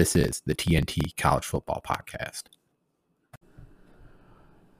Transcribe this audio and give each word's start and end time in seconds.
This 0.00 0.16
is 0.16 0.40
the 0.46 0.54
TNT 0.54 1.14
College 1.18 1.44
Football 1.44 1.82
Podcast. 1.86 2.44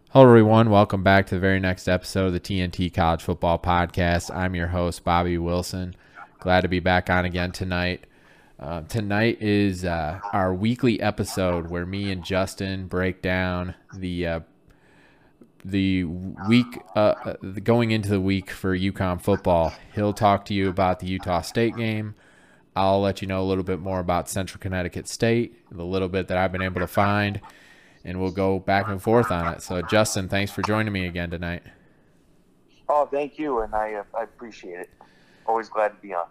Hello, 0.09 0.25
everyone. 0.27 0.71
Welcome 0.71 1.03
back 1.03 1.27
to 1.27 1.35
the 1.35 1.41
very 1.43 1.61
next 1.61 1.89
episode 1.89 2.29
of 2.29 2.33
the 2.33 2.41
TNT 2.41 2.91
College 2.91 3.23
Football 3.23 3.59
Podcast. 3.59 4.35
I'm 4.35 4.55
your 4.55 4.69
host, 4.69 5.05
Bobby 5.05 5.37
Wilson. 5.37 5.95
Glad 6.39 6.63
to 6.63 6.69
be 6.69 6.81
back 6.81 7.11
on 7.11 7.27
again 7.27 7.53
tonight. 7.53 8.07
Uh, 8.59 8.81
tonight 8.89 9.43
is 9.43 9.85
uh, 9.85 10.21
our 10.33 10.55
weekly 10.55 10.99
episode 11.03 11.69
where 11.69 11.85
me 11.85 12.11
and 12.11 12.25
Justin 12.25 12.87
break 12.87 13.21
down 13.21 13.75
the 13.95 14.27
uh, 14.27 14.41
the 15.67 16.05
week 16.05 16.79
uh, 16.97 17.15
uh, 17.27 17.35
going 17.63 17.91
into 17.91 18.09
the 18.09 18.23
week 18.23 18.51
for 18.51 18.75
UConn 18.75 19.21
football. 19.21 19.75
He'll 19.95 20.15
talk 20.15 20.47
to 20.47 20.55
you 20.55 20.71
about 20.71 21.01
the 21.01 21.09
Utah 21.09 21.43
State 21.43 21.77
game. 21.77 22.15
I'll 22.77 23.01
let 23.01 23.21
you 23.21 23.29
know 23.29 23.43
a 23.43 23.45
little 23.45 23.65
bit 23.65 23.81
more 23.81 23.99
about 23.99 24.29
Central 24.29 24.61
Connecticut 24.61 25.09
State, 25.09 25.57
the 25.71 25.85
little 25.85 26.09
bit 26.09 26.29
that 26.29 26.39
I've 26.39 26.53
been 26.53 26.63
able 26.63 26.81
to 26.81 26.87
find, 26.87 27.41
and 28.05 28.21
we'll 28.21 28.31
go 28.31 28.59
back 28.59 28.89
and 28.89 29.03
forth 29.03 29.31
on 29.31 29.53
it. 29.55 29.63
So, 29.63 29.83
Justin, 29.83 30.29
thanks 30.29 30.53
for 30.53 30.63
joining 30.63 30.93
me 30.93 31.07
again 31.07 31.31
tonight. 31.31 31.63
Oh, 32.89 33.07
thank 33.07 33.39
you, 33.39 33.61
and 33.61 33.75
I 33.75 33.95
uh, 33.95 34.05
I 34.19 34.25
appreciate 34.25 34.81
it. 34.81 34.91
Always 35.47 35.69
glad 35.69 35.89
to 35.89 35.95
be 35.97 36.13
on. 36.13 36.27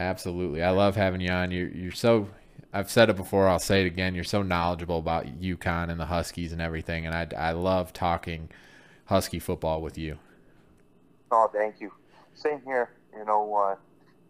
Absolutely, 0.00 0.62
I 0.62 0.70
love 0.70 0.96
having 0.96 1.20
you 1.20 1.30
on. 1.30 1.50
You're 1.50 1.68
you're 1.68 1.92
so. 1.92 2.28
I've 2.72 2.90
said 2.90 3.08
it 3.08 3.16
before. 3.16 3.48
I'll 3.48 3.60
say 3.60 3.82
it 3.82 3.86
again. 3.86 4.16
You're 4.16 4.24
so 4.24 4.42
knowledgeable 4.42 4.98
about 4.98 5.26
UConn 5.40 5.90
and 5.90 6.00
the 6.00 6.06
Huskies 6.06 6.52
and 6.52 6.60
everything, 6.60 7.06
and 7.06 7.14
I 7.14 7.50
I 7.50 7.52
love 7.52 7.92
talking 7.92 8.48
Husky 9.06 9.38
football 9.38 9.80
with 9.80 9.96
you. 9.98 10.18
Oh, 11.30 11.50
thank 11.52 11.80
you. 11.80 11.92
Same 12.34 12.60
here. 12.64 12.90
You 13.16 13.24
know, 13.24 13.54
uh, 13.54 13.76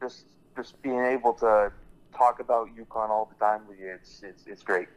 just 0.00 0.24
just 0.56 0.80
being 0.83 1.05
able 1.05 1.33
to 1.34 1.72
talk 2.16 2.41
about 2.41 2.69
UConn 2.77 3.10
all 3.10 3.30
the 3.33 3.44
time 3.44 3.62
with 3.69 3.78
you, 3.78 3.88
it's 3.88 4.22
it's 4.22 4.47
it's 4.47 4.62
great. 4.62 4.88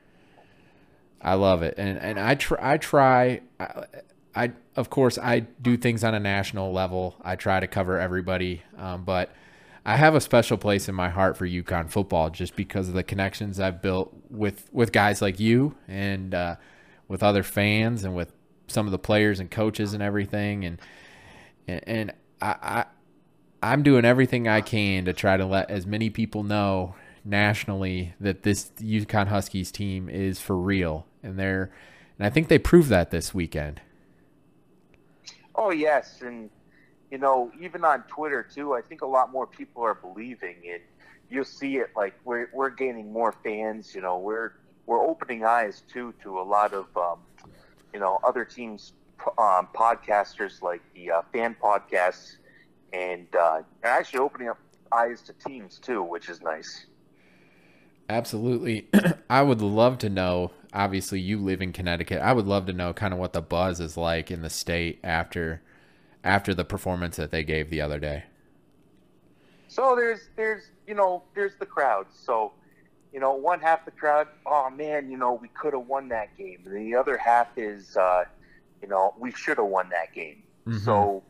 I 1.22 1.34
love 1.34 1.64
it, 1.64 1.76
and 1.78 1.98
and 1.98 2.20
I 2.20 2.36
try 2.36 2.74
I 2.74 2.78
try. 2.78 3.42
I, 3.60 3.86
I 4.36 4.52
of 4.76 4.90
course 4.90 5.18
I 5.18 5.40
do 5.40 5.78
things 5.78 6.04
on 6.04 6.14
a 6.14 6.20
national 6.20 6.72
level. 6.72 7.16
I 7.24 7.36
try 7.36 7.60
to 7.60 7.68
cover 7.68 8.00
everybody, 8.00 8.62
um, 8.78 9.04
but 9.04 9.32
I 9.84 9.96
have 9.96 10.16
a 10.16 10.22
special 10.22 10.58
place 10.58 10.90
in 10.90 10.96
my 10.96 11.10
heart 11.10 11.38
for 11.38 11.48
UConn 11.48 11.90
football 11.90 12.30
just 12.30 12.56
because 12.56 12.90
of 12.90 12.94
the 12.94 13.04
connections 13.04 13.60
I've 13.60 13.82
built 13.82 14.14
with 14.30 14.70
with 14.72 14.92
guys 14.92 15.22
like 15.22 15.40
you 15.40 15.76
and 15.88 16.36
uh, 16.36 16.56
with 17.08 17.24
other 17.24 17.42
fans 17.42 18.04
and 18.04 18.16
with 18.16 18.34
some 18.68 18.86
of 18.86 18.92
the 18.92 19.00
players 19.00 19.40
and 19.40 19.50
coaches 19.50 19.94
and 19.94 20.04
everything. 20.04 20.66
And 20.66 20.82
and 21.68 22.14
I, 22.42 22.56
I 22.62 22.86
I'm 23.62 23.84
doing 23.84 24.06
everything 24.06 24.48
I 24.48 24.62
can 24.62 25.06
to 25.06 25.14
try 25.14 25.38
to 25.38 25.46
let 25.46 25.70
as 25.70 25.86
many 25.86 26.10
people 26.10 26.44
know 26.44 26.96
nationally 27.26 28.14
that 28.20 28.44
this 28.44 28.72
UConn 28.80 29.28
Huskies 29.28 29.72
team 29.72 30.10
is 30.10 30.40
for 30.40 30.56
real, 30.58 31.06
and 31.24 31.38
they're 31.38 31.72
and 32.18 32.26
I 32.26 32.30
think 32.30 32.48
they 32.48 32.58
proved 32.60 32.90
that 32.90 33.12
this 33.12 33.34
weekend. 33.34 33.82
Oh 35.56 35.72
yes, 35.72 36.22
and 36.22 36.50
you 37.12 37.18
know 37.18 37.52
even 37.60 37.84
on 37.84 38.04
Twitter 38.04 38.44
too. 38.44 38.74
I 38.74 38.82
think 38.82 39.02
a 39.02 39.08
lot 39.08 39.32
more 39.32 39.48
people 39.48 39.84
are 39.84 39.96
believing 39.96 40.58
it. 40.64 40.84
You'll 41.30 41.46
see 41.46 41.78
it 41.78 41.90
like 41.96 42.14
we're 42.24 42.50
we're 42.54 42.70
gaining 42.70 43.12
more 43.12 43.32
fans. 43.44 43.94
You 43.96 44.02
know 44.02 44.18
we're 44.20 44.54
we're 44.86 45.06
opening 45.06 45.44
eyes 45.44 45.84
too 45.92 46.14
to 46.24 46.40
a 46.40 46.44
lot 46.44 46.74
of 46.74 46.86
um, 46.96 47.20
you 47.94 48.00
know 48.00 48.20
other 48.24 48.46
teams 48.46 48.94
um, 49.38 49.68
podcasters 49.74 50.62
like 50.62 50.82
the 50.94 51.12
uh, 51.12 51.22
fan 51.34 51.56
podcasts 51.62 52.38
and 52.94 53.28
uh, 53.36 53.62
actually 53.84 54.20
opening 54.20 54.50
up 54.50 54.60
eyes 54.92 55.22
to 55.24 55.34
teams 55.34 55.80
too, 55.80 56.04
which 56.04 56.30
is 56.30 56.42
nice. 56.42 56.86
Absolutely. 58.10 58.88
I 59.30 59.42
would 59.42 59.62
love 59.62 59.98
to 60.00 60.10
know. 60.10 60.52
Obviously, 60.74 61.20
you 61.20 61.40
live 61.40 61.62
in 61.62 61.74
Connecticut. 61.74 62.22
I 62.22 62.34
would 62.34 62.46
love 62.46 62.66
to 62.68 62.74
know 62.74 62.94
kind 62.94 63.14
of 63.14 63.20
what 63.20 63.34
the 63.34 63.42
buzz 63.42 63.80
is 63.80 63.98
like 63.98 64.32
in 64.32 64.42
the 64.42 64.50
state 64.50 65.00
after 65.04 65.62
after 66.24 66.54
the 66.54 66.66
performance 66.66 67.16
that 67.18 67.32
they 67.32 67.44
gave 67.44 67.70
the 67.70 67.82
other 67.82 68.00
day. 68.00 68.24
So 69.68 69.96
there's 69.96 70.30
there's 70.36 70.64
you 70.88 70.94
know 70.94 71.24
there's 71.36 71.56
the 71.60 71.66
crowd. 71.66 72.08
So 72.12 72.54
you 73.14 73.20
know 73.20 73.34
one 73.34 73.60
half 73.60 73.86
the 73.86 73.92
crowd, 73.92 74.28
oh 74.46 74.70
man, 74.70 75.10
you 75.10 75.18
know 75.18 75.34
we 75.34 75.50
could 75.50 75.74
have 75.74 75.88
won 75.88 76.10
that 76.10 76.38
game. 76.38 76.62
And 76.66 76.76
the 76.76 76.96
other 76.96 77.18
half 77.18 77.48
is 77.58 77.98
uh, 77.98 78.26
you 78.82 78.88
know 78.88 79.14
we 79.20 79.32
should 79.32 79.58
have 79.58 79.68
won 79.68 79.90
that 79.90 80.14
game. 80.14 80.44
Mm-hmm. 80.66 80.80
So 80.80 81.24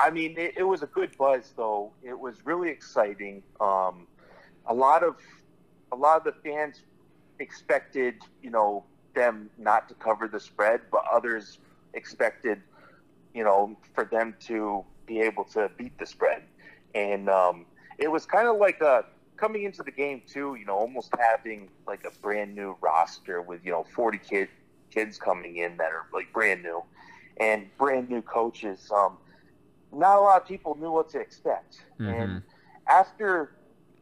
I 0.00 0.10
mean, 0.10 0.34
it, 0.38 0.54
it, 0.56 0.62
was 0.62 0.82
a 0.82 0.86
good 0.86 1.16
buzz, 1.16 1.52
though. 1.56 1.92
It 2.02 2.18
was 2.18 2.44
really 2.44 2.68
exciting. 2.68 3.42
Um, 3.60 4.06
a 4.66 4.74
lot 4.74 5.02
of 5.02 5.16
a 5.90 5.96
lot 5.96 6.18
of 6.18 6.24
the 6.24 6.32
fans 6.48 6.82
expected, 7.38 8.16
you 8.42 8.50
know, 8.50 8.84
them 9.14 9.50
not 9.58 9.88
to 9.88 9.94
cover 9.94 10.28
the 10.28 10.38
spread, 10.38 10.82
but 10.92 11.02
others 11.10 11.58
expected, 11.94 12.60
you 13.34 13.42
know, 13.42 13.76
for 13.94 14.04
them 14.04 14.34
to 14.40 14.84
be 15.06 15.20
able 15.20 15.44
to 15.44 15.70
beat 15.76 15.98
the 15.98 16.06
spread. 16.06 16.42
And 16.94 17.28
um, 17.28 17.66
it 17.98 18.10
was 18.10 18.26
kind 18.26 18.46
of 18.46 18.56
like 18.58 18.80
a 18.80 19.04
coming 19.36 19.64
into 19.64 19.82
the 19.82 19.90
game 19.90 20.22
too. 20.26 20.56
You 20.58 20.66
know, 20.66 20.76
almost 20.76 21.12
having 21.18 21.70
like 21.86 22.04
a 22.04 22.10
brand 22.20 22.54
new 22.54 22.76
roster 22.80 23.40
with 23.40 23.64
you 23.64 23.72
know 23.72 23.84
40 23.94 24.18
kid, 24.18 24.48
kids 24.90 25.18
coming 25.18 25.56
in 25.56 25.76
that 25.78 25.92
are 25.92 26.06
like 26.12 26.32
brand 26.32 26.62
new, 26.62 26.82
and 27.38 27.66
brand 27.78 28.10
new 28.10 28.22
coaches. 28.22 28.90
Um, 28.94 29.16
not 29.92 30.18
a 30.18 30.20
lot 30.20 30.42
of 30.42 30.48
people 30.48 30.76
knew 30.80 30.92
what 30.92 31.08
to 31.10 31.20
expect. 31.20 31.82
Mm-hmm. 31.98 32.08
And 32.08 32.42
after 32.88 33.52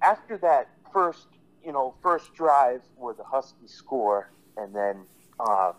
after 0.02 0.36
that 0.38 0.68
first, 0.92 1.26
you 1.64 1.72
know, 1.72 1.94
first 2.02 2.34
drive 2.34 2.82
where 2.96 3.14
the 3.14 3.24
Huskies 3.24 3.72
score, 3.72 4.30
and 4.56 4.74
then, 4.74 5.04
uh, 5.40 5.72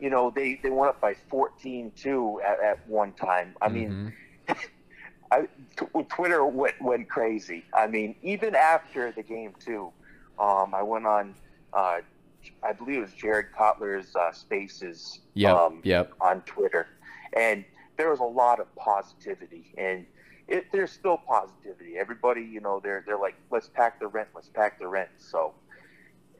you 0.00 0.10
know, 0.10 0.30
they, 0.30 0.60
they 0.62 0.70
went 0.70 0.90
up 0.90 1.00
by 1.00 1.14
14-2 1.30 2.42
at, 2.42 2.60
at 2.60 2.88
one 2.88 3.12
time. 3.12 3.54
I 3.60 3.68
mm-hmm. 3.68 4.04
mean, 4.04 4.12
I, 5.30 5.48
t- 5.76 6.02
Twitter 6.08 6.44
went, 6.44 6.80
went 6.80 7.08
crazy. 7.08 7.64
I 7.72 7.86
mean, 7.86 8.14
even 8.22 8.54
after 8.54 9.12
the 9.12 9.22
game, 9.22 9.52
too, 9.58 9.92
um, 10.38 10.74
I 10.74 10.82
went 10.82 11.06
on, 11.06 11.34
uh, 11.72 12.00
I 12.62 12.72
believe 12.72 12.98
it 12.98 13.02
was 13.02 13.12
Jared 13.12 13.46
Kotler's 13.56 14.14
uh, 14.16 14.32
Spaces 14.32 15.20
yep, 15.34 15.54
um, 15.54 15.80
yep. 15.84 16.12
on 16.20 16.40
Twitter. 16.42 16.88
And– 17.34 17.64
there 17.98 18.10
was 18.10 18.20
a 18.20 18.24
lot 18.24 18.60
of 18.60 18.74
positivity, 18.76 19.74
and 19.76 20.06
it, 20.46 20.66
there's 20.72 20.92
still 20.92 21.18
positivity. 21.18 21.98
Everybody, 21.98 22.40
you 22.42 22.60
know, 22.60 22.80
they're 22.82 23.04
they're 23.06 23.18
like, 23.18 23.34
let's 23.50 23.68
pack 23.68 24.00
the 24.00 24.06
rent, 24.06 24.28
let's 24.34 24.48
pack 24.48 24.78
the 24.78 24.86
rent. 24.86 25.10
So, 25.18 25.52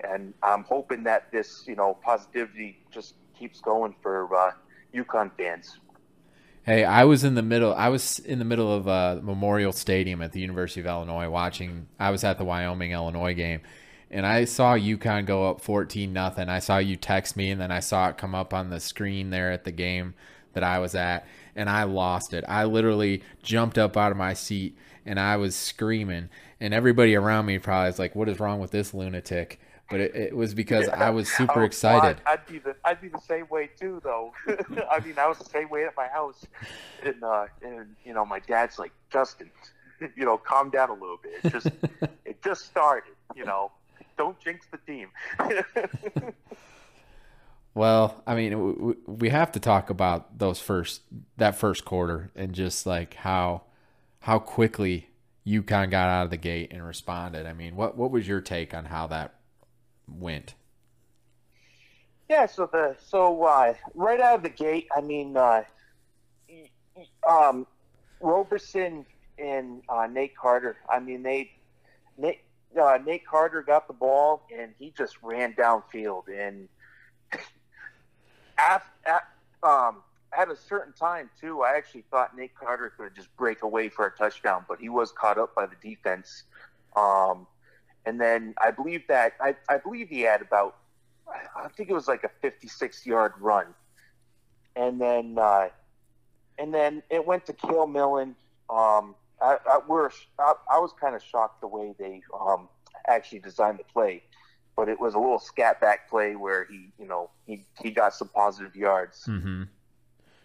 and 0.00 0.32
I'm 0.42 0.62
hoping 0.62 1.02
that 1.04 1.30
this, 1.30 1.64
you 1.66 1.74
know, 1.74 1.98
positivity 2.02 2.78
just 2.90 3.14
keeps 3.38 3.60
going 3.60 3.94
for 4.00 4.34
uh, 4.34 4.52
UConn 4.94 5.30
fans. 5.36 5.78
Hey, 6.62 6.84
I 6.84 7.04
was 7.04 7.24
in 7.24 7.34
the 7.34 7.42
middle. 7.42 7.74
I 7.74 7.88
was 7.88 8.18
in 8.20 8.38
the 8.38 8.44
middle 8.44 8.72
of 8.72 8.86
uh, 8.86 9.18
Memorial 9.22 9.72
Stadium 9.72 10.22
at 10.22 10.32
the 10.32 10.40
University 10.40 10.80
of 10.80 10.86
Illinois 10.86 11.28
watching. 11.28 11.88
I 11.98 12.10
was 12.10 12.24
at 12.24 12.38
the 12.38 12.44
Wyoming 12.44 12.92
Illinois 12.92 13.34
game, 13.34 13.62
and 14.10 14.24
I 14.24 14.44
saw 14.44 14.76
UConn 14.76 15.26
go 15.26 15.50
up 15.50 15.60
fourteen 15.60 16.12
nothing. 16.12 16.48
I 16.48 16.60
saw 16.60 16.78
you 16.78 16.94
text 16.96 17.36
me, 17.36 17.50
and 17.50 17.60
then 17.60 17.72
I 17.72 17.80
saw 17.80 18.10
it 18.10 18.16
come 18.16 18.34
up 18.34 18.54
on 18.54 18.70
the 18.70 18.80
screen 18.80 19.30
there 19.30 19.50
at 19.50 19.64
the 19.64 19.72
game 19.72 20.14
that 20.52 20.64
I 20.64 20.78
was 20.78 20.94
at 20.94 21.26
and 21.58 21.68
I 21.68 21.82
lost 21.82 22.32
it. 22.32 22.44
I 22.48 22.64
literally 22.64 23.22
jumped 23.42 23.76
up 23.76 23.96
out 23.96 24.12
of 24.12 24.16
my 24.16 24.32
seat 24.32 24.78
and 25.04 25.18
I 25.18 25.36
was 25.36 25.56
screaming, 25.56 26.28
and 26.60 26.72
everybody 26.72 27.16
around 27.16 27.46
me 27.46 27.58
probably 27.58 27.88
was 27.88 27.98
like, 27.98 28.14
"What 28.14 28.28
is 28.28 28.38
wrong 28.38 28.60
with 28.60 28.70
this 28.70 28.94
lunatic?" 28.94 29.58
But 29.90 30.00
it, 30.00 30.14
it 30.14 30.36
was 30.36 30.52
because 30.52 30.86
yeah. 30.86 31.02
I 31.02 31.10
was 31.10 31.30
super 31.30 31.64
excited. 31.64 32.20
I'd, 32.26 32.40
I'd, 32.40 32.46
be 32.46 32.58
the 32.58 32.76
I'd 32.84 33.00
be 33.00 33.08
the 33.08 33.20
same 33.20 33.48
way 33.48 33.70
too, 33.80 34.00
though. 34.04 34.32
I 34.90 35.00
mean, 35.00 35.14
I 35.18 35.26
was 35.26 35.38
the 35.38 35.46
same 35.46 35.70
way 35.70 35.84
at 35.84 35.96
my 35.96 36.08
house, 36.08 36.44
and 37.02 37.24
uh, 37.24 37.46
and 37.62 37.96
you 38.04 38.12
know, 38.12 38.24
my 38.24 38.38
dad's 38.40 38.78
like, 38.78 38.92
Justin, 39.10 39.50
you 40.16 40.24
know, 40.24 40.36
calm 40.36 40.70
down 40.70 40.90
a 40.90 40.94
little 40.94 41.18
bit. 41.22 41.32
It 41.42 41.52
just 41.52 41.66
it 42.24 42.42
just 42.42 42.66
started, 42.66 43.14
you 43.34 43.44
know. 43.44 43.72
Don't 44.18 44.38
jinx 44.40 44.66
the 44.72 44.78
team. 44.78 45.08
Well, 47.78 48.20
I 48.26 48.34
mean, 48.34 48.96
we 49.06 49.28
have 49.28 49.52
to 49.52 49.60
talk 49.60 49.88
about 49.88 50.36
those 50.36 50.58
first 50.58 51.02
that 51.36 51.54
first 51.54 51.84
quarter 51.84 52.32
and 52.34 52.52
just 52.52 52.86
like 52.86 53.14
how 53.14 53.62
how 54.18 54.40
quickly 54.40 55.10
UConn 55.46 55.88
got 55.88 56.08
out 56.08 56.24
of 56.24 56.30
the 56.30 56.38
gate 56.38 56.72
and 56.72 56.84
responded. 56.84 57.46
I 57.46 57.52
mean, 57.52 57.76
what 57.76 57.96
what 57.96 58.10
was 58.10 58.26
your 58.26 58.40
take 58.40 58.74
on 58.74 58.86
how 58.86 59.06
that 59.06 59.34
went? 60.08 60.56
Yeah, 62.28 62.46
so 62.46 62.68
the 62.72 62.96
so 62.98 63.44
uh, 63.44 63.74
right 63.94 64.18
out 64.18 64.34
of 64.34 64.42
the 64.42 64.48
gate, 64.48 64.88
I 64.96 65.00
mean, 65.00 65.36
uh, 65.36 65.62
um, 67.30 67.64
Roberson 68.20 69.06
and 69.38 69.82
uh, 69.88 70.08
Nate 70.10 70.36
Carter. 70.36 70.78
I 70.90 70.98
mean, 70.98 71.22
they 71.22 71.52
Nate 72.16 72.40
uh, 72.76 72.98
Nate 73.06 73.24
Carter 73.24 73.62
got 73.62 73.86
the 73.86 73.94
ball 73.94 74.42
and 74.52 74.74
he 74.80 74.92
just 74.98 75.22
ran 75.22 75.52
downfield 75.52 76.24
and 76.28 76.68
at, 78.58 78.84
at 79.06 79.28
um 79.62 80.02
at 80.38 80.50
a 80.50 80.56
certain 80.56 80.92
time 80.92 81.30
too. 81.40 81.62
I 81.62 81.76
actually 81.76 82.04
thought 82.10 82.36
Nate 82.36 82.54
Carter 82.54 82.92
could 82.96 83.14
just 83.14 83.34
break 83.36 83.62
away 83.62 83.88
for 83.88 84.06
a 84.06 84.10
touchdown, 84.10 84.64
but 84.68 84.78
he 84.80 84.88
was 84.88 85.12
caught 85.12 85.38
up 85.38 85.54
by 85.54 85.66
the 85.66 85.76
defense. 85.82 86.42
Um, 86.96 87.46
and 88.04 88.20
then 88.20 88.54
I 88.62 88.70
believe 88.70 89.06
that 89.08 89.34
I, 89.40 89.54
I 89.68 89.78
believe 89.78 90.08
he 90.08 90.20
had 90.20 90.42
about 90.42 90.76
I 91.56 91.68
think 91.68 91.90
it 91.90 91.94
was 91.94 92.08
like 92.08 92.24
a 92.24 92.30
56 92.40 93.06
yard 93.06 93.32
run, 93.40 93.66
and 94.76 95.00
then 95.00 95.36
uh, 95.38 95.68
and 96.58 96.72
then 96.72 97.02
it 97.10 97.26
went 97.26 97.46
to 97.46 97.52
Cale 97.52 97.86
Millen. 97.86 98.34
Um, 98.70 99.14
I, 99.40 99.56
I, 99.66 99.78
I, 100.38 100.52
I 100.72 100.78
was 100.78 100.92
kind 101.00 101.14
of 101.14 101.22
shocked 101.22 101.60
the 101.60 101.68
way 101.68 101.94
they 101.98 102.22
um, 102.38 102.68
actually 103.06 103.38
designed 103.38 103.78
the 103.78 103.84
play, 103.84 104.22
but 104.78 104.88
it 104.88 105.00
was 105.00 105.14
a 105.14 105.18
little 105.18 105.40
scat 105.40 105.80
back 105.80 106.08
play 106.08 106.36
where 106.36 106.64
he, 106.70 106.92
you 107.00 107.04
know, 107.08 107.28
he, 107.46 107.64
he 107.82 107.90
got 107.90 108.14
some 108.14 108.28
positive 108.28 108.76
yards, 108.76 109.24
Mm-hmm. 109.26 109.64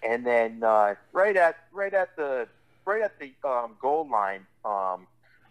and 0.01 0.25
then 0.25 0.63
uh, 0.63 0.95
right 1.12 1.38
at 1.38 1.56
right 1.71 1.94
at 1.94 2.15
the 2.15 2.47
right 2.83 3.03
at 3.03 3.19
the 3.19 3.31
um, 3.47 3.75
goal 3.80 4.09
line, 4.09 4.47
um, 4.65 5.06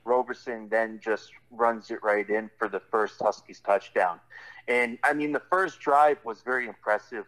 Roberson 0.04 0.68
then 0.68 0.98
just 1.00 1.30
runs 1.52 1.92
it 1.92 2.02
right 2.02 2.28
in 2.28 2.50
for 2.58 2.68
the 2.68 2.80
first 2.80 3.20
Huskies 3.20 3.60
touchdown. 3.60 4.18
And 4.66 4.98
I 5.04 5.12
mean, 5.12 5.30
the 5.30 5.42
first 5.48 5.78
drive 5.78 6.18
was 6.24 6.42
very 6.42 6.66
impressive. 6.66 7.26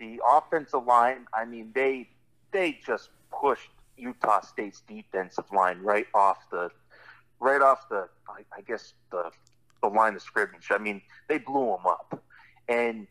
The 0.00 0.22
offensive 0.26 0.86
line, 0.86 1.26
I 1.34 1.44
mean, 1.44 1.70
they 1.74 2.08
they 2.50 2.78
just 2.86 3.10
pushed 3.30 3.70
Utah 3.98 4.40
State's 4.40 4.80
defensive 4.88 5.52
line 5.52 5.80
right 5.82 6.06
off 6.14 6.38
the 6.50 6.70
right 7.40 7.60
off 7.60 7.90
the 7.90 8.08
I, 8.26 8.40
I 8.56 8.62
guess 8.62 8.94
the 9.10 9.30
the 9.82 9.88
line 9.88 10.14
of 10.14 10.22
scrimmage. 10.22 10.68
I 10.70 10.78
mean, 10.78 11.02
they 11.28 11.38
blew 11.38 11.74
him 11.74 11.86
up. 11.86 12.22
And 12.68 13.06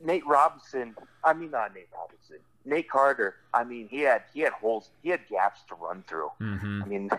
Nate 0.00 0.26
Robinson, 0.26 0.94
I 1.24 1.32
mean 1.32 1.50
not 1.50 1.74
Nate 1.74 1.88
Robinson, 1.92 2.38
Nate 2.64 2.88
Carter. 2.88 3.36
I 3.52 3.64
mean, 3.64 3.88
he 3.88 4.00
had 4.00 4.22
he 4.32 4.40
had 4.40 4.52
holes, 4.52 4.90
he 5.02 5.10
had 5.10 5.26
gaps 5.28 5.60
to 5.68 5.74
run 5.74 6.04
through. 6.06 6.30
Mm-hmm. 6.40 6.82
I 6.82 6.86
mean, 6.86 7.10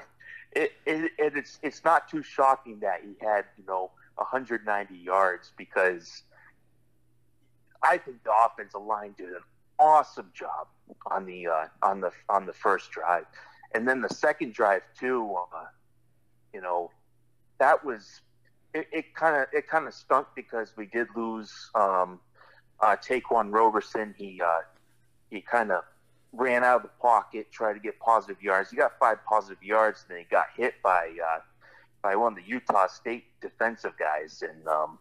it, 0.51 0.73
it, 0.85 1.11
it 1.17 1.37
it's 1.37 1.59
it's 1.61 1.83
not 1.83 2.09
too 2.09 2.23
shocking 2.23 2.79
that 2.79 3.01
he 3.01 3.13
had 3.25 3.45
you 3.57 3.65
know 3.67 3.91
190 4.15 4.95
yards 4.95 5.51
because 5.57 6.23
I 7.81 7.97
think 7.97 8.23
the 8.23 8.31
offensive 8.45 8.81
line 8.81 9.15
did 9.17 9.29
an 9.29 9.41
awesome 9.77 10.31
job 10.33 10.67
on 11.07 11.25
the 11.25 11.47
uh, 11.47 11.65
on 11.81 12.01
the 12.01 12.11
on 12.27 12.45
the 12.45 12.53
first 12.53 12.91
drive, 12.91 13.25
and 13.73 13.87
then 13.87 14.01
the 14.01 14.09
second 14.09 14.53
drive 14.53 14.81
too. 14.97 15.35
Uh, 15.53 15.65
you 16.53 16.61
know, 16.61 16.91
that 17.59 17.85
was 17.85 18.21
it. 18.73 19.13
Kind 19.15 19.35
of 19.35 19.47
it 19.53 19.67
kind 19.67 19.87
of 19.87 19.93
stunk 19.93 20.27
because 20.35 20.73
we 20.77 20.85
did 20.85 21.07
lose 21.15 21.51
um, 21.75 22.19
uh, 22.79 22.95
Taquan 22.95 23.53
Roberson. 23.53 24.13
He 24.17 24.41
uh, 24.43 24.61
he 25.29 25.41
kind 25.41 25.71
of 25.71 25.83
ran 26.33 26.63
out 26.63 26.77
of 26.77 26.83
the 26.83 26.89
pocket, 27.01 27.51
tried 27.51 27.73
to 27.73 27.79
get 27.79 27.99
positive 27.99 28.41
yards. 28.41 28.69
He 28.69 28.77
got 28.77 28.97
five 28.99 29.17
positive 29.25 29.63
yards, 29.63 30.05
and 30.07 30.15
then 30.15 30.23
he 30.23 30.29
got 30.29 30.47
hit 30.55 30.75
by 30.83 31.11
uh, 31.25 31.39
by 32.01 32.15
one 32.15 32.33
of 32.33 32.43
the 32.43 32.49
Utah 32.49 32.87
State 32.87 33.25
defensive 33.41 33.93
guys, 33.97 34.43
and 34.47 34.67
um, 34.67 34.99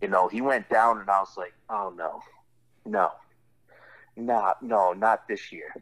you 0.00 0.08
know 0.08 0.28
he 0.28 0.40
went 0.40 0.68
down, 0.68 1.00
and 1.00 1.10
I 1.10 1.20
was 1.20 1.34
like, 1.36 1.54
oh 1.70 1.92
no, 1.96 2.20
no, 2.84 3.12
not 4.16 4.62
no, 4.62 4.92
not 4.92 5.26
this 5.28 5.52
year. 5.52 5.74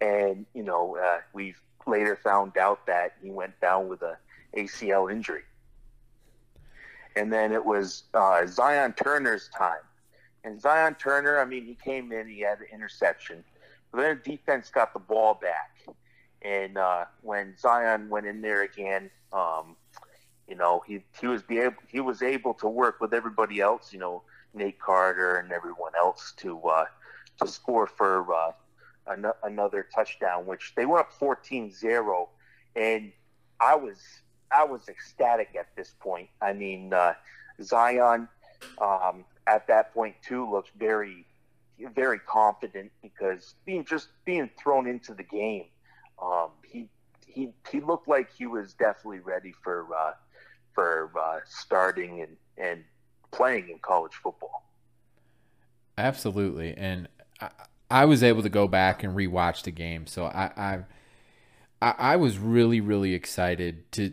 And 0.00 0.46
you 0.54 0.62
know 0.62 0.96
uh, 0.96 1.20
we've 1.32 1.60
later 1.86 2.16
found 2.22 2.56
out 2.56 2.86
that 2.86 3.14
he 3.22 3.30
went 3.30 3.60
down 3.60 3.88
with 3.88 4.02
a 4.02 4.18
ACL 4.56 5.10
injury, 5.10 5.42
and 7.16 7.32
then 7.32 7.52
it 7.52 7.64
was 7.64 8.04
uh, 8.14 8.46
Zion 8.46 8.92
Turner's 8.92 9.48
time. 9.56 9.82
And 10.44 10.60
Zion 10.60 10.94
Turner, 10.96 11.38
I 11.38 11.44
mean, 11.44 11.64
he 11.64 11.74
came 11.74 12.12
in, 12.12 12.28
he 12.28 12.40
had 12.40 12.58
an 12.58 12.66
interception. 12.72 13.44
But 13.90 14.00
then 14.00 14.20
the 14.24 14.30
defense 14.36 14.70
got 14.70 14.92
the 14.92 14.98
ball 14.98 15.34
back. 15.34 15.70
And 16.42 16.76
uh, 16.76 17.04
when 17.20 17.56
Zion 17.56 18.08
went 18.08 18.26
in 18.26 18.40
there 18.40 18.62
again, 18.62 19.10
um, 19.32 19.76
you 20.48 20.56
know, 20.56 20.82
he 20.86 21.04
he 21.20 21.28
was 21.28 21.42
be 21.42 21.58
able 21.60 21.76
he 21.88 22.00
was 22.00 22.20
able 22.20 22.54
to 22.54 22.68
work 22.68 23.00
with 23.00 23.14
everybody 23.14 23.60
else, 23.60 23.92
you 23.92 23.98
know, 23.98 24.22
Nate 24.54 24.80
Carter 24.80 25.36
and 25.36 25.52
everyone 25.52 25.92
else 25.96 26.32
to 26.38 26.60
uh, 26.62 26.84
to 27.40 27.46
score 27.46 27.86
for 27.86 28.34
uh, 28.34 28.52
an- 29.06 29.32
another 29.44 29.86
touchdown, 29.94 30.44
which 30.46 30.72
they 30.74 30.84
went 30.84 31.00
up 31.06 31.12
14-0. 31.18 32.28
and 32.76 33.12
I 33.60 33.76
was 33.76 33.98
I 34.54 34.64
was 34.64 34.88
ecstatic 34.88 35.54
at 35.58 35.68
this 35.76 35.94
point. 36.00 36.28
I 36.40 36.52
mean, 36.52 36.92
uh, 36.92 37.14
Zion 37.62 38.28
um, 38.80 39.24
at 39.46 39.66
that 39.68 39.92
point 39.92 40.16
too 40.22 40.50
looks 40.50 40.70
very 40.78 41.26
very 41.94 42.18
confident 42.20 42.92
because 43.02 43.54
being 43.64 43.84
just 43.84 44.08
being 44.24 44.48
thrown 44.62 44.86
into 44.86 45.14
the 45.14 45.22
game, 45.22 45.66
um, 46.22 46.50
he 46.64 46.88
he 47.26 47.50
he 47.70 47.80
looked 47.80 48.08
like 48.08 48.30
he 48.32 48.46
was 48.46 48.74
definitely 48.74 49.20
ready 49.20 49.52
for 49.62 49.86
uh, 49.94 50.12
for 50.74 51.10
uh, 51.18 51.40
starting 51.46 52.22
and 52.22 52.36
and 52.56 52.84
playing 53.30 53.68
in 53.68 53.78
college 53.80 54.14
football. 54.14 54.64
Absolutely, 55.98 56.74
and 56.76 57.08
I, 57.40 57.50
I 57.90 58.04
was 58.04 58.22
able 58.22 58.42
to 58.42 58.48
go 58.48 58.68
back 58.68 59.02
and 59.02 59.16
rewatch 59.16 59.62
the 59.62 59.70
game, 59.70 60.06
so 60.06 60.26
I, 60.26 60.84
I 61.80 61.94
I 61.98 62.16
was 62.16 62.38
really 62.38 62.80
really 62.80 63.14
excited 63.14 63.90
to 63.92 64.12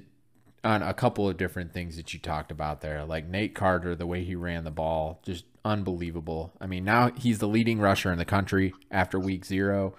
on 0.64 0.82
a 0.82 0.94
couple 0.94 1.30
of 1.30 1.38
different 1.38 1.74
things 1.74 1.96
that 1.98 2.14
you 2.14 2.20
talked 2.20 2.52
about 2.52 2.82
there, 2.82 3.06
like 3.06 3.28
Nate 3.28 3.56
Carter, 3.56 3.96
the 3.96 4.08
way 4.08 4.24
he 4.24 4.36
ran 4.36 4.64
the 4.64 4.72
ball, 4.72 5.20
just 5.24 5.46
unbelievable. 5.64 6.54
I 6.60 6.68
mean, 6.68 6.84
now 6.84 7.12
he's 7.12 7.40
the 7.40 7.48
leading 7.48 7.80
rusher 7.80 8.12
in 8.12 8.18
the 8.18 8.26
country 8.26 8.74
after 8.92 9.20
week 9.20 9.46
zero. 9.46 9.96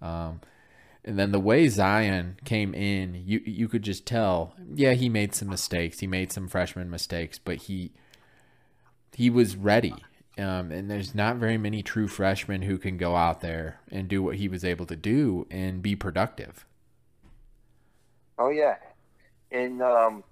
Um, 0.00 0.40
and 1.04 1.18
then 1.18 1.32
the 1.32 1.40
way 1.40 1.68
Zion 1.68 2.38
came 2.44 2.74
in, 2.74 3.22
you 3.26 3.40
you 3.44 3.68
could 3.68 3.82
just 3.82 4.06
tell. 4.06 4.54
Yeah, 4.74 4.92
he 4.92 5.08
made 5.08 5.34
some 5.34 5.48
mistakes. 5.48 5.98
He 5.98 6.06
made 6.06 6.32
some 6.32 6.48
freshman 6.48 6.90
mistakes, 6.90 7.38
but 7.38 7.56
he 7.56 7.92
he 9.14 9.28
was 9.30 9.56
ready. 9.56 9.94
Um, 10.38 10.72
and 10.72 10.90
there's 10.90 11.14
not 11.14 11.36
very 11.36 11.58
many 11.58 11.82
true 11.82 12.08
freshmen 12.08 12.62
who 12.62 12.78
can 12.78 12.96
go 12.96 13.16
out 13.16 13.40
there 13.42 13.80
and 13.90 14.08
do 14.08 14.22
what 14.22 14.36
he 14.36 14.48
was 14.48 14.64
able 14.64 14.86
to 14.86 14.96
do 14.96 15.46
and 15.50 15.82
be 15.82 15.94
productive. 15.94 16.64
Oh 18.38 18.48
yeah, 18.48 18.76
and 19.52 19.82
um, 19.82 20.24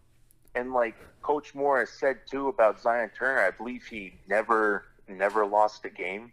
and 0.54 0.72
like 0.72 0.96
Coach 1.22 1.54
Morris 1.54 1.92
said 1.92 2.18
too 2.30 2.48
about 2.48 2.80
Zion 2.80 3.10
Turner, 3.16 3.40
I 3.42 3.50
believe 3.50 3.84
he 3.86 4.20
never 4.28 4.84
never 5.08 5.46
lost 5.46 5.84
a 5.86 5.90
game. 5.90 6.32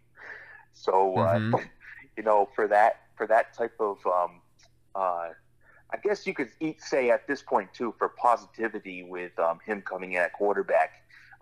So 0.73 1.19
uh, 1.19 1.39
Mhm. 1.39 1.53
you 2.17 2.23
know, 2.23 2.49
for 2.55 2.67
that 2.67 2.95
for 3.17 3.27
that 3.27 3.55
type 3.57 3.75
of 3.79 3.97
um, 4.05 4.41
uh, 4.95 5.29
I 5.93 5.97
guess 6.03 6.25
you 6.27 6.33
could 6.33 6.51
eat, 6.59 6.81
say 6.81 7.09
at 7.11 7.27
this 7.27 7.41
point 7.43 7.73
too 7.73 7.93
for 7.97 8.09
positivity 8.09 9.03
with 9.03 9.37
um, 9.39 9.59
him 9.65 9.81
coming 9.81 10.13
in 10.13 10.21
at 10.21 10.33
quarterback. 10.33 10.93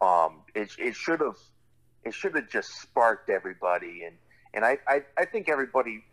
Um, 0.02 0.44
it 0.56 0.72
it 0.80 0.96
should 0.96 1.22
have 1.22 1.38
it 2.04 2.14
should 2.14 2.36
have 2.36 2.50
just 2.50 2.82
sparked 2.82 3.30
everybody 3.30 4.04
and 4.06 4.18
and 4.54 4.66
I, 4.66 4.78
I, 4.88 5.04
I 5.18 5.26
think 5.26 5.50
everybody 5.50 6.04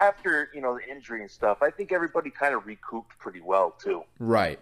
after 0.00 0.50
you 0.54 0.60
know 0.60 0.76
the 0.78 0.90
injury 0.90 1.22
and 1.22 1.30
stuff 1.30 1.58
I 1.62 1.70
think 1.70 1.92
everybody 1.92 2.30
kind 2.30 2.54
of 2.54 2.66
recouped 2.66 3.18
pretty 3.18 3.40
well 3.40 3.70
too. 3.70 4.02
Right. 4.18 4.60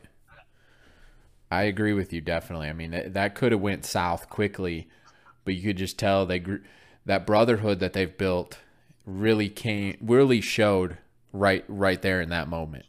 I 1.50 1.62
agree 1.64 1.92
with 1.92 2.12
you 2.12 2.20
definitely. 2.20 2.68
I 2.68 2.72
mean 2.72 2.90
that, 2.92 3.14
that 3.14 3.34
could 3.34 3.52
have 3.52 3.60
went 3.60 3.84
south 3.84 4.28
quickly, 4.28 4.88
but 5.44 5.54
you 5.54 5.62
could 5.62 5.76
just 5.76 5.98
tell 5.98 6.26
they 6.26 6.38
grew, 6.38 6.60
that 7.06 7.26
brotherhood 7.26 7.80
that 7.80 7.92
they've 7.92 8.16
built 8.16 8.58
really 9.06 9.48
came 9.48 9.96
really 10.00 10.40
showed 10.40 10.98
right 11.32 11.64
right 11.68 12.00
there 12.00 12.20
in 12.20 12.30
that 12.30 12.48
moment. 12.48 12.86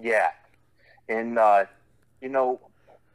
Yeah, 0.00 0.30
and 1.08 1.38
uh, 1.38 1.64
you 2.20 2.28
know 2.28 2.60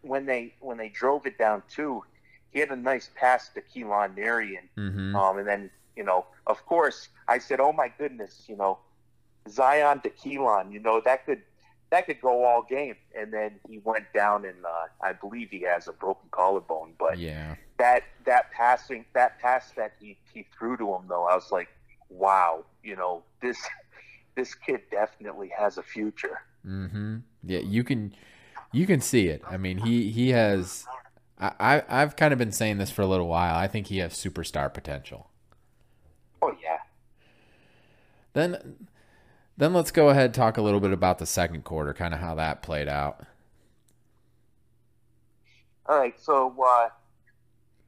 when 0.02 0.26
they 0.26 0.54
when 0.60 0.78
they 0.78 0.90
drove 0.90 1.26
it 1.26 1.38
down 1.38 1.64
too, 1.70 2.04
he 2.52 2.60
had 2.60 2.70
a 2.70 2.76
nice 2.76 3.10
pass 3.16 3.50
to 3.50 3.62
Keelan 3.62 4.16
Marion, 4.16 4.70
Mm-hmm. 4.78 5.16
um, 5.16 5.38
and 5.40 5.48
then 5.48 5.72
you 5.96 6.04
know 6.04 6.26
of 6.48 6.66
course 6.66 7.10
I 7.28 7.38
said, 7.40 7.60
oh 7.60 7.72
my 7.74 7.92
goodness, 7.98 8.44
you 8.48 8.56
know 8.58 8.80
Zion 9.50 10.02
to 10.02 10.10
Keelan, 10.10 10.72
you 10.72 10.80
know 10.80 11.02
that 11.06 11.26
could 11.26 11.42
that 11.90 12.08
could 12.08 12.22
go 12.22 12.44
all 12.44 12.64
game, 12.64 12.96
and 13.16 13.32
then 13.32 13.60
he 13.70 13.78
went 13.84 14.06
down 14.14 14.46
and 14.46 14.66
uh, 14.66 14.88
I 15.08 15.14
believe 15.14 15.50
he 15.52 15.62
has 15.62 15.88
a 15.88 15.94
broken 15.94 16.28
collarbone, 16.32 16.94
but 16.98 17.20
Yeah. 17.20 17.56
that 17.78 18.04
that 18.26 18.52
passing 18.52 19.06
that 19.14 19.40
pass 19.40 19.72
that 19.78 19.94
he, 20.00 20.18
he 20.34 20.48
threw 20.58 20.76
to 20.78 20.96
him 20.96 21.04
though, 21.08 21.26
I 21.26 21.36
was 21.36 21.52
like, 21.52 21.70
wow, 22.10 22.66
you 22.84 22.96
know 22.96 23.24
this 23.42 23.58
this 24.36 24.56
kid 24.56 24.82
definitely 24.90 25.52
has 25.56 25.78
a 25.78 25.84
future. 25.84 26.40
Mm-hmm. 26.66 27.18
Yeah, 27.44 27.60
you 27.60 27.84
can 27.84 28.16
you 28.72 28.88
can 28.88 29.02
see 29.02 29.28
it. 29.28 29.44
I 29.48 29.58
mean, 29.58 29.78
he 29.78 30.10
he 30.10 30.30
has 30.30 30.86
I, 31.40 31.84
I 31.88 32.00
have 32.00 32.16
kind 32.16 32.32
of 32.32 32.40
been 32.40 32.52
saying 32.52 32.78
this 32.78 32.90
for 32.90 33.02
a 33.02 33.08
little 33.08 33.28
while. 33.28 33.56
I 33.56 33.68
think 33.68 33.88
he 33.88 33.98
has 34.00 34.14
superstar 34.14 34.74
potential. 34.74 35.30
Oh 36.44 36.54
yeah. 36.62 36.80
Then 38.34 38.88
then 39.56 39.74
let's 39.74 39.92
go 39.92 40.10
ahead 40.10 40.26
and 40.26 40.34
talk 40.34 40.58
a 40.58 40.62
little 40.62 40.82
bit 40.82 40.92
about 40.92 41.20
the 41.20 41.26
second 41.26 41.64
quarter, 41.64 41.94
kind 41.94 42.14
of 42.14 42.20
how 42.20 42.36
that 42.36 42.62
played 42.62 42.90
out. 42.90 43.26
All 45.86 45.98
right, 45.98 46.20
so 46.20 46.54
uh, 46.62 46.90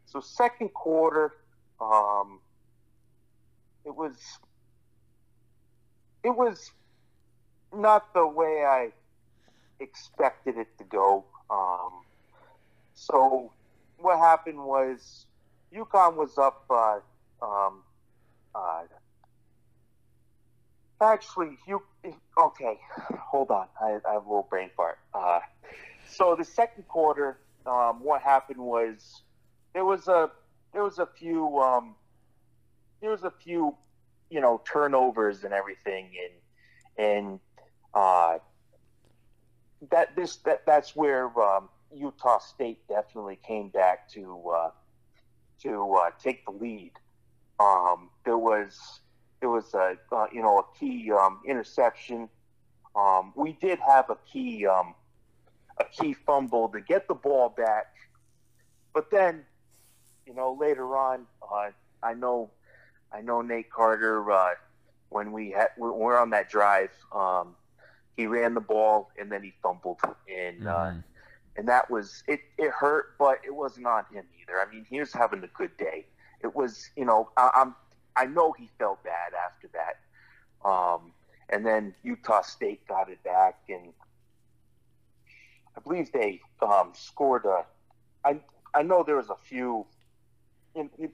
so 0.06 0.22
second 0.22 0.74
quarter, 0.74 1.34
um, 1.82 2.40
it 3.84 3.94
was 3.94 4.16
it 6.24 6.30
was 6.30 6.72
not 7.74 8.14
the 8.14 8.26
way 8.26 8.64
I 8.66 8.92
expected 9.82 10.58
it 10.58 10.78
to 10.78 10.86
go. 10.86 11.26
Um, 11.50 12.04
so 12.94 13.52
what 13.98 14.20
happened 14.20 14.64
was 14.64 15.26
UConn 15.74 16.16
was 16.16 16.38
up. 16.38 16.64
Uh, 16.70 17.00
um, 17.42 17.82
actually, 21.02 21.58
you 21.68 21.82
okay? 22.38 22.80
Hold 23.30 23.52
on, 23.52 23.68
I, 23.82 23.98
I 24.08 24.14
have 24.14 24.26
a 24.26 24.30
little 24.30 24.48
brain 24.50 24.70
fart. 24.76 25.00
Uh, 25.14 25.40
so 26.08 26.36
the 26.36 26.46
second 26.46 26.88
quarter, 26.88 27.38
um, 27.66 28.04
what 28.04 28.22
happened 28.22 28.60
was 28.60 29.24
there 29.74 29.86
was 29.86 30.08
a 30.08 30.30
there 30.74 30.84
was 30.84 31.00
a 31.00 31.06
few 31.06 31.60
um, 31.60 31.96
there 33.02 33.12
was 33.12 33.24
a 33.24 33.32
few 33.32 33.76
you 34.30 34.42
know 34.42 34.62
turnovers 34.66 35.44
and 35.44 35.54
everything, 35.54 36.12
and 36.98 37.06
and 37.08 37.40
uh, 37.94 38.38
that 39.92 40.16
this 40.16 40.38
that 40.38 40.66
that's 40.66 40.96
where 40.96 41.26
um, 41.42 41.70
Utah 41.94 42.40
State 42.40 42.88
definitely 42.88 43.40
came 43.46 43.70
back 43.70 44.10
to 44.12 44.42
uh, 44.50 44.70
to 45.64 45.94
uh, 45.94 46.10
take 46.22 46.46
the 46.46 46.52
lead. 46.52 46.92
Um, 47.60 48.10
there 48.26 48.38
was 48.38 49.00
there 49.40 49.50
was 49.50 49.74
a 49.74 49.96
uh, 50.12 50.28
you 50.32 50.42
know 50.42 50.60
a 50.60 50.78
key 50.80 51.12
um, 51.12 51.42
interception. 51.48 52.30
Um, 52.96 53.34
we 53.36 53.54
did 53.54 53.80
have 53.80 54.10
a 54.10 54.18
key 54.32 54.66
um, 54.66 54.94
a 55.80 55.86
key 55.86 56.14
fumble 56.14 56.70
to 56.70 56.82
get 56.82 57.08
the 57.08 57.14
ball 57.16 57.50
back, 57.50 57.88
but 58.94 59.10
then 59.12 59.46
you 60.26 60.34
know 60.34 60.58
later 60.60 60.96
on, 60.98 61.26
uh, 61.42 61.72
I 62.04 62.14
know 62.14 62.52
I 63.12 63.22
know 63.22 63.42
Nate 63.42 63.70
Carter 63.72 64.30
uh, 64.32 64.50
when 65.10 65.32
we 65.32 65.52
had 65.52 65.70
when 65.78 65.94
we 65.94 65.98
we're 66.00 66.18
on 66.20 66.30
that 66.32 66.50
drive. 66.50 66.92
Um, 67.14 67.56
he 68.18 68.28
ran 68.28 68.54
the 68.54 68.62
ball 68.62 69.12
and 69.20 69.30
then 69.32 69.44
he 69.44 69.54
fumbled 69.62 70.00
and. 70.30 70.62
Mhm. 70.62 71.04
and 71.58 71.68
that 71.68 71.90
was 71.90 72.24
it. 72.28 72.40
It 72.58 72.72
hurt, 72.72 73.18
but 73.18 73.40
it 73.46 73.54
wasn't 73.54 73.88
on 73.88 74.06
him 74.12 74.26
either. 74.42 74.60
I 74.60 74.70
mean, 74.74 74.86
he 74.90 75.00
was 75.00 75.12
having 75.14 75.44
a 75.44 75.48
good 75.48 75.76
day. 75.78 76.06
It 76.46 76.56
was, 76.56 76.90
you 76.96 77.06
know, 77.06 77.30
I, 77.36 77.50
I'm 77.56 77.76
I 78.16 78.26
know 78.26 78.54
he 78.54 78.70
felt 78.80 79.04
bad 79.04 79.34
after 79.34 79.68
that. 79.74 80.68
Um, 80.68 81.12
and 81.50 81.66
then 81.66 81.94
Utah 82.04 82.42
State 82.42 82.88
got 82.88 83.10
it 83.10 83.22
back, 83.24 83.60
and 83.70 83.94
I 85.76 85.80
believe 85.82 86.12
they 86.12 86.42
um, 86.62 86.92
scored 86.94 87.46
a. 87.46 87.66
I 88.24 88.40
I 88.74 88.84
know 88.84 89.04
there 89.04 89.18
was 89.18 89.30
a 89.30 89.36
few. 89.36 89.86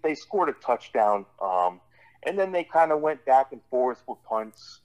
They 0.03 0.15
scored 0.15 0.49
a 0.49 0.53
touchdown, 0.53 1.25
um, 1.41 1.79
and 2.23 2.37
then 2.37 2.51
they 2.51 2.63
kind 2.63 2.91
of 2.91 2.99
went 3.01 3.25
back 3.25 3.51
and 3.51 3.61
forth 3.69 4.01
with 4.07 4.17
punts, 4.23 4.81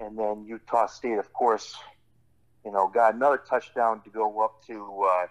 and 0.00 0.18
then 0.18 0.44
Utah 0.46 0.86
State, 0.86 1.18
of 1.18 1.32
course, 1.32 1.74
you 2.64 2.72
know, 2.72 2.88
got 2.88 3.14
another 3.14 3.38
touchdown 3.38 4.00
to 4.02 4.10
go 4.10 4.40
up 4.42 4.64
to 4.66 5.04
uh, 5.04 5.26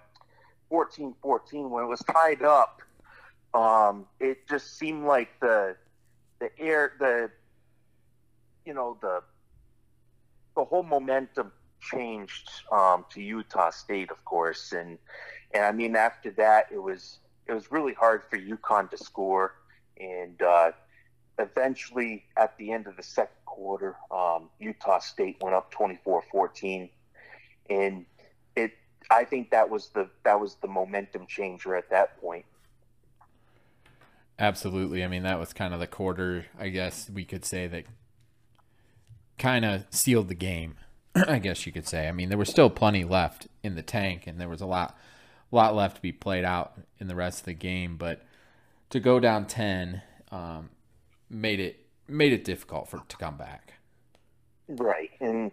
14-14 0.71 1.69
when 1.69 1.83
it 1.83 1.87
was 1.87 2.03
tied 2.11 2.43
up. 2.43 2.81
Um, 3.57 4.05
it 4.19 4.47
just 4.47 4.77
seemed 4.77 5.05
like 5.05 5.29
the 5.39 5.75
the 6.39 6.49
air 6.59 6.93
the 6.99 7.31
you 8.65 8.73
know 8.75 8.97
the 9.01 9.23
the 10.55 10.63
whole 10.63 10.83
momentum 10.83 11.51
changed 11.81 12.49
um, 12.71 13.05
to 13.09 13.21
Utah 13.21 13.71
State, 13.71 14.11
of 14.11 14.23
course, 14.25 14.73
and 14.73 14.99
and 15.55 15.63
I 15.63 15.71
mean 15.71 15.95
after 15.95 16.29
that 16.31 16.67
it 16.71 16.77
was 16.77 17.17
it 17.47 17.53
was 17.53 17.71
really 17.71 17.93
hard 17.93 18.21
for 18.29 18.37
UConn 18.37 18.91
to 18.91 18.97
score, 18.97 19.55
and 19.99 20.39
uh, 20.39 20.71
eventually 21.39 22.25
at 22.37 22.55
the 22.59 22.71
end 22.71 22.85
of 22.85 22.95
the 22.95 23.03
second 23.03 23.43
quarter, 23.45 23.95
um, 24.11 24.49
Utah 24.59 24.99
State 24.99 25.37
went 25.41 25.55
up 25.55 25.73
24-14 25.73 26.89
and 27.71 28.05
it 28.55 28.73
I 29.09 29.23
think 29.23 29.49
that 29.49 29.67
was 29.69 29.89
the 29.89 30.09
that 30.25 30.39
was 30.39 30.55
the 30.61 30.67
momentum 30.67 31.25
changer 31.27 31.75
at 31.75 31.89
that 31.89 32.21
point. 32.21 32.45
Absolutely. 34.39 35.03
I 35.03 35.07
mean, 35.07 35.23
that 35.23 35.39
was 35.39 35.53
kind 35.53 35.73
of 35.73 35.79
the 35.79 35.87
quarter, 35.87 36.45
I 36.59 36.69
guess 36.69 37.09
we 37.09 37.25
could 37.25 37.43
say, 37.43 37.67
that 37.67 37.85
kind 39.37 39.65
of 39.65 39.85
sealed 39.89 40.27
the 40.27 40.35
game, 40.35 40.75
I 41.15 41.39
guess 41.39 41.65
you 41.65 41.71
could 41.71 41.87
say. 41.87 42.07
I 42.07 42.11
mean, 42.11 42.29
there 42.29 42.37
was 42.37 42.49
still 42.49 42.69
plenty 42.69 43.03
left 43.03 43.47
in 43.63 43.75
the 43.75 43.81
tank, 43.81 44.27
and 44.27 44.39
there 44.39 44.49
was 44.49 44.61
a 44.61 44.67
lot, 44.67 44.97
lot 45.51 45.75
left 45.75 45.97
to 45.97 46.01
be 46.01 46.11
played 46.11 46.45
out 46.45 46.77
in 46.99 47.07
the 47.07 47.15
rest 47.15 47.39
of 47.39 47.45
the 47.45 47.53
game. 47.53 47.97
But 47.97 48.23
to 48.91 48.99
go 48.99 49.19
down 49.19 49.45
10 49.45 50.01
um, 50.31 50.69
made 51.29 51.59
it 51.59 51.85
made 52.07 52.33
it 52.33 52.43
difficult 52.43 52.89
for 52.89 53.01
to 53.07 53.17
come 53.17 53.37
back. 53.37 53.73
Right. 54.67 55.11
And 55.19 55.51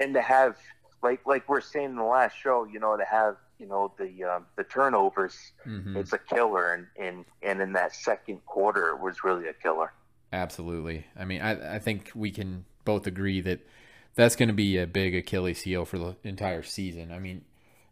and 0.00 0.14
to 0.14 0.22
have 0.22 0.56
like 1.02 1.26
like 1.26 1.48
we're 1.48 1.60
saying 1.60 1.90
in 1.90 1.96
the 1.96 2.04
last 2.04 2.36
show, 2.36 2.64
you 2.64 2.80
know, 2.80 2.96
to 2.96 3.04
have 3.04 3.36
you 3.58 3.66
know 3.66 3.92
the 3.98 4.24
um, 4.24 4.46
the 4.56 4.64
turnovers, 4.64 5.52
Mhm. 5.66 5.96
it's 5.96 6.12
a 6.12 6.18
killer, 6.18 6.72
and 6.74 6.86
and 6.98 7.24
and 7.42 7.60
in 7.60 7.72
that 7.74 7.94
second 7.94 8.44
quarter, 8.46 8.90
it 8.90 9.00
was 9.00 9.24
really 9.24 9.48
a 9.48 9.52
killer. 9.54 9.92
Absolutely. 10.32 11.06
I 11.16 11.24
mean, 11.24 11.40
I, 11.42 11.76
I 11.76 11.78
think 11.78 12.10
we 12.14 12.30
can 12.30 12.64
both 12.84 13.06
agree 13.06 13.40
that 13.42 13.60
that's 14.16 14.36
going 14.36 14.48
to 14.48 14.54
be 14.54 14.78
a 14.78 14.86
big 14.86 15.14
Achilles 15.14 15.62
heel 15.62 15.84
for 15.84 15.98
the 15.98 16.16
entire 16.24 16.62
season. 16.62 17.12
I 17.12 17.18
mean, 17.18 17.44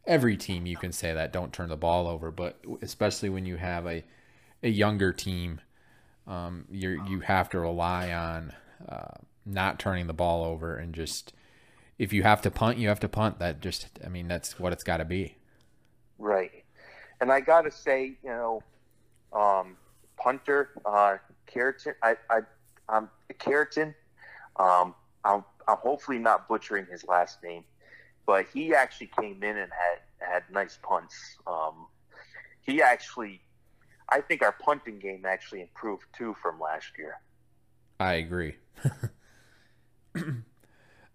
every 0.06 0.36
team 0.36 0.66
you 0.66 0.76
can 0.76 0.92
say 0.92 1.12
that 1.14 1.32
don't 1.32 1.52
turn 1.52 1.68
the 1.68 1.76
ball 1.76 2.08
over, 2.08 2.30
but 2.30 2.58
especially 2.80 3.28
when 3.28 3.46
you 3.46 3.56
have 3.56 3.86
a 3.86 4.04
a 4.62 4.68
younger 4.68 5.12
team, 5.12 5.60
um, 6.26 6.64
you 6.70 7.04
you 7.08 7.20
have 7.20 7.48
to 7.50 7.60
rely 7.60 8.12
on 8.12 8.52
uh, 8.88 9.18
not 9.46 9.78
turning 9.78 10.06
the 10.06 10.12
ball 10.12 10.44
over 10.44 10.76
and 10.76 10.94
just 10.94 11.32
if 11.98 12.12
you 12.12 12.22
have 12.24 12.42
to 12.42 12.50
punt, 12.50 12.78
you 12.78 12.88
have 12.88 13.00
to 13.00 13.08
punt. 13.08 13.38
That 13.38 13.60
just, 13.60 14.00
I 14.04 14.08
mean, 14.08 14.26
that's 14.26 14.58
what 14.58 14.72
it's 14.72 14.82
got 14.82 14.96
to 14.96 15.04
be. 15.04 15.36
Right. 16.22 16.64
And 17.20 17.32
I 17.32 17.40
got 17.40 17.62
to 17.62 17.70
say, 17.72 18.16
you 18.22 18.30
know, 18.30 18.62
um, 19.32 19.76
punter, 20.16 20.70
uh, 20.86 21.16
Keratin, 21.52 21.94
I, 22.00 22.14
I, 22.30 22.40
um, 22.88 23.10
Keratin, 23.40 23.92
um, 24.56 24.94
I'm, 25.24 25.44
I'm 25.66 25.78
hopefully 25.78 26.18
not 26.20 26.46
butchering 26.48 26.86
his 26.88 27.04
last 27.08 27.42
name, 27.42 27.64
but 28.24 28.46
he 28.54 28.72
actually 28.72 29.10
came 29.18 29.42
in 29.42 29.56
and 29.58 29.72
had, 29.72 30.28
had 30.32 30.42
nice 30.52 30.78
punts. 30.80 31.16
Um, 31.44 31.86
he 32.60 32.80
actually, 32.80 33.40
I 34.08 34.20
think 34.20 34.42
our 34.42 34.52
punting 34.52 35.00
game 35.00 35.24
actually 35.26 35.62
improved 35.62 36.04
too 36.16 36.36
from 36.40 36.60
last 36.60 36.92
year. 36.96 37.16
I 37.98 38.14
agree. 38.14 38.54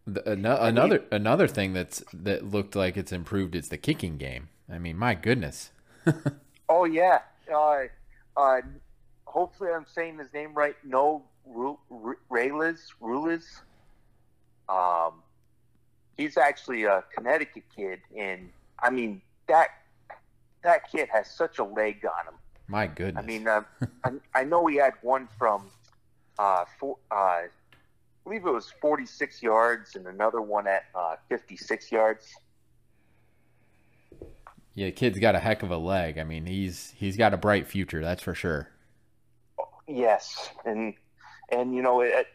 The- 0.07 0.25
ano- 0.25 0.61
another 0.61 1.03
another 1.11 1.49
thing 1.49 1.73
that's 1.73 2.01
that 2.13 2.45
looked 2.49 2.77
like 2.77 2.95
it's 2.95 3.11
improved 3.11 3.55
is 3.55 3.67
the 3.67 3.77
kicking 3.77 4.17
game. 4.17 4.47
I 4.71 4.79
mean, 4.79 4.97
my 4.97 5.15
goodness. 5.15 5.71
Oh 6.69 6.83
yeah. 6.83 7.19
Uh, 7.53 7.83
uh, 8.35 8.61
hopefully 9.25 9.69
I'm 9.73 9.85
saying 9.85 10.17
his 10.17 10.33
name 10.33 10.53
right. 10.53 10.75
No, 10.83 11.23
Raylis, 12.29 12.79
Rulis. 13.01 13.45
Um, 14.67 15.23
he's 16.17 16.37
actually 16.37 16.83
a 16.83 17.03
Connecticut 17.15 17.63
kid, 17.73 18.01
and 18.17 18.49
I 18.79 18.89
mean 18.89 19.21
that 19.47 19.69
that 20.63 20.91
kid 20.91 21.07
has 21.11 21.29
such 21.31 21.59
a 21.59 21.63
leg 21.63 22.05
on 22.05 22.33
him. 22.33 22.39
My 22.67 22.87
goodness. 22.87 23.23
I 23.23 23.25
mean, 23.25 23.47
uh, 23.47 23.61
I, 24.03 24.11
I 24.35 24.43
know 24.43 24.65
he 24.67 24.75
had 24.75 24.93
one 25.01 25.29
from, 25.37 25.67
uh, 26.37 26.65
uh, 26.83 26.93
I 27.09 27.47
believe 28.25 28.45
it 28.45 28.51
was 28.51 28.73
46 28.81 29.41
yards, 29.41 29.95
and 29.95 30.05
another 30.05 30.41
one 30.41 30.67
at 30.67 30.83
uh, 30.93 31.15
56 31.29 31.91
yards. 31.93 32.35
Yeah, 34.77 34.91
kid's 34.91 35.17
got 35.17 35.33
a 35.33 35.39
heck 35.39 35.63
of 35.63 35.71
a 35.71 35.77
leg. 35.77 36.19
I 36.19 36.23
mean, 36.23 36.45
he's 36.45 36.93
he's 36.95 37.17
got 37.17 37.33
a 37.33 37.37
bright 37.37 37.65
future, 37.65 37.99
that's 37.99 38.21
for 38.21 38.35
sure. 38.35 38.69
Yes, 39.87 40.51
and 40.65 40.93
and 41.51 41.73
you 41.73 41.81
know 41.81 42.01
it, 42.01 42.27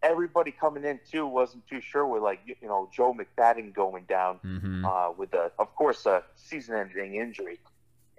everybody 0.00 0.52
coming 0.52 0.84
in 0.84 1.00
too 1.10 1.26
wasn't 1.26 1.66
too 1.66 1.80
sure 1.80 2.06
with 2.06 2.22
like 2.22 2.38
you 2.46 2.68
know 2.68 2.88
Joe 2.94 3.12
McFadden 3.12 3.74
going 3.74 4.04
down 4.04 4.36
hmm 4.36 4.84
uh, 4.84 5.10
with 5.10 5.34
a 5.34 5.50
of 5.58 5.74
course 5.74 6.06
a 6.06 6.22
season-ending 6.36 7.16
injury, 7.16 7.58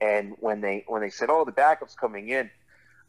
and 0.02 0.36
when 0.42 0.60
they 0.60 0.84
when 0.88 1.02
they 1.02 1.10
said 1.10 1.30
oh 1.30 1.46
the 1.46 1.54
backup's 1.54 1.96
coming 1.96 2.28
in, 2.28 2.50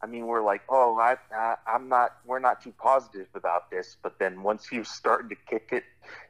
I 0.01 0.05
mean 0.05 0.25
we're 0.25 0.41
like 0.41 0.61
oh 0.69 0.97
I, 0.97 1.17
I 1.35 1.55
I'm 1.67 1.89
not 1.89 2.15
we're 2.25 2.39
not 2.39 2.61
too 2.61 2.73
positive 2.77 3.27
about 3.35 3.69
this, 3.71 3.97
but 4.01 4.19
then 4.19 4.41
once 4.41 4.71
you 4.71 4.85
started 4.85 5.31
to 5.31 5.35
kick 5.35 5.67
it, 5.73 5.83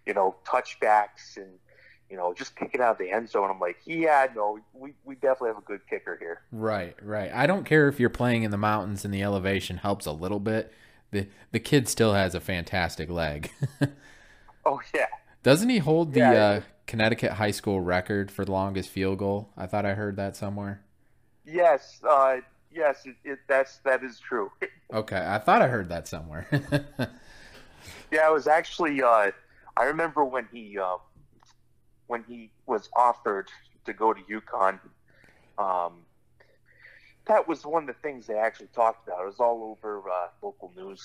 you 0.07 0.15
know 0.15 0.35
touchbacks 0.47 1.37
and 1.37 1.59
you 2.09 2.17
know, 2.17 2.33
just 2.33 2.55
kick 2.55 2.71
it 2.73 2.81
out 2.81 2.93
of 2.93 2.97
the 2.97 3.11
end 3.11 3.29
zone. 3.29 3.49
I'm 3.49 3.59
like, 3.59 3.77
yeah, 3.85 4.27
no, 4.35 4.59
we, 4.73 4.93
we 5.03 5.15
definitely 5.15 5.49
have 5.49 5.57
a 5.57 5.61
good 5.61 5.81
kicker 5.89 6.17
here. 6.19 6.41
Right, 6.51 6.95
right. 7.01 7.31
I 7.33 7.47
don't 7.47 7.65
care 7.65 7.87
if 7.87 7.99
you're 7.99 8.09
playing 8.09 8.43
in 8.43 8.51
the 8.51 8.57
mountains 8.57 9.05
and 9.05 9.13
the 9.13 9.23
elevation 9.23 9.77
helps 9.77 10.05
a 10.05 10.11
little 10.11 10.39
bit. 10.39 10.71
The 11.11 11.27
the 11.51 11.59
kid 11.59 11.87
still 11.87 12.13
has 12.13 12.35
a 12.35 12.39
fantastic 12.39 13.09
leg. 13.09 13.51
oh 14.65 14.81
yeah. 14.93 15.07
Doesn't 15.43 15.69
he 15.69 15.77
hold 15.77 16.13
the 16.13 16.19
yeah, 16.19 16.31
uh, 16.31 16.61
Connecticut 16.87 17.33
high 17.33 17.51
school 17.51 17.79
record 17.79 18.31
for 18.31 18.43
the 18.45 18.51
longest 18.51 18.89
field 18.89 19.19
goal? 19.19 19.49
I 19.55 19.67
thought 19.67 19.85
I 19.85 19.93
heard 19.93 20.15
that 20.17 20.35
somewhere. 20.35 20.81
Yes, 21.45 22.01
uh, 22.07 22.37
yes, 22.71 23.05
it, 23.05 23.15
it, 23.23 23.39
that's 23.47 23.77
that 23.85 24.03
is 24.03 24.19
true. 24.19 24.51
okay, 24.93 25.23
I 25.25 25.37
thought 25.37 25.61
I 25.61 25.67
heard 25.67 25.89
that 25.89 26.07
somewhere. 26.07 26.47
yeah, 28.11 28.27
it 28.27 28.33
was 28.33 28.47
actually. 28.47 29.01
Uh, 29.01 29.31
I 29.77 29.83
remember 29.83 30.25
when 30.25 30.47
he 30.51 30.79
uh, 30.79 30.97
when 32.07 32.23
he 32.23 32.51
was 32.65 32.89
offered 32.95 33.49
to 33.85 33.93
go 33.93 34.13
to 34.13 34.21
UConn. 34.21 34.79
Um, 35.57 35.93
that 37.27 37.47
was 37.47 37.65
one 37.65 37.83
of 37.83 37.87
the 37.87 38.01
things 38.01 38.27
they 38.27 38.35
actually 38.35 38.67
talked 38.67 39.07
about. 39.07 39.21
It 39.21 39.25
was 39.25 39.39
all 39.39 39.63
over 39.71 40.03
uh, 40.09 40.27
local 40.41 40.71
news. 40.75 41.03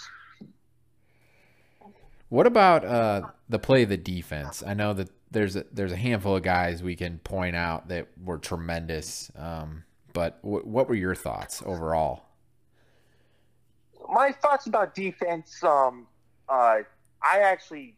What 2.29 2.47
about 2.47 2.85
uh, 2.85 3.23
the 3.49 3.59
play 3.59 3.83
of 3.83 3.89
the 3.89 3.97
defense? 3.97 4.63
I 4.65 4.75
know 4.75 4.93
that 4.95 5.09
there's 5.31 5.57
a, 5.57 5.65
there's 5.73 5.93
a 5.93 5.97
handful 5.97 6.37
of 6.37 6.43
guys 6.43 6.83
we 6.83 6.97
can 6.97 7.19
point 7.19 7.57
out 7.57 7.89
that 7.89 8.09
were 8.23 8.39
tremendous. 8.39 9.31
Um, 9.37 9.85
but 10.13 10.41
w- 10.43 10.65
what 10.65 10.89
were 10.89 10.95
your 10.95 11.15
thoughts 11.15 11.63
overall? 11.65 12.25
My 14.09 14.33
thoughts 14.33 14.67
about 14.67 14.95
defense. 14.95 15.63
Um, 15.63 16.07
uh, 16.49 16.79
I 17.23 17.39
actually 17.41 17.97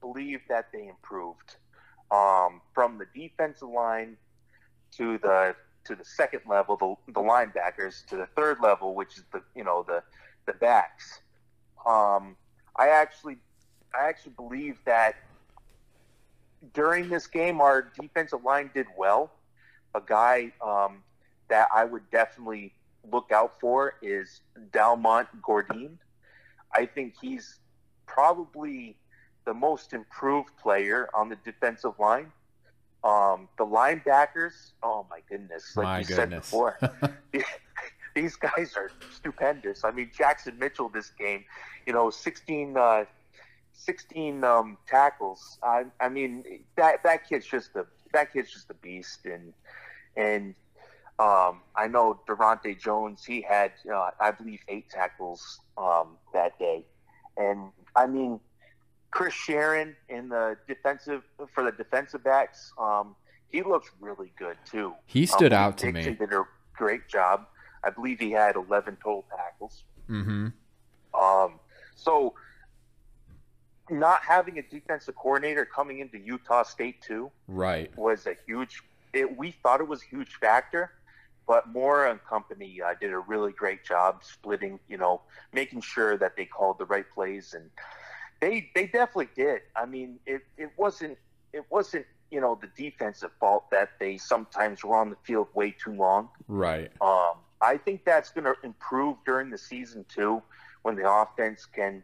believe 0.00 0.40
that 0.48 0.66
they 0.72 0.86
improved 0.88 1.56
um, 2.10 2.60
from 2.74 2.98
the 2.98 3.06
defensive 3.14 3.68
line 3.68 4.16
to 4.96 5.18
the 5.18 5.54
to 5.84 5.94
the 5.94 6.04
second 6.04 6.40
level, 6.46 6.76
the, 6.76 7.12
the 7.12 7.20
linebackers, 7.20 8.04
to 8.06 8.16
the 8.16 8.26
third 8.36 8.58
level, 8.62 8.94
which 8.94 9.16
is 9.16 9.24
the 9.32 9.42
you 9.54 9.64
know 9.64 9.84
the 9.86 10.02
the 10.46 10.52
backs. 10.54 11.20
Um, 11.86 12.36
I 12.76 12.88
actually 12.88 13.38
I 13.94 14.08
actually 14.08 14.32
believe 14.36 14.78
that 14.84 15.16
during 16.74 17.08
this 17.08 17.26
game, 17.26 17.60
our 17.60 17.90
defensive 18.00 18.44
line 18.44 18.70
did 18.74 18.86
well. 18.96 19.30
A 19.94 20.00
guy 20.04 20.52
um, 20.60 21.02
that 21.48 21.68
I 21.74 21.84
would 21.84 22.10
definitely 22.10 22.74
look 23.10 23.32
out 23.32 23.58
for 23.60 23.94
is 24.02 24.40
Dal'Mont 24.72 25.28
Gourdine. 25.42 25.98
I 26.72 26.86
think 26.86 27.14
he's 27.20 27.58
probably 28.06 28.96
the 29.48 29.54
most 29.54 29.94
improved 29.94 30.50
player 30.60 31.08
on 31.14 31.30
the 31.30 31.36
defensive 31.36 31.98
line. 31.98 32.30
Um, 33.02 33.48
the 33.56 33.64
linebackers, 33.64 34.72
oh 34.82 35.06
my 35.08 35.20
goodness, 35.26 35.74
like 35.74 35.84
my 35.84 35.98
you 36.00 36.04
goodness. 36.04 36.16
said 36.18 36.30
before, 36.30 36.78
these 38.14 38.36
guys 38.36 38.74
are 38.76 38.90
stupendous. 39.10 39.84
I 39.84 39.90
mean, 39.90 40.10
Jackson 40.14 40.58
Mitchell 40.58 40.90
this 40.90 41.10
game, 41.18 41.46
you 41.86 41.94
know, 41.94 42.10
16, 42.10 42.76
uh, 42.76 43.04
16 43.72 44.44
um, 44.44 44.76
tackles. 44.86 45.56
I, 45.62 45.84
I 45.98 46.10
mean, 46.10 46.44
that 46.76 47.02
that 47.04 47.26
kid's 47.26 47.46
just 47.46 47.70
a 47.74 47.86
that 48.12 48.30
kid's 48.34 48.52
just 48.52 48.68
a 48.68 48.74
beast, 48.74 49.24
and 49.24 49.54
and 50.14 50.54
um, 51.18 51.62
I 51.74 51.86
know 51.88 52.20
Durante 52.26 52.74
Jones. 52.74 53.24
He 53.24 53.40
had, 53.40 53.72
uh, 53.90 54.10
I 54.20 54.30
believe, 54.32 54.60
eight 54.68 54.90
tackles 54.90 55.60
um, 55.78 56.18
that 56.34 56.58
day, 56.58 56.84
and 57.38 57.70
I 57.96 58.06
mean, 58.06 58.40
Chris 59.10 59.34
Sharon 59.34 59.96
in 60.08 60.28
the 60.28 60.56
defensive 60.66 61.22
for 61.54 61.64
the 61.64 61.72
defensive 61.72 62.22
backs. 62.22 62.72
Um, 62.78 63.16
he 63.48 63.62
looks 63.62 63.90
really 64.00 64.32
good 64.38 64.56
too. 64.70 64.94
He 65.06 65.26
stood 65.26 65.52
um, 65.52 65.62
out 65.62 65.78
to 65.78 65.92
Dixon 65.92 66.12
me. 66.12 66.18
Did 66.18 66.32
a 66.32 66.44
great 66.74 67.08
job. 67.08 67.46
I 67.82 67.90
believe 67.90 68.18
he 68.18 68.32
had 68.32 68.56
11 68.56 68.96
total 69.02 69.24
tackles. 69.34 69.84
Mm-hmm. 70.10 70.48
Um, 71.18 71.60
so 71.94 72.34
not 73.90 74.20
having 74.22 74.58
a 74.58 74.62
defensive 74.62 75.14
coordinator 75.14 75.64
coming 75.64 76.00
into 76.00 76.18
Utah 76.18 76.62
State 76.62 77.00
too, 77.02 77.30
right, 77.46 77.96
was 77.96 78.26
a 78.26 78.36
huge. 78.46 78.82
It, 79.12 79.36
we 79.36 79.52
thought 79.62 79.80
it 79.80 79.88
was 79.88 80.02
a 80.02 80.06
huge 80.14 80.34
factor, 80.34 80.92
but 81.46 81.68
Mora 81.68 82.10
and 82.10 82.22
company 82.24 82.80
uh, 82.82 82.94
did 83.00 83.12
a 83.12 83.18
really 83.18 83.52
great 83.52 83.84
job 83.84 84.22
splitting. 84.22 84.78
You 84.88 84.98
know, 84.98 85.22
making 85.52 85.80
sure 85.80 86.16
that 86.18 86.36
they 86.36 86.44
called 86.44 86.78
the 86.78 86.84
right 86.86 87.06
plays 87.14 87.54
and 87.54 87.70
they 88.40 88.70
they 88.74 88.86
definitely 88.86 89.28
did. 89.34 89.62
I 89.74 89.86
mean, 89.86 90.18
it, 90.26 90.42
it 90.56 90.70
wasn't 90.76 91.18
it 91.52 91.64
wasn't 91.70 92.06
you 92.30 92.40
know 92.40 92.58
the 92.60 92.68
defensive 92.76 93.30
fault 93.40 93.70
that 93.70 93.90
they 93.98 94.18
sometimes 94.18 94.84
were 94.84 94.96
on 94.96 95.10
the 95.10 95.16
field 95.24 95.48
way 95.54 95.70
too 95.72 95.94
long. 95.94 96.28
Right. 96.46 96.90
Um, 97.00 97.34
I 97.60 97.76
think 97.76 98.04
that's 98.04 98.30
going 98.30 98.44
to 98.44 98.54
improve 98.62 99.16
during 99.26 99.50
the 99.50 99.58
season 99.58 100.04
too, 100.08 100.42
when 100.82 100.94
the 100.94 101.10
offense 101.10 101.66
can 101.66 102.02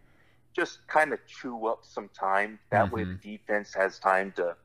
just 0.52 0.86
kind 0.88 1.12
of 1.12 1.20
chew 1.26 1.66
up 1.66 1.80
some 1.82 2.08
time. 2.08 2.58
That 2.70 2.86
mm-hmm. 2.86 2.94
way, 2.94 3.04
the 3.04 3.14
defense 3.14 3.74
has 3.74 3.98
time 3.98 4.32
to, 4.36 4.56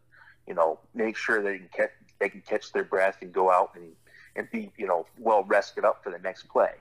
you 0.48 0.54
know, 0.54 0.80
make 0.94 1.16
sure 1.18 1.42
they 1.42 1.58
can 1.58 1.70
catch 1.76 1.92
they 2.20 2.30
can 2.30 2.42
catch 2.42 2.72
their 2.74 2.84
breath 2.84 3.18
and 3.22 3.32
go 3.32 3.50
out 3.52 3.72
and 3.76 3.92
and 4.36 4.50
be 4.52 4.72
you 4.78 4.88
know 4.88 5.06
well 5.18 5.44
rested 5.44 5.86
up 5.86 6.04
for 6.04 6.12
the 6.12 6.20
next 6.20 6.48
play. 6.50 6.74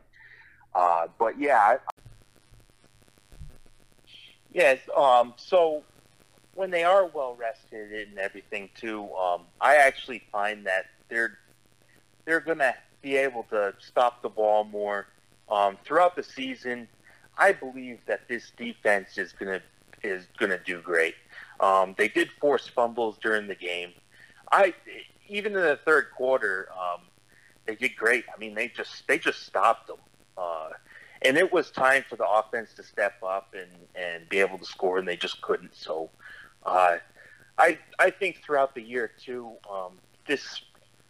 Uh, 0.74 1.08
but 1.18 1.38
yeah, 1.38 1.76
Yes. 4.52 4.78
Um, 4.96 5.34
so 5.36 5.82
when 6.54 6.70
they 6.70 6.84
are 6.84 7.06
well 7.06 7.36
rested 7.36 7.92
and 7.92 8.18
everything 8.18 8.70
too, 8.74 9.08
um, 9.14 9.42
I 9.60 9.76
actually 9.76 10.22
find 10.32 10.66
that 10.66 10.86
they're 11.08 11.38
they're 12.24 12.40
going 12.40 12.58
to 12.58 12.74
be 13.00 13.16
able 13.16 13.44
to 13.44 13.74
stop 13.78 14.22
the 14.22 14.28
ball 14.28 14.64
more 14.64 15.06
um, 15.48 15.78
throughout 15.84 16.16
the 16.16 16.22
season. 16.22 16.88
I 17.36 17.52
believe 17.52 18.00
that 18.06 18.28
this 18.28 18.50
defense 18.56 19.16
is 19.16 19.32
going 19.32 19.60
to 19.60 19.62
is 20.02 20.26
going 20.38 20.50
to 20.50 20.58
do 20.58 20.80
great. 20.80 21.14
Um, 21.60 21.94
they 21.96 22.08
did 22.08 22.30
force 22.40 22.68
fumbles 22.68 23.18
during 23.22 23.46
the 23.46 23.54
game. 23.54 23.92
I 24.50 24.74
even 25.28 25.54
in 25.54 25.62
the 25.62 25.78
third 25.84 26.06
quarter, 26.16 26.68
um, 26.72 27.02
they 27.66 27.74
did 27.74 27.96
great. 27.96 28.24
I 28.34 28.38
mean, 28.38 28.54
they 28.54 28.68
just 28.68 29.06
they 29.06 29.18
just 29.18 29.46
stopped 29.46 29.86
them. 29.88 29.98
Uh, 30.36 30.70
and 31.22 31.36
it 31.36 31.52
was 31.52 31.70
time 31.70 32.04
for 32.08 32.16
the 32.16 32.28
offense 32.28 32.74
to 32.74 32.82
step 32.82 33.14
up 33.22 33.54
and, 33.54 33.70
and 33.94 34.28
be 34.28 34.38
able 34.38 34.58
to 34.58 34.64
score, 34.64 34.98
and 34.98 35.08
they 35.08 35.16
just 35.16 35.40
couldn't. 35.40 35.74
So, 35.74 36.10
uh, 36.64 36.98
I 37.58 37.78
I 37.98 38.10
think 38.10 38.42
throughout 38.44 38.74
the 38.74 38.82
year 38.82 39.10
too, 39.20 39.52
um, 39.70 39.92
this 40.26 40.62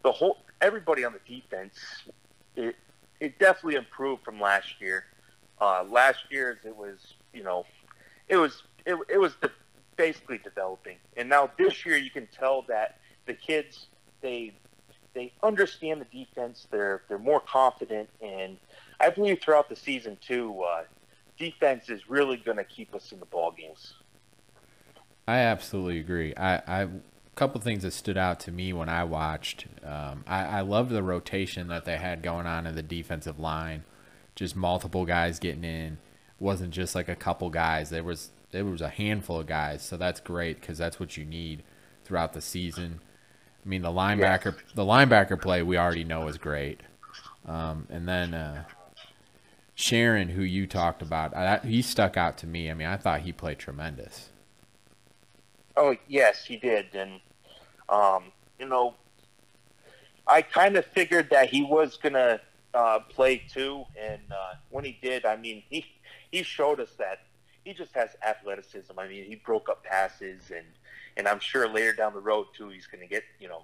the 0.03 0.11
whole 0.11 0.37
everybody 0.61 1.05
on 1.05 1.13
the 1.13 1.41
defense, 1.41 1.75
it 2.55 2.75
it 3.19 3.37
definitely 3.39 3.75
improved 3.75 4.23
from 4.23 4.39
last 4.39 4.79
year. 4.81 5.05
Uh, 5.61 5.83
last 5.83 6.19
year's 6.29 6.57
it 6.63 6.75
was 6.75 7.15
you 7.33 7.43
know, 7.43 7.65
it 8.27 8.37
was 8.37 8.63
it, 8.85 8.97
it 9.09 9.17
was 9.17 9.35
de- 9.41 9.51
basically 9.95 10.39
developing, 10.39 10.97
and 11.17 11.29
now 11.29 11.49
this 11.57 11.85
year 11.85 11.97
you 11.97 12.09
can 12.09 12.27
tell 12.27 12.63
that 12.63 12.99
the 13.25 13.33
kids 13.33 13.87
they 14.21 14.53
they 15.13 15.33
understand 15.43 16.01
the 16.01 16.25
defense. 16.25 16.67
They're 16.71 17.03
they're 17.07 17.19
more 17.19 17.41
confident 17.41 18.09
and 18.21 18.57
I 18.99 19.09
believe 19.09 19.41
throughout 19.41 19.69
the 19.69 19.75
season 19.75 20.17
too, 20.21 20.61
uh, 20.61 20.83
defense 21.37 21.89
is 21.89 22.09
really 22.09 22.37
going 22.37 22.57
to 22.57 22.63
keep 22.63 22.93
us 22.93 23.11
in 23.11 23.19
the 23.19 23.25
ball 23.25 23.51
games. 23.51 23.93
I 25.27 25.37
absolutely 25.37 25.99
agree. 25.99 26.33
I, 26.35 26.55
I 26.55 26.81
a 26.81 26.89
couple 27.35 27.61
things 27.61 27.83
that 27.83 27.91
stood 27.91 28.17
out 28.17 28.39
to 28.41 28.51
me 28.51 28.73
when 28.73 28.89
I 28.89 29.03
watched. 29.03 29.67
Um, 29.83 30.23
I, 30.27 30.43
I 30.45 30.61
loved 30.61 30.89
the 30.89 31.03
rotation 31.03 31.67
that 31.67 31.85
they 31.85 31.97
had 31.97 32.21
going 32.21 32.47
on 32.47 32.67
in 32.67 32.75
the 32.75 32.83
defensive 32.83 33.39
line, 33.39 33.83
just 34.35 34.55
multiple 34.55 35.05
guys 35.05 35.39
getting 35.39 35.63
in. 35.63 35.93
It 35.93 36.43
wasn't 36.43 36.71
just 36.71 36.95
like 36.95 37.07
a 37.07 37.15
couple 37.15 37.49
guys. 37.49 37.89
There 37.89 38.03
was 38.03 38.31
there 38.51 38.65
was 38.65 38.81
a 38.81 38.89
handful 38.89 39.39
of 39.39 39.47
guys, 39.47 39.83
so 39.83 39.95
that's 39.95 40.19
great 40.19 40.59
because 40.59 40.79
that's 40.79 40.99
what 40.99 41.15
you 41.15 41.23
need 41.23 41.63
throughout 42.03 42.33
the 42.33 42.41
season. 42.41 42.99
I 43.63 43.69
mean, 43.69 43.83
the 43.83 43.89
linebacker 43.89 44.55
yes. 44.55 44.73
the 44.73 44.83
linebacker 44.83 45.39
play 45.39 45.61
we 45.61 45.77
already 45.77 46.03
know 46.03 46.27
is 46.27 46.37
great, 46.37 46.81
um, 47.45 47.85
and 47.89 48.07
then 48.07 48.33
uh, 48.33 48.63
Sharon, 49.79 50.27
who 50.27 50.41
you 50.41 50.67
talked 50.67 51.01
about, 51.01 51.33
I, 51.33 51.59
he 51.59 51.81
stuck 51.81 52.17
out 52.17 52.37
to 52.39 52.47
me. 52.47 52.69
I 52.69 52.73
mean, 52.73 52.89
I 52.89 52.97
thought 52.97 53.21
he 53.21 53.31
played 53.31 53.59
tremendous. 53.59 54.27
Oh 55.77 55.95
yes, 56.05 56.43
he 56.43 56.57
did, 56.57 56.93
and 56.93 57.21
um, 57.87 58.25
you 58.59 58.67
know, 58.67 58.95
I 60.27 60.41
kind 60.41 60.75
of 60.75 60.85
figured 60.85 61.29
that 61.29 61.49
he 61.49 61.63
was 61.63 61.95
gonna 61.95 62.41
uh, 62.73 62.99
play 63.07 63.37
too, 63.49 63.85
and 63.97 64.21
uh, 64.29 64.55
when 64.69 64.83
he 64.83 64.99
did, 65.01 65.25
I 65.25 65.37
mean, 65.37 65.63
he 65.69 65.85
he 66.29 66.43
showed 66.43 66.81
us 66.81 66.91
that 66.97 67.19
he 67.63 67.73
just 67.73 67.93
has 67.93 68.09
athleticism. 68.21 68.91
I 68.97 69.07
mean, 69.07 69.23
he 69.23 69.35
broke 69.35 69.69
up 69.69 69.85
passes, 69.85 70.51
and 70.53 70.67
and 71.15 71.25
I'm 71.25 71.39
sure 71.39 71.69
later 71.69 71.93
down 71.93 72.13
the 72.13 72.19
road 72.19 72.47
too, 72.53 72.67
he's 72.67 72.85
gonna 72.85 73.07
get 73.07 73.23
you 73.39 73.47
know 73.47 73.63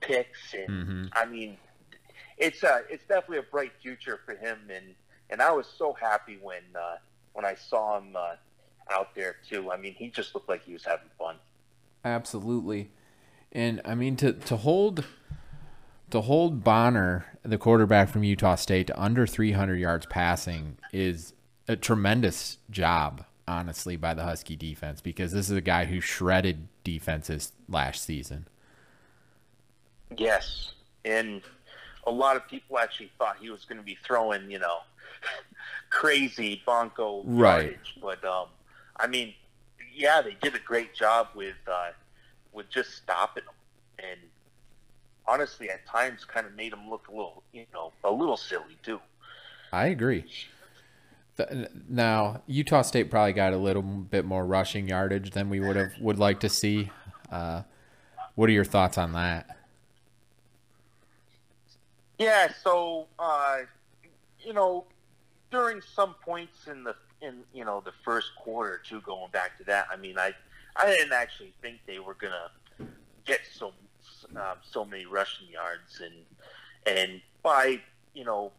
picks, 0.00 0.52
and 0.52 0.68
mm-hmm. 0.68 1.04
I 1.14 1.24
mean, 1.24 1.56
it's 2.36 2.62
a 2.62 2.82
it's 2.90 3.06
definitely 3.06 3.38
a 3.38 3.50
bright 3.50 3.72
future 3.80 4.20
for 4.26 4.34
him, 4.34 4.58
and 4.70 4.94
and 5.32 5.40
I 5.40 5.50
was 5.50 5.66
so 5.66 5.94
happy 5.94 6.38
when 6.40 6.62
uh, 6.76 6.98
when 7.32 7.44
I 7.44 7.54
saw 7.54 7.98
him 7.98 8.14
uh, 8.14 8.34
out 8.90 9.14
there 9.16 9.36
too. 9.48 9.72
I 9.72 9.78
mean, 9.78 9.94
he 9.94 10.10
just 10.10 10.34
looked 10.34 10.48
like 10.48 10.62
he 10.62 10.74
was 10.74 10.84
having 10.84 11.08
fun. 11.18 11.36
Absolutely. 12.04 12.90
And 13.50 13.80
I 13.84 13.96
mean 13.96 14.14
to 14.16 14.34
to 14.34 14.56
hold 14.58 15.04
to 16.10 16.20
hold 16.20 16.62
Bonner, 16.62 17.38
the 17.42 17.58
quarterback 17.58 18.10
from 18.10 18.22
Utah 18.22 18.54
State, 18.54 18.88
to 18.88 19.02
under 19.02 19.26
300 19.26 19.76
yards 19.76 20.06
passing 20.06 20.76
is 20.92 21.32
a 21.66 21.74
tremendous 21.74 22.58
job, 22.70 23.24
honestly, 23.48 23.96
by 23.96 24.12
the 24.12 24.22
Husky 24.22 24.54
defense 24.54 25.00
because 25.00 25.32
this 25.32 25.48
is 25.48 25.56
a 25.56 25.62
guy 25.62 25.86
who 25.86 26.00
shredded 26.00 26.68
defenses 26.84 27.52
last 27.66 28.04
season. 28.04 28.46
Yes, 30.14 30.72
and 31.06 31.40
a 32.06 32.10
lot 32.10 32.36
of 32.36 32.46
people 32.46 32.78
actually 32.78 33.10
thought 33.16 33.36
he 33.40 33.48
was 33.48 33.64
going 33.64 33.78
to 33.78 33.84
be 33.84 33.96
throwing, 34.04 34.50
you 34.50 34.58
know, 34.58 34.80
crazy 35.90 36.62
bonko 36.66 37.22
Right. 37.24 37.64
yardage. 37.64 37.96
But 38.00 38.24
um, 38.24 38.46
I 38.96 39.06
mean, 39.06 39.34
yeah, 39.94 40.22
they 40.22 40.36
did 40.42 40.54
a 40.54 40.58
great 40.58 40.94
job 40.94 41.28
with 41.34 41.56
uh, 41.70 41.90
with 42.52 42.68
just 42.70 42.96
stopping 42.96 43.44
him, 43.44 44.06
and 44.10 44.20
honestly, 45.26 45.70
at 45.70 45.86
times, 45.86 46.24
kind 46.24 46.46
of 46.46 46.54
made 46.54 46.72
them 46.72 46.88
look 46.88 47.08
a 47.08 47.10
little, 47.10 47.42
you 47.52 47.66
know, 47.72 47.92
a 48.04 48.10
little 48.10 48.36
silly 48.36 48.76
too. 48.82 49.00
I 49.72 49.86
agree. 49.86 50.24
Now 51.88 52.42
Utah 52.46 52.82
State 52.82 53.10
probably 53.10 53.32
got 53.32 53.52
a 53.52 53.56
little 53.56 53.82
bit 53.82 54.24
more 54.24 54.44
rushing 54.44 54.86
yardage 54.86 55.30
than 55.30 55.48
we 55.48 55.60
would 55.60 55.76
have 55.76 55.92
would 56.00 56.18
like 56.18 56.40
to 56.40 56.48
see. 56.48 56.90
Uh, 57.30 57.62
what 58.34 58.48
are 58.48 58.52
your 58.52 58.64
thoughts 58.64 58.98
on 58.98 59.12
that? 59.12 59.46
Yeah, 62.18 62.52
so 62.62 63.06
uh, 63.18 63.58
you 64.40 64.52
know, 64.52 64.84
during 65.52 65.80
some 65.94 66.14
points 66.14 66.66
in 66.66 66.82
the 66.82 66.96
in 67.20 67.44
you 67.52 67.64
know 67.64 67.80
the 67.84 67.92
first 68.04 68.34
quarter 68.36 68.80
too, 68.84 69.00
going 69.02 69.30
back 69.30 69.56
to 69.58 69.64
that, 69.64 69.86
I 69.92 69.96
mean, 69.96 70.18
I 70.18 70.34
I 70.74 70.86
didn't 70.86 71.12
actually 71.12 71.52
think 71.62 71.78
they 71.86 72.00
were 72.00 72.14
gonna 72.14 72.50
get 73.24 73.40
so 73.52 73.72
um, 74.34 74.56
so 74.62 74.84
many 74.84 75.06
rushing 75.06 75.46
yards, 75.48 76.00
and 76.00 76.96
and 76.96 77.20
by 77.42 77.80
you 78.14 78.24
know, 78.24 78.50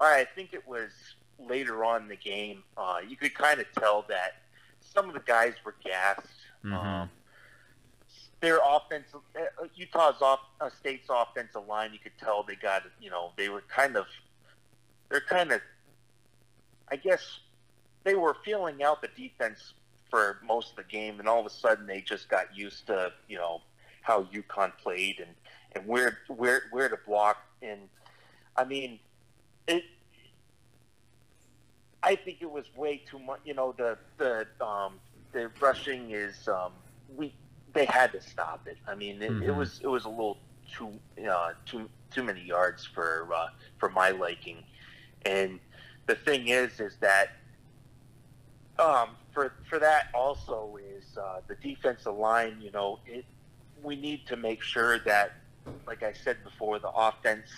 I 0.00 0.26
think 0.34 0.52
it 0.52 0.66
was 0.66 0.90
later 1.38 1.84
on 1.84 2.02
in 2.02 2.08
the 2.08 2.16
game, 2.16 2.64
uh, 2.76 2.98
you 3.06 3.16
could 3.16 3.34
kind 3.34 3.60
of 3.60 3.66
tell 3.78 4.04
that 4.08 4.42
some 4.80 5.08
of 5.08 5.14
the 5.14 5.20
guys 5.20 5.54
were 5.64 5.76
gassed. 5.84 6.26
Um, 7.00 7.10
their 8.40 8.58
offensive 8.68 9.20
uh, 9.36 9.66
Utah's 9.74 10.20
off 10.20 10.40
uh, 10.60 10.70
State's 10.78 11.08
offensive 11.08 11.66
line, 11.68 11.92
you 11.92 11.98
could 11.98 12.16
tell 12.18 12.42
they 12.42 12.56
got 12.56 12.82
you 13.00 13.10
know 13.10 13.32
they 13.36 13.48
were 13.48 13.62
kind 13.68 13.96
of 13.96 14.06
they're 15.08 15.20
kind 15.20 15.52
of 15.52 15.60
I 16.90 16.96
guess 16.96 17.40
they 18.04 18.14
were 18.14 18.36
feeling 18.44 18.82
out 18.82 19.02
the 19.02 19.08
defense 19.16 19.74
for 20.10 20.38
most 20.42 20.70
of 20.70 20.76
the 20.76 20.84
game, 20.84 21.18
and 21.20 21.28
all 21.28 21.40
of 21.40 21.46
a 21.46 21.50
sudden 21.50 21.86
they 21.86 22.00
just 22.00 22.28
got 22.28 22.56
used 22.56 22.86
to 22.86 23.12
you 23.28 23.36
know 23.36 23.60
how 24.02 24.24
UConn 24.24 24.72
played 24.78 25.18
and 25.20 25.30
and 25.74 25.86
where 25.86 26.18
where 26.28 26.62
where 26.70 26.88
to 26.88 26.98
block, 27.06 27.36
and 27.62 27.88
I 28.56 28.64
mean 28.64 28.98
it. 29.66 29.84
I 32.02 32.14
think 32.14 32.38
it 32.40 32.50
was 32.50 32.64
way 32.76 33.02
too 33.08 33.18
much. 33.18 33.40
You 33.44 33.54
know 33.54 33.74
the 33.76 33.98
the 34.16 34.46
um, 34.64 34.94
the 35.32 35.50
rushing 35.60 36.12
is 36.12 36.48
um, 36.48 36.72
we 37.16 37.34
they 37.74 37.84
had 37.84 38.12
to 38.12 38.20
stop 38.20 38.66
it. 38.66 38.78
I 38.86 38.94
mean, 38.94 39.20
it, 39.22 39.30
it 39.42 39.48
Mhm. 39.50 39.56
was 39.56 39.80
it 39.82 39.88
was 39.88 40.04
a 40.04 40.08
little 40.08 40.38
too 40.72 40.92
uh, 41.28 41.52
too 41.66 41.88
too 42.10 42.22
many 42.22 42.40
yards 42.40 42.86
for 42.86 43.28
uh, 43.34 43.48
for 43.78 43.90
my 43.90 44.10
liking. 44.10 44.64
And 45.24 45.60
the 46.06 46.14
thing 46.14 46.48
is, 46.48 46.80
is 46.80 46.96
that 47.00 47.32
um, 48.78 49.10
for 49.32 49.52
for 49.68 49.78
that 49.78 50.08
also 50.14 50.78
is 50.80 51.16
uh, 51.16 51.40
the 51.46 51.56
defensive 51.56 52.16
line. 52.16 52.58
You 52.60 52.70
know, 52.70 53.00
it 53.06 53.24
we 53.82 53.96
need 53.96 54.26
to 54.26 54.36
make 54.36 54.62
sure 54.62 54.98
that, 55.00 55.32
like 55.86 56.02
I 56.02 56.12
said 56.12 56.42
before, 56.44 56.78
the 56.78 56.90
offense. 56.90 57.50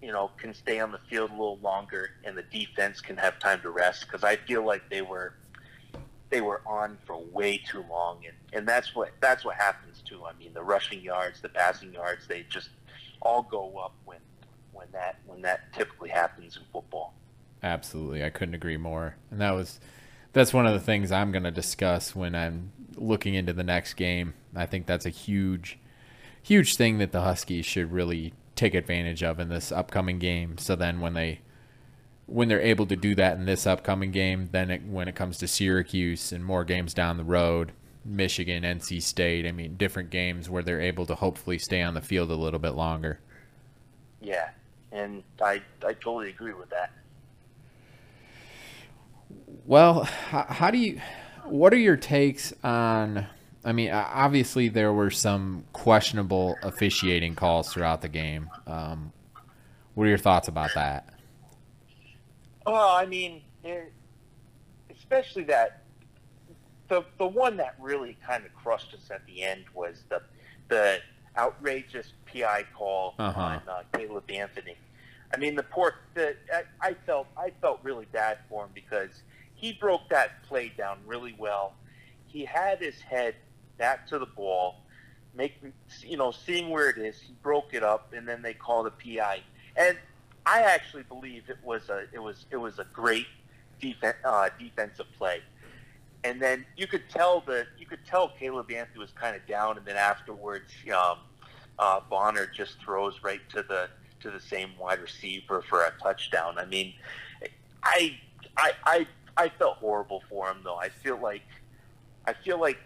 You 0.00 0.12
know, 0.12 0.30
can 0.36 0.54
stay 0.54 0.78
on 0.78 0.92
the 0.92 1.00
field 1.10 1.30
a 1.30 1.32
little 1.32 1.58
longer, 1.58 2.10
and 2.24 2.38
the 2.38 2.44
defense 2.44 3.00
can 3.00 3.16
have 3.16 3.40
time 3.40 3.60
to 3.62 3.70
rest. 3.70 4.06
Because 4.06 4.22
I 4.22 4.36
feel 4.36 4.64
like 4.64 4.88
they 4.88 5.02
were 5.02 5.34
they 6.30 6.40
were 6.40 6.60
on 6.66 6.98
for 7.06 7.18
way 7.18 7.58
too 7.58 7.84
long, 7.90 8.18
and, 8.26 8.36
and 8.52 8.68
that's 8.68 8.94
what 8.94 9.10
that's 9.20 9.44
what 9.44 9.56
happens 9.56 10.02
too. 10.02 10.24
I 10.24 10.32
mean, 10.38 10.52
the 10.54 10.62
rushing 10.62 11.00
yards, 11.00 11.40
the 11.40 11.48
passing 11.48 11.92
yards, 11.92 12.26
they 12.28 12.44
just 12.48 12.70
all 13.22 13.42
go 13.42 13.78
up 13.78 13.94
when 14.04 14.18
when 14.78 14.88
that 14.92 15.18
when 15.26 15.42
that 15.42 15.72
typically 15.72 16.10
happens 16.10 16.56
in 16.56 16.62
football. 16.72 17.14
Absolutely, 17.62 18.24
I 18.24 18.30
couldn't 18.30 18.54
agree 18.54 18.76
more. 18.76 19.16
And 19.30 19.40
that 19.40 19.50
was 19.50 19.80
that's 20.32 20.54
one 20.54 20.66
of 20.66 20.72
the 20.72 20.80
things 20.80 21.10
I'm 21.10 21.32
going 21.32 21.44
to 21.44 21.50
discuss 21.50 22.14
when 22.14 22.34
I'm 22.34 22.70
looking 22.94 23.34
into 23.34 23.52
the 23.52 23.64
next 23.64 23.94
game. 23.94 24.34
I 24.54 24.66
think 24.66 24.86
that's 24.86 25.06
a 25.06 25.10
huge 25.10 25.78
huge 26.42 26.76
thing 26.76 26.98
that 26.98 27.12
the 27.12 27.22
Huskies 27.22 27.66
should 27.66 27.92
really 27.92 28.32
take 28.54 28.74
advantage 28.74 29.22
of 29.22 29.38
in 29.38 29.48
this 29.48 29.70
upcoming 29.72 30.18
game. 30.18 30.58
So 30.58 30.76
then 30.76 31.00
when 31.00 31.14
they 31.14 31.40
when 32.26 32.48
they're 32.48 32.60
able 32.60 32.86
to 32.86 32.96
do 32.96 33.14
that 33.14 33.36
in 33.36 33.46
this 33.46 33.66
upcoming 33.66 34.10
game, 34.10 34.50
then 34.52 34.70
it, 34.70 34.82
when 34.84 35.08
it 35.08 35.14
comes 35.14 35.38
to 35.38 35.48
Syracuse 35.48 36.30
and 36.30 36.44
more 36.44 36.62
games 36.62 36.92
down 36.92 37.16
the 37.16 37.24
road, 37.24 37.72
Michigan, 38.04 38.62
NC 38.62 39.02
State, 39.02 39.46
I 39.46 39.52
mean 39.52 39.76
different 39.76 40.10
games 40.10 40.48
where 40.48 40.62
they're 40.62 40.80
able 40.80 41.06
to 41.06 41.14
hopefully 41.16 41.58
stay 41.58 41.82
on 41.82 41.94
the 41.94 42.00
field 42.00 42.30
a 42.30 42.36
little 42.36 42.60
bit 42.60 42.74
longer. 42.74 43.20
Yeah, 44.20 44.50
and 44.92 45.22
I 45.40 45.62
I 45.84 45.92
totally 45.94 46.30
agree 46.30 46.52
with 46.54 46.70
that. 46.70 46.92
Well, 49.66 50.04
how, 50.04 50.46
how 50.48 50.70
do 50.70 50.78
you? 50.78 51.00
What 51.44 51.72
are 51.72 51.78
your 51.78 51.96
takes 51.96 52.52
on? 52.62 53.26
I 53.64 53.72
mean, 53.72 53.90
obviously 53.90 54.68
there 54.68 54.92
were 54.92 55.10
some 55.10 55.64
questionable 55.72 56.56
officiating 56.62 57.34
calls 57.34 57.72
throughout 57.72 58.00
the 58.02 58.08
game. 58.08 58.48
Um, 58.66 59.12
what 59.94 60.04
are 60.04 60.08
your 60.08 60.18
thoughts 60.18 60.48
about 60.48 60.70
that? 60.74 61.12
Well, 62.66 62.96
I 62.96 63.04
mean, 63.04 63.42
it, 63.64 63.92
especially 64.94 65.44
that 65.44 65.82
the 66.88 67.04
the 67.18 67.26
one 67.26 67.56
that 67.56 67.74
really 67.80 68.16
kind 68.26 68.44
of 68.44 68.54
crushed 68.54 68.94
us 68.94 69.10
at 69.10 69.26
the 69.26 69.42
end 69.42 69.64
was 69.74 70.04
the 70.08 70.22
the 70.68 70.98
outrageous 71.38 72.12
PI 72.30 72.64
call 72.76 73.14
Uh-huh. 73.18 73.40
on 73.40 73.62
uh, 73.68 73.82
Caleb 73.94 74.30
Anthony. 74.30 74.76
I 75.32 75.36
mean, 75.36 75.54
the 75.56 75.62
poor. 75.62 75.94
The 76.14 76.36
I, 76.52 76.88
I 76.88 76.94
felt 77.06 77.26
I 77.36 77.52
felt 77.60 77.80
really 77.82 78.06
bad 78.12 78.38
for 78.48 78.64
him 78.64 78.70
because 78.74 79.10
he 79.54 79.72
broke 79.74 80.08
that 80.10 80.42
play 80.44 80.72
down 80.76 80.98
really 81.06 81.34
well. 81.38 81.74
He 82.26 82.44
had 82.44 82.78
his 82.80 83.00
head 83.00 83.34
back 83.76 84.06
to 84.08 84.18
the 84.18 84.26
ball, 84.26 84.80
making 85.34 85.72
you 86.00 86.16
know 86.16 86.30
seeing 86.30 86.70
where 86.70 86.88
it 86.88 86.98
is. 86.98 87.20
He 87.20 87.34
broke 87.42 87.74
it 87.74 87.82
up, 87.82 88.12
and 88.14 88.26
then 88.26 88.40
they 88.42 88.54
called 88.54 88.86
a 88.86 88.90
PI. 88.90 89.40
And 89.76 89.98
I 90.46 90.62
actually 90.62 91.02
believe 91.04 91.44
it 91.50 91.58
was 91.62 91.88
a 91.90 92.04
it 92.12 92.18
was 92.22 92.46
it 92.50 92.56
was 92.56 92.78
a 92.78 92.84
great 92.92 93.26
defen 93.82 94.14
uh, 94.24 94.48
defensive 94.58 95.06
play. 95.18 95.40
And 96.24 96.40
then 96.42 96.64
you 96.76 96.86
could 96.86 97.08
tell 97.10 97.40
that 97.46 97.66
you 97.78 97.84
could 97.86 98.04
tell 98.06 98.30
Caleb 98.30 98.70
Anthony 98.72 98.98
was 98.98 99.12
kind 99.12 99.36
of 99.36 99.46
down, 99.46 99.76
and 99.76 99.84
then 99.86 99.96
afterwards, 99.96 100.72
um, 100.92 101.18
uh, 101.78 102.00
Bonner 102.08 102.46
just 102.46 102.80
throws 102.80 103.22
right 103.22 103.40
to 103.50 103.62
the 103.62 103.88
to 104.20 104.30
the 104.30 104.40
same 104.40 104.70
wide 104.78 105.00
receiver 105.00 105.62
for 105.62 105.84
a 105.84 105.92
touchdown. 106.02 106.58
I 106.58 106.64
mean, 106.64 106.94
I 107.82 108.18
I 108.56 108.72
I, 108.84 109.06
I 109.36 109.48
felt 109.48 109.76
horrible 109.76 110.22
for 110.28 110.48
him 110.50 110.58
though. 110.64 110.76
I 110.76 110.88
feel 110.88 111.18
like 111.20 111.42
I 112.26 112.32
feel 112.32 112.60
like 112.60 112.78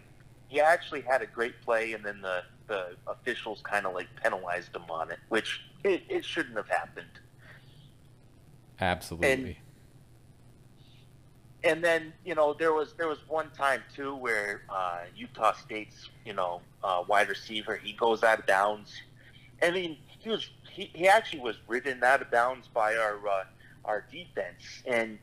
he 0.48 0.60
actually 0.60 1.00
had 1.00 1.22
a 1.22 1.26
great 1.26 1.60
play, 1.62 1.92
and 1.94 2.04
then 2.04 2.20
the 2.20 2.42
the 2.68 2.96
officials 3.06 3.60
kind 3.62 3.86
of 3.86 3.94
like 3.94 4.08
penalized 4.22 4.74
him 4.74 4.84
on 4.90 5.10
it, 5.10 5.18
which 5.28 5.62
it, 5.84 6.02
it 6.08 6.24
shouldn't 6.24 6.56
have 6.56 6.68
happened. 6.68 7.06
Absolutely. 8.80 9.30
and 9.30 9.56
then 11.62 12.12
you 12.24 12.34
know 12.34 12.54
there 12.54 12.72
was 12.72 12.94
there 12.94 13.08
was 13.08 13.18
one 13.28 13.50
time 13.56 13.82
too 13.94 14.14
where 14.16 14.62
uh, 14.68 15.00
Utah 15.16 15.52
State's 15.52 16.08
you 16.24 16.32
know 16.32 16.60
uh, 16.82 17.04
wide 17.06 17.28
receiver 17.28 17.76
he 17.76 17.92
goes 17.92 18.22
out 18.22 18.40
of 18.40 18.46
bounds. 18.46 18.92
I 19.62 19.70
mean 19.70 19.96
he 20.18 20.28
was 20.28 20.48
he, 20.70 20.90
he 20.94 21.08
actually 21.08 21.40
was 21.40 21.56
ridden 21.68 22.02
out 22.02 22.22
of 22.22 22.30
bounds 22.30 22.68
by 22.68 22.96
our 22.96 23.18
uh, 23.28 23.44
our 23.84 24.04
defense, 24.10 24.82
and 24.86 25.18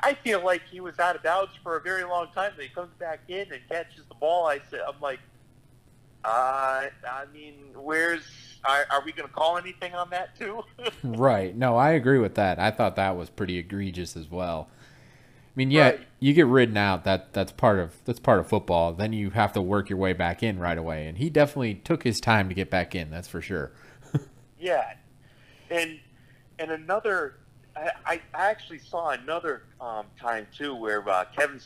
I 0.00 0.14
feel 0.14 0.44
like 0.44 0.62
he 0.70 0.80
was 0.80 0.98
out 0.98 1.16
of 1.16 1.22
bounds 1.22 1.52
for 1.62 1.76
a 1.76 1.80
very 1.80 2.04
long 2.04 2.28
time. 2.34 2.52
Then 2.56 2.66
he 2.66 2.74
comes 2.74 2.92
back 2.98 3.20
in 3.28 3.52
and 3.52 3.60
catches 3.68 4.04
the 4.08 4.14
ball. 4.14 4.46
I 4.46 4.60
said 4.70 4.80
I'm 4.86 5.00
like, 5.00 5.20
uh, 6.24 6.86
I 7.08 7.24
mean, 7.32 7.54
where's 7.74 8.24
are, 8.64 8.86
are 8.90 9.02
we 9.04 9.12
going 9.12 9.28
to 9.28 9.34
call 9.34 9.58
anything 9.58 9.94
on 9.94 10.10
that 10.10 10.38
too? 10.38 10.62
Right. 11.02 11.56
No, 11.56 11.76
I 11.76 11.90
agree 11.90 12.18
with 12.18 12.34
that. 12.34 12.58
I 12.58 12.70
thought 12.70 12.96
that 12.96 13.16
was 13.16 13.30
pretty 13.30 13.58
egregious 13.58 14.16
as 14.16 14.30
well. 14.30 14.68
I 15.56 15.58
mean, 15.58 15.70
yeah, 15.70 15.86
Right. 15.86 16.06
you 16.20 16.34
get 16.34 16.46
ridden 16.46 16.76
out. 16.76 17.04
That 17.04 17.32
that's 17.32 17.50
part 17.50 17.78
of 17.78 18.04
that's 18.04 18.20
part 18.20 18.40
of 18.40 18.46
football. 18.46 18.92
Then 18.92 19.14
you 19.14 19.30
have 19.30 19.54
to 19.54 19.62
work 19.62 19.88
your 19.88 19.98
way 19.98 20.12
back 20.12 20.42
in 20.42 20.58
right 20.58 20.76
away. 20.76 21.06
And 21.06 21.16
he 21.16 21.30
definitely 21.30 21.76
took 21.76 22.02
his 22.02 22.20
time 22.20 22.50
to 22.50 22.54
get 22.54 22.70
back 22.70 22.94
in. 22.94 23.10
That's 23.10 23.28
for 23.28 23.40
sure. 23.40 23.72
Yeah, 24.58 24.94
and 25.70 26.00
and 26.58 26.70
another, 26.70 27.34
I, 27.76 27.90
I 28.06 28.20
actually 28.32 28.78
saw 28.78 29.10
another 29.10 29.64
um, 29.82 30.06
time 30.18 30.46
too 30.56 30.74
where 30.74 31.06
uh, 31.06 31.26
Kevin 31.36 31.60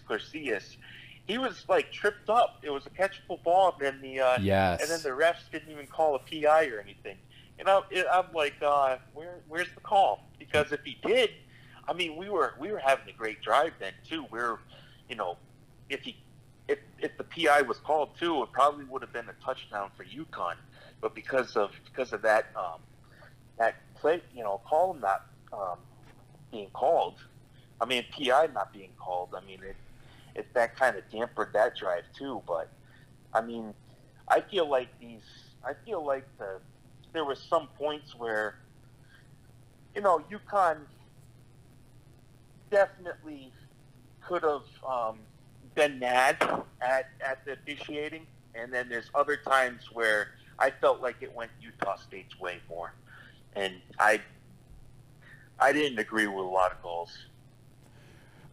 he 1.27 1.39
was 1.39 1.65
like 1.69 1.93
tripped 1.93 2.29
up. 2.29 2.59
It 2.63 2.71
was 2.71 2.85
a 2.87 2.91
catchable 2.91 3.41
ball, 3.45 3.77
and 3.79 3.87
then 3.87 4.01
the 4.03 4.21
uh, 4.21 4.39
yes, 4.41 4.83
and 4.83 4.91
then 4.91 5.03
the 5.03 5.11
refs 5.17 5.49
didn't 5.53 5.71
even 5.71 5.87
call 5.87 6.17
a 6.17 6.19
PI 6.19 6.67
or 6.67 6.81
anything. 6.81 7.17
And 7.61 7.69
I'm, 7.69 7.83
I'm 8.13 8.33
like, 8.35 8.55
uh, 8.61 8.97
where 9.15 9.37
where's 9.49 9.73
the 9.75 9.81
call? 9.81 10.25
Because 10.39 10.73
if 10.73 10.83
he 10.83 10.99
did, 11.07 11.31
I 11.91 11.93
mean, 11.93 12.17
we 12.17 12.31
were 12.31 12.55
we 12.61 12.71
were 12.71 12.79
having 12.79 13.13
a 13.13 13.17
great 13.17 13.43
drive 13.43 13.73
then 13.81 13.93
too. 14.09 14.25
We're, 14.31 14.59
you 15.09 15.17
know, 15.17 15.37
if 15.89 16.03
he 16.03 16.17
if 16.69 16.79
if 17.01 17.19
the 17.19 17.25
PI 17.25 17.63
was 17.63 17.79
called 17.79 18.11
too, 18.17 18.45
it 18.45 18.53
probably 18.53 18.85
would 18.85 19.03
have 19.03 19.13
been 19.13 19.29
a 19.29 19.45
touchdown 19.45 19.91
for 19.97 20.05
UConn. 20.05 20.55
But 21.01 21.17
because 21.17 21.57
of 21.57 21.73
because 21.85 22.13
of 22.13 22.23
that 22.23 22.47
um, 22.55 22.81
that 23.59 23.75
play, 23.97 24.23
you 24.33 24.45
know, 24.45 24.61
call 24.65 24.95
not 24.95 25.27
um, 25.53 25.79
being 26.53 26.71
called, 26.73 27.17
I 27.81 27.87
mean, 27.87 28.05
PI 28.17 28.51
not 28.55 28.73
being 28.73 28.93
called, 28.97 29.35
I 29.37 29.45
mean, 29.45 29.59
it 29.65 29.77
it 30.37 30.55
that 30.55 30.77
kind 30.77 30.97
of 30.97 31.03
dampened 31.11 31.49
that 31.55 31.77
drive 31.77 32.05
too. 32.17 32.41
But 32.47 32.71
I 33.35 33.41
mean, 33.41 33.75
I 34.29 34.43
feel 34.43 34.69
like 34.69 34.89
these, 35.01 35.25
I 35.65 35.73
feel 35.85 36.07
like 36.07 36.25
the 36.39 36.61
there 37.13 37.25
were 37.25 37.35
some 37.35 37.67
points 37.77 38.15
where, 38.17 38.55
you 39.97 40.03
know, 40.03 40.23
UConn 40.31 40.83
definitely 42.71 43.53
could 44.27 44.43
have 44.43 44.63
um, 44.87 45.19
been 45.75 45.99
mad 45.99 46.37
at 46.81 47.09
at 47.21 47.45
the 47.45 47.53
officiating, 47.53 48.27
and 48.55 48.73
then 48.73 48.89
there's 48.89 49.11
other 49.15 49.37
times 49.37 49.91
where 49.93 50.29
I 50.59 50.71
felt 50.71 51.01
like 51.01 51.17
it 51.21 51.35
went 51.35 51.51
Utah 51.61 51.97
State's 51.97 52.39
way 52.39 52.61
more, 52.69 52.93
and 53.55 53.75
I 53.99 54.21
I 55.59 55.73
didn't 55.73 55.99
agree 55.99 56.27
with 56.27 56.45
a 56.45 56.49
lot 56.49 56.73
of 56.73 56.83
goals. 56.83 57.27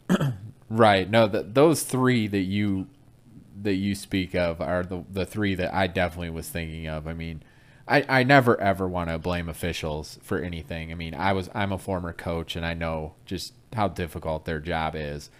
right. 0.70 1.08
No, 1.08 1.26
the, 1.26 1.42
those 1.42 1.82
three 1.82 2.26
that 2.26 2.40
you 2.40 2.86
that 3.60 3.74
you 3.74 3.94
speak 3.94 4.34
of 4.34 4.60
are 4.60 4.82
the 4.82 5.04
the 5.10 5.26
three 5.26 5.54
that 5.54 5.74
I 5.74 5.86
definitely 5.86 6.30
was 6.30 6.48
thinking 6.48 6.86
of. 6.86 7.06
I 7.06 7.14
mean, 7.14 7.42
I, 7.88 8.04
I 8.08 8.22
never 8.22 8.60
ever 8.60 8.86
want 8.86 9.10
to 9.10 9.18
blame 9.18 9.48
officials 9.48 10.18
for 10.22 10.38
anything. 10.38 10.92
I 10.92 10.94
mean, 10.94 11.14
I 11.14 11.32
was 11.32 11.48
I'm 11.54 11.72
a 11.72 11.78
former 11.78 12.12
coach 12.12 12.54
and 12.54 12.64
I 12.64 12.74
know 12.74 13.14
just 13.24 13.54
how 13.72 13.88
difficult 13.88 14.44
their 14.44 14.60
job 14.60 14.94
is. 14.94 15.30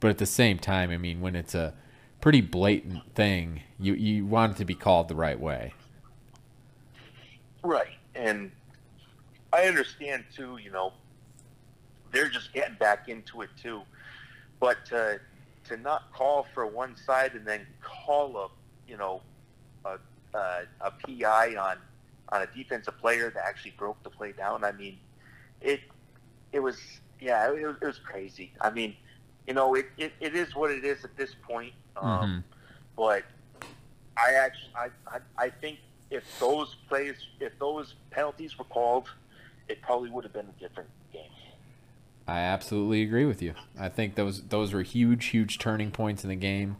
But 0.00 0.10
at 0.10 0.18
the 0.18 0.26
same 0.26 0.58
time, 0.58 0.90
I 0.90 0.96
mean, 0.96 1.20
when 1.20 1.36
it's 1.36 1.54
a 1.54 1.74
pretty 2.20 2.40
blatant 2.40 3.14
thing, 3.14 3.62
you 3.78 3.94
you 3.94 4.24
want 4.24 4.52
it 4.52 4.58
to 4.58 4.64
be 4.64 4.74
called 4.74 5.08
the 5.08 5.14
right 5.14 5.38
way. 5.38 5.74
Right. 7.62 7.96
And 8.14 8.50
I 9.52 9.64
understand 9.64 10.24
too, 10.34 10.58
you 10.62 10.70
know, 10.70 10.92
they're 12.12 12.30
just 12.30 12.52
getting 12.52 12.76
back 12.76 13.08
into 13.08 13.42
it 13.42 13.50
too. 13.60 13.82
But 14.60 14.84
to 14.86 15.20
to 15.64 15.76
not 15.76 16.10
call 16.12 16.46
for 16.54 16.66
one 16.66 16.96
side 16.96 17.34
and 17.34 17.46
then 17.46 17.66
call 17.82 18.36
a 18.36 18.48
you 18.90 18.96
know 18.96 19.20
a 19.84 19.98
a, 20.34 20.62
a 20.80 20.90
PI 20.90 21.56
on 21.56 21.76
on 22.30 22.42
a 22.42 22.46
defensive 22.46 22.98
player 22.98 23.30
that 23.30 23.44
actually 23.44 23.72
broke 23.72 24.02
the 24.02 24.10
play 24.10 24.32
down. 24.32 24.64
I 24.64 24.72
mean, 24.72 24.98
it 25.60 25.80
it 26.52 26.60
was 26.60 26.78
yeah 27.20 27.48
it 27.48 27.62
was, 27.62 27.76
it 27.80 27.86
was 27.86 27.98
crazy. 27.98 28.52
I 28.60 28.70
mean, 28.70 28.94
you 29.46 29.54
know 29.54 29.74
it, 29.74 29.86
it, 29.96 30.12
it 30.20 30.34
is 30.34 30.54
what 30.54 30.70
it 30.70 30.84
is 30.84 31.04
at 31.04 31.16
this 31.16 31.34
point. 31.42 31.72
Um, 31.96 32.04
mm-hmm. 32.06 32.38
But 32.96 33.24
I 34.16 34.34
actually 34.34 34.72
I, 34.76 34.88
I 35.06 35.18
I 35.36 35.50
think 35.50 35.78
if 36.10 36.24
those 36.38 36.76
plays 36.88 37.16
if 37.40 37.58
those 37.58 37.94
penalties 38.10 38.58
were 38.58 38.64
called, 38.64 39.08
it 39.68 39.80
probably 39.82 40.10
would 40.10 40.24
have 40.24 40.32
been 40.32 40.48
a 40.48 40.60
different 40.60 40.88
game. 41.12 41.30
I 42.28 42.40
absolutely 42.40 43.02
agree 43.02 43.24
with 43.24 43.40
you. 43.40 43.54
I 43.80 43.88
think 43.88 44.14
those 44.14 44.42
those 44.42 44.74
were 44.74 44.82
huge, 44.82 45.26
huge 45.26 45.58
turning 45.58 45.90
points 45.90 46.24
in 46.24 46.28
the 46.28 46.36
game. 46.36 46.76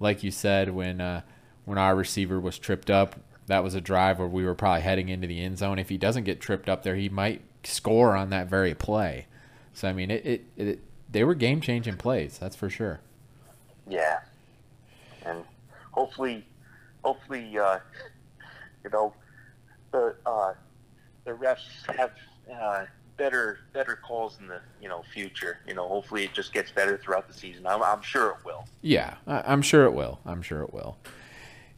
Like 0.00 0.24
you 0.24 0.32
said, 0.32 0.74
when 0.74 1.00
uh, 1.00 1.22
when 1.64 1.78
our 1.78 1.94
receiver 1.94 2.40
was 2.40 2.58
tripped 2.58 2.90
up, 2.90 3.14
that 3.48 3.64
was 3.64 3.74
a 3.74 3.80
drive 3.80 4.18
where 4.18 4.28
we 4.28 4.44
were 4.44 4.54
probably 4.54 4.82
heading 4.82 5.08
into 5.08 5.26
the 5.26 5.40
end 5.42 5.58
zone. 5.58 5.78
If 5.78 5.88
he 5.88 5.98
doesn't 5.98 6.24
get 6.24 6.40
tripped 6.40 6.68
up 6.68 6.82
there, 6.82 6.94
he 6.94 7.08
might 7.08 7.42
score 7.64 8.14
on 8.14 8.30
that 8.30 8.48
very 8.48 8.74
play. 8.74 9.26
So 9.74 9.88
I 9.88 9.92
mean, 9.92 10.10
it, 10.10 10.24
it, 10.24 10.44
it 10.56 10.80
they 11.10 11.24
were 11.24 11.34
game 11.34 11.60
changing 11.60 11.96
plays. 11.96 12.38
That's 12.38 12.56
for 12.56 12.70
sure. 12.70 13.00
Yeah, 13.88 14.20
and 15.24 15.44
hopefully, 15.92 16.44
hopefully, 17.02 17.58
uh, 17.58 17.78
you 18.84 18.90
know, 18.90 19.14
the 19.92 20.14
uh, 20.24 20.54
the 21.24 21.32
refs 21.32 21.94
have. 21.96 22.12
Uh, 22.50 22.86
better 23.18 23.58
better 23.74 23.96
calls 23.96 24.38
in 24.40 24.46
the 24.46 24.60
you 24.80 24.88
know 24.88 25.02
future. 25.12 25.58
You 25.66 25.74
know, 25.74 25.86
hopefully 25.86 26.24
it 26.24 26.32
just 26.32 26.54
gets 26.54 26.70
better 26.70 26.96
throughout 26.96 27.26
the 27.28 27.34
season. 27.34 27.66
I'm, 27.66 27.82
I'm 27.82 28.00
sure 28.00 28.30
it 28.30 28.44
will. 28.46 28.64
Yeah, 28.80 29.16
I'm 29.26 29.60
sure 29.60 29.84
it 29.84 29.92
will. 29.92 30.20
I'm 30.24 30.40
sure 30.40 30.62
it 30.62 30.72
will. 30.72 30.96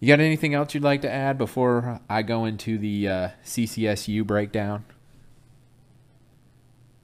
You 0.00 0.08
got 0.08 0.20
anything 0.20 0.54
else 0.54 0.72
you'd 0.72 0.82
like 0.82 1.02
to 1.02 1.10
add 1.10 1.36
before 1.36 2.00
I 2.08 2.22
go 2.22 2.46
into 2.46 2.78
the 2.78 3.06
uh, 3.06 3.28
CCSU 3.44 4.26
breakdown? 4.26 4.84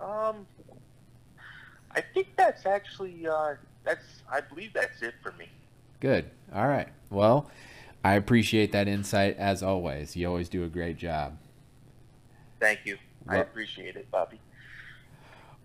Um, 0.00 0.46
I 1.94 2.00
think 2.00 2.28
that's 2.36 2.64
actually 2.64 3.26
uh, 3.26 3.56
that's 3.84 4.22
I 4.30 4.40
believe 4.40 4.72
that's 4.72 5.02
it 5.02 5.14
for 5.22 5.32
me. 5.32 5.50
Good. 6.00 6.30
All 6.54 6.66
right. 6.66 6.88
Well, 7.10 7.50
I 8.02 8.14
appreciate 8.14 8.72
that 8.72 8.88
insight 8.88 9.36
as 9.36 9.62
always. 9.62 10.16
You 10.16 10.28
always 10.28 10.48
do 10.48 10.64
a 10.64 10.68
great 10.68 10.96
job. 10.96 11.36
Thank 12.60 12.80
you. 12.86 12.96
I 13.28 13.38
appreciate 13.38 13.96
it, 13.96 14.10
Bobby. 14.10 14.40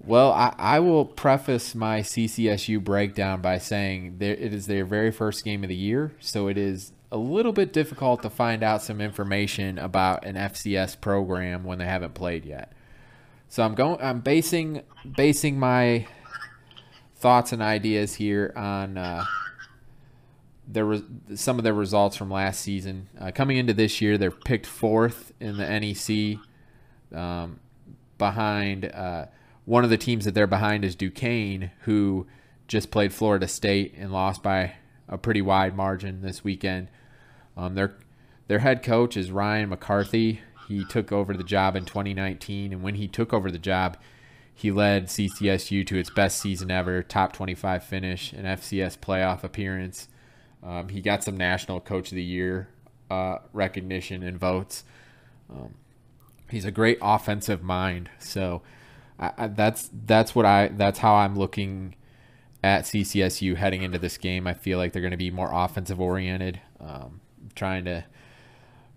Well, 0.03 0.31
I, 0.31 0.53
I 0.57 0.79
will 0.79 1.05
preface 1.05 1.75
my 1.75 2.01
CCSU 2.01 2.83
breakdown 2.83 3.39
by 3.39 3.59
saying 3.59 4.15
there, 4.17 4.33
it 4.33 4.53
is 4.53 4.65
their 4.65 4.83
very 4.83 5.11
first 5.11 5.45
game 5.45 5.63
of 5.63 5.69
the 5.69 5.75
year, 5.75 6.11
so 6.19 6.47
it 6.47 6.57
is 6.57 6.91
a 7.11 7.17
little 7.17 7.51
bit 7.51 7.73
difficult 7.73 8.21
to 8.21 8.29
find 8.29 8.63
out 8.63 8.81
some 8.81 9.01
information 9.01 9.77
about 9.77 10.25
an 10.25 10.35
FCS 10.35 10.99
program 11.01 11.63
when 11.63 11.79
they 11.79 11.85
haven't 11.85 12.13
played 12.13 12.45
yet. 12.45 12.71
So 13.49 13.63
I'm 13.63 13.75
going. 13.75 13.99
I'm 14.01 14.21
basing 14.21 14.83
basing 15.17 15.59
my 15.59 16.07
thoughts 17.15 17.51
and 17.51 17.61
ideas 17.61 18.15
here 18.15 18.53
on 18.55 18.97
uh, 18.97 19.25
the 20.67 21.03
some 21.35 21.57
of 21.57 21.65
the 21.65 21.73
results 21.73 22.15
from 22.15 22.31
last 22.31 22.61
season. 22.61 23.09
Uh, 23.19 23.31
coming 23.31 23.57
into 23.57 23.73
this 23.73 23.99
year, 23.99 24.17
they're 24.17 24.31
picked 24.31 24.65
fourth 24.65 25.33
in 25.39 25.57
the 25.57 25.67
NEC 25.67 26.39
um, 27.17 27.59
behind 28.17 28.85
uh, 28.85 29.25
one 29.65 29.83
of 29.83 29.89
the 29.89 29.97
teams 29.97 30.25
that 30.25 30.33
they're 30.33 30.47
behind 30.47 30.85
is 30.85 30.95
Duquesne, 30.95 31.71
who 31.81 32.27
just 32.67 32.89
played 32.89 33.13
Florida 33.13 33.47
State 33.47 33.93
and 33.97 34.11
lost 34.11 34.41
by 34.41 34.75
a 35.07 35.17
pretty 35.17 35.41
wide 35.41 35.75
margin 35.75 36.21
this 36.21 36.43
weekend. 36.43 36.87
Um, 37.61 37.75
their 37.75 37.95
their 38.47 38.59
head 38.59 38.81
coach 38.81 39.15
is 39.15 39.31
Ryan 39.31 39.69
McCarthy. 39.69 40.41
He 40.67 40.83
took 40.85 41.11
over 41.11 41.33
the 41.33 41.43
job 41.43 41.75
in 41.75 41.85
2019, 41.85 42.73
and 42.73 42.81
when 42.81 42.95
he 42.95 43.07
took 43.07 43.33
over 43.33 43.51
the 43.51 43.59
job, 43.59 43.97
he 44.53 44.71
led 44.71 45.07
CCSU 45.07 45.85
to 45.87 45.97
its 45.97 46.09
best 46.09 46.39
season 46.39 46.71
ever, 46.71 47.03
top 47.03 47.33
25 47.33 47.83
finish, 47.83 48.33
an 48.33 48.45
FCS 48.45 48.97
playoff 48.97 49.43
appearance. 49.43 50.07
Um, 50.63 50.89
he 50.89 51.01
got 51.01 51.23
some 51.23 51.37
National 51.37 51.79
Coach 51.79 52.11
of 52.11 52.15
the 52.15 52.23
Year 52.23 52.69
uh, 53.09 53.39
recognition 53.53 54.23
and 54.23 54.39
votes. 54.39 54.83
Um, 55.49 55.75
he's 56.49 56.65
a 56.65 56.71
great 56.71 56.97
offensive 57.01 57.61
mind. 57.61 58.09
So 58.19 58.61
I, 59.19 59.47
that's 59.47 59.89
that's 60.05 60.33
what 60.33 60.45
I 60.45 60.69
that's 60.69 60.99
how 60.99 61.15
I'm 61.15 61.35
looking 61.35 61.95
at 62.63 62.85
CCSU 62.85 63.55
heading 63.55 63.83
into 63.83 63.99
this 63.99 64.17
game. 64.17 64.47
I 64.47 64.53
feel 64.53 64.77
like 64.77 64.93
they're 64.93 65.01
going 65.01 65.11
to 65.11 65.17
be 65.17 65.31
more 65.31 65.51
offensive 65.51 65.99
oriented, 65.99 66.61
um, 66.79 67.21
trying 67.55 67.85
to. 67.85 68.05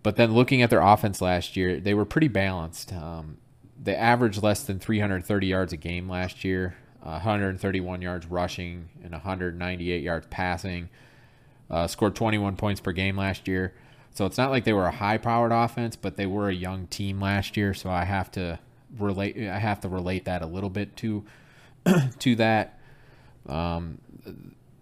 But 0.02 0.16
then 0.16 0.34
looking 0.34 0.60
at 0.62 0.70
their 0.70 0.82
offense 0.82 1.20
last 1.20 1.56
year, 1.56 1.80
they 1.80 1.94
were 1.94 2.04
pretty 2.04 2.28
balanced. 2.28 2.92
Um, 2.92 3.38
they 3.82 3.94
averaged 3.94 4.42
less 4.42 4.62
than 4.62 4.78
330 4.78 5.46
yards 5.46 5.72
a 5.72 5.76
game 5.76 6.08
last 6.08 6.44
year, 6.44 6.76
uh, 7.02 7.20
131 7.20 8.02
yards 8.02 8.26
rushing, 8.26 8.88
and 9.02 9.12
198 9.12 10.02
yards 10.02 10.26
passing. 10.30 10.88
Uh, 11.70 11.86
scored 11.86 12.14
21 12.14 12.56
points 12.56 12.80
per 12.80 12.92
game 12.92 13.16
last 13.16 13.48
year. 13.48 13.74
So 14.12 14.26
it's 14.26 14.38
not 14.38 14.50
like 14.50 14.64
they 14.64 14.72
were 14.72 14.86
a 14.86 14.92
high 14.92 15.18
powered 15.18 15.50
offense, 15.50 15.96
but 15.96 16.16
they 16.16 16.26
were 16.26 16.48
a 16.48 16.54
young 16.54 16.86
team 16.86 17.20
last 17.20 17.56
year. 17.56 17.74
So 17.74 17.90
I 17.90 18.04
have 18.04 18.30
to 18.32 18.60
relate. 18.98 19.36
I 19.36 19.58
have 19.58 19.80
to 19.80 19.88
relate 19.88 20.24
that 20.26 20.42
a 20.42 20.46
little 20.46 20.70
bit 20.70 20.96
to 20.98 21.24
to 22.18 22.36
that. 22.36 22.78
Um, 23.48 23.98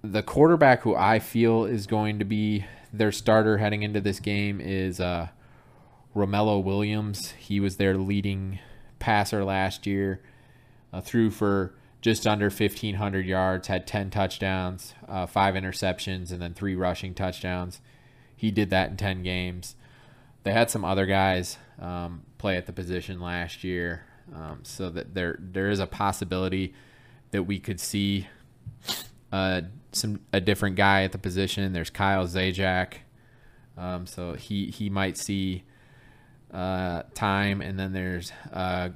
the 0.02 0.22
quarterback 0.22 0.82
who 0.82 0.94
I 0.94 1.18
feel 1.18 1.64
is 1.64 1.86
going 1.86 2.18
to 2.18 2.24
be 2.24 2.64
their 2.92 3.12
starter 3.12 3.58
heading 3.58 3.82
into 3.82 4.00
this 4.00 4.20
game 4.20 4.60
is 4.60 5.00
uh, 5.00 5.28
Romello 6.14 6.62
Williams. 6.62 7.30
He 7.38 7.58
was 7.58 7.76
their 7.76 7.96
leading 7.96 8.58
passer 8.98 9.44
last 9.44 9.86
year, 9.86 10.20
uh, 10.92 11.00
threw 11.00 11.30
for 11.30 11.74
just 12.02 12.26
under 12.26 12.46
1,500 12.46 13.24
yards, 13.24 13.68
had 13.68 13.86
10 13.86 14.10
touchdowns, 14.10 14.94
uh, 15.08 15.26
five 15.26 15.54
interceptions, 15.54 16.32
and 16.32 16.42
then 16.42 16.52
three 16.52 16.74
rushing 16.74 17.14
touchdowns. 17.14 17.80
He 18.36 18.50
did 18.50 18.70
that 18.70 18.90
in 18.90 18.96
10 18.96 19.22
games. 19.22 19.76
They 20.42 20.52
had 20.52 20.70
some 20.70 20.84
other 20.84 21.06
guys 21.06 21.58
um, 21.78 22.22
play 22.38 22.56
at 22.56 22.66
the 22.66 22.72
position 22.72 23.20
last 23.20 23.62
year, 23.62 24.04
um, 24.34 24.60
so 24.64 24.90
that 24.90 25.14
there 25.14 25.38
there 25.38 25.70
is 25.70 25.78
a 25.78 25.86
possibility 25.86 26.74
that 27.30 27.44
we 27.44 27.60
could 27.60 27.78
see 27.78 28.26
uh, 29.32 29.62
some 29.92 30.20
a 30.32 30.40
different 30.40 30.76
guy 30.76 31.04
at 31.04 31.12
the 31.12 31.18
position. 31.18 31.72
There's 31.72 31.90
Kyle 31.90 32.26
Zajac, 32.26 32.94
um, 33.76 34.06
so 34.06 34.34
he 34.34 34.66
he 34.66 34.90
might 34.90 35.16
see 35.16 35.64
uh, 36.52 37.02
time, 37.14 37.60
and 37.60 37.78
then 37.78 37.92
there's 37.92 38.32
uh, 38.52 38.90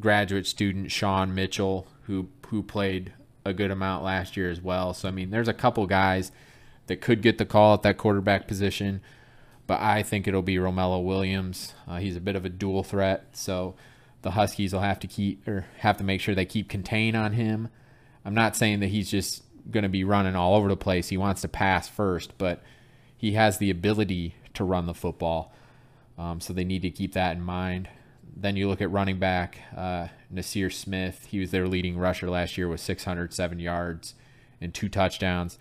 graduate 0.00 0.46
student 0.46 0.90
Sean 0.90 1.34
Mitchell 1.34 1.86
who 2.02 2.28
who 2.48 2.62
played 2.62 3.12
a 3.44 3.52
good 3.52 3.70
amount 3.70 4.04
last 4.04 4.36
year 4.36 4.50
as 4.50 4.60
well. 4.60 4.94
So 4.94 5.08
I 5.08 5.10
mean, 5.10 5.30
there's 5.30 5.48
a 5.48 5.54
couple 5.54 5.86
guys 5.86 6.32
that 6.86 7.00
could 7.00 7.22
get 7.22 7.38
the 7.38 7.46
call 7.46 7.74
at 7.74 7.82
that 7.82 7.98
quarterback 7.98 8.46
position, 8.46 9.00
but 9.66 9.80
I 9.80 10.02
think 10.02 10.26
it'll 10.26 10.42
be 10.42 10.56
Romello 10.56 11.04
Williams. 11.04 11.74
Uh, 11.86 11.98
he's 11.98 12.16
a 12.16 12.20
bit 12.20 12.36
of 12.36 12.44
a 12.44 12.48
dual 12.48 12.82
threat, 12.82 13.28
so 13.32 13.74
the 14.22 14.32
Huskies 14.32 14.72
will 14.72 14.80
have 14.80 14.98
to 15.00 15.06
keep 15.06 15.46
or 15.46 15.66
have 15.78 15.96
to 15.98 16.04
make 16.04 16.20
sure 16.20 16.34
they 16.34 16.44
keep 16.44 16.68
contain 16.68 17.14
on 17.14 17.32
him. 17.32 17.68
I'm 18.24 18.34
not 18.34 18.56
saying 18.56 18.80
that 18.80 18.88
he's 18.88 19.08
just 19.08 19.44
going 19.70 19.82
to 19.82 19.88
be 19.88 20.04
running 20.04 20.36
all 20.36 20.54
over 20.54 20.68
the 20.68 20.76
place. 20.76 21.08
He 21.08 21.16
wants 21.16 21.42
to 21.42 21.48
pass 21.48 21.88
first, 21.88 22.36
but 22.38 22.62
he 23.16 23.32
has 23.32 23.58
the 23.58 23.70
ability 23.70 24.34
to 24.54 24.64
run 24.64 24.86
the 24.86 24.94
football. 24.94 25.52
Um, 26.18 26.40
so 26.40 26.52
they 26.52 26.64
need 26.64 26.82
to 26.82 26.90
keep 26.90 27.12
that 27.14 27.36
in 27.36 27.42
mind. 27.42 27.88
Then 28.34 28.56
you 28.56 28.68
look 28.68 28.80
at 28.80 28.90
running 28.90 29.18
back 29.18 29.58
uh, 29.76 30.08
Nasir 30.30 30.70
Smith. 30.70 31.26
He 31.30 31.38
was 31.38 31.50
their 31.50 31.66
leading 31.66 31.96
rusher 31.98 32.28
last 32.28 32.58
year 32.58 32.68
with 32.68 32.80
607 32.80 33.58
yards 33.58 34.14
and 34.60 34.74
two 34.74 34.88
touchdowns. 34.88 35.58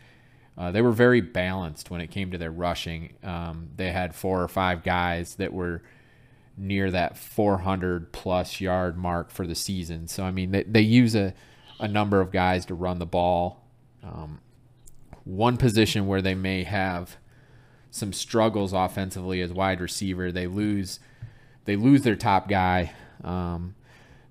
Uh, 0.57 0.71
they 0.71 0.81
were 0.81 0.91
very 0.91 1.21
balanced 1.21 1.89
when 1.89 1.99
it 2.01 2.07
came 2.07 2.31
to 2.31 2.37
their 2.37 2.51
rushing. 2.51 3.13
Um, 3.23 3.69
they 3.75 3.91
had 3.91 4.15
four 4.15 4.41
or 4.41 4.47
five 4.47 4.83
guys 4.83 5.35
that 5.35 5.53
were 5.53 5.81
near 6.57 6.89
that 6.91 7.17
400 7.17 8.13
plus 8.13 8.61
yard 8.61 8.97
mark 8.97 9.29
for 9.31 9.45
the 9.45 9.55
season. 9.55 10.07
So 10.07 10.23
I 10.23 10.31
mean, 10.31 10.51
they 10.51 10.63
they 10.63 10.81
use 10.81 11.15
a 11.15 11.33
a 11.79 11.87
number 11.87 12.21
of 12.21 12.31
guys 12.31 12.65
to 12.67 12.75
run 12.75 12.99
the 12.99 13.05
ball. 13.05 13.64
Um, 14.05 14.39
one 15.23 15.57
position 15.57 16.05
where 16.07 16.21
they 16.21 16.35
may 16.35 16.63
have 16.63 17.17
some 17.89 18.13
struggles 18.13 18.73
offensively 18.73 19.41
as 19.41 19.51
wide 19.51 19.81
receiver. 19.81 20.31
They 20.31 20.47
lose 20.47 20.99
they 21.65 21.75
lose 21.75 22.03
their 22.03 22.15
top 22.15 22.47
guy. 22.47 22.93
Um, 23.23 23.73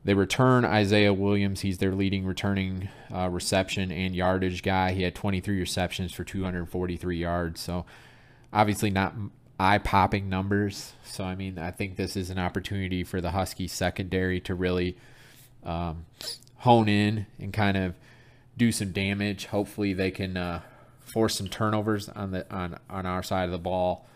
they 0.05 0.15
return 0.15 0.65
Isaiah 0.65 1.13
Williams. 1.13 1.63
He's 1.63 1.79
their 1.79 1.95
leading 1.95 2.25
returning 2.25 2.89
uh, 3.13 3.29
reception 3.29 3.91
and 3.91 4.15
yardage 4.15 4.63
guy. 4.63 4.93
He 4.93 5.03
had 5.03 5.15
23 5.15 5.59
receptions 5.59 6.13
for 6.13 6.25
243 6.25 7.17
yards. 7.17 7.61
So 7.61 7.87
obviously 8.53 8.91
not 8.91 9.15
eye 9.59 9.79
popping 9.79 10.29
numbers. 10.29 10.93
So 11.05 11.25
I 11.25 11.35
mean, 11.35 11.59
I 11.59 11.71
think 11.71 11.97
this 11.97 12.17
is 12.17 12.31
an 12.31 12.39
opportunity 12.39 13.03
for 13.03 13.21
the 13.21 13.31
Husky 13.31 13.67
secondary 13.67 14.41
to 14.43 14.55
really 14.55 14.97
um, 15.65 16.05
hone 16.59 16.89
in 16.89 17.27
and 17.41 17.53
kind 17.53 17.77
of 17.77 17.95
do 18.57 18.73
some 18.73 18.93
damage. 18.93 19.47
Hopefully, 19.47 19.93
they 19.93 20.11
can 20.11 20.37
uh, 20.37 20.61
force 21.01 21.37
some 21.37 21.49
turnovers 21.49 22.09
on 22.09 22.31
the 22.31 22.53
on 22.55 22.79
on 22.89 23.07
our 23.07 23.23
side 23.23 23.45
of 23.45 23.51
the 23.51 23.59
ball. 23.59 24.07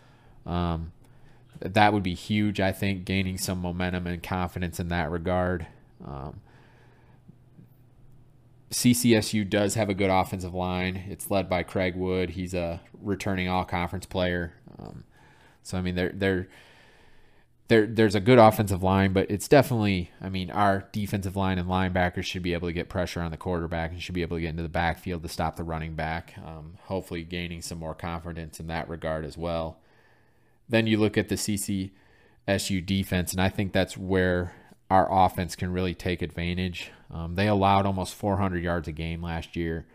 Um, 0.45 0.91
that 1.59 1.93
would 1.93 2.03
be 2.03 2.13
huge. 2.13 2.59
I 2.59 2.71
think 2.71 3.05
gaining 3.05 3.37
some 3.37 3.61
momentum 3.61 4.07
and 4.07 4.23
confidence 4.23 4.79
in 4.79 4.87
that 4.89 5.11
regard. 5.11 5.67
Um, 6.05 6.41
CCSU 8.71 9.49
does 9.49 9.73
have 9.73 9.89
a 9.89 9.93
good 9.93 10.11
offensive 10.11 10.53
line. 10.53 11.03
It's 11.09 11.31
led 11.31 11.49
by 11.49 11.63
Craig 11.63 11.95
Wood. 11.95 12.31
He's 12.31 12.53
a 12.53 12.81
returning 13.01 13.49
All 13.49 13.65
Conference 13.65 14.05
player. 14.05 14.53
Um, 14.77 15.03
so 15.63 15.77
I 15.77 15.81
mean, 15.81 15.95
they're 15.95 16.13
they're 16.13 16.47
there 17.69 17.85
there's 17.85 18.15
a 18.15 18.19
good 18.19 18.39
offensive 18.39 18.83
line, 18.83 19.13
but 19.13 19.29
it's 19.31 19.47
definitely 19.47 20.11
I 20.19 20.27
mean 20.29 20.51
our 20.51 20.87
defensive 20.91 21.35
line 21.35 21.57
and 21.57 21.69
linebackers 21.69 22.25
should 22.25 22.41
be 22.43 22.53
able 22.53 22.67
to 22.67 22.73
get 22.73 22.89
pressure 22.89 23.21
on 23.21 23.31
the 23.31 23.37
quarterback 23.37 23.91
and 23.91 24.01
should 24.01 24.15
be 24.15 24.23
able 24.23 24.37
to 24.37 24.41
get 24.41 24.49
into 24.49 24.63
the 24.63 24.69
backfield 24.69 25.23
to 25.23 25.29
stop 25.29 25.55
the 25.55 25.63
running 25.63 25.93
back. 25.93 26.33
Um, 26.43 26.73
hopefully, 26.85 27.23
gaining 27.23 27.61
some 27.61 27.77
more 27.77 27.93
confidence 27.93 28.59
in 28.59 28.67
that 28.67 28.89
regard 28.89 29.23
as 29.23 29.37
well. 29.37 29.77
Then 30.67 30.87
you 30.87 30.97
look 30.97 31.17
at 31.17 31.29
the 31.29 31.35
CCSU 31.35 32.85
defense, 32.85 33.31
and 33.31 33.41
I 33.41 33.49
think 33.49 33.71
that's 33.71 33.95
where 33.95 34.53
our 34.89 35.07
offense 35.25 35.55
can 35.55 35.71
really 35.71 35.93
take 35.93 36.23
advantage. 36.23 36.91
Um, 37.11 37.35
they 37.35 37.47
allowed 37.47 37.85
almost 37.85 38.15
400 38.15 38.63
yards 38.63 38.87
a 38.87 38.91
game 38.91 39.21
last 39.21 39.55
year, 39.55 39.85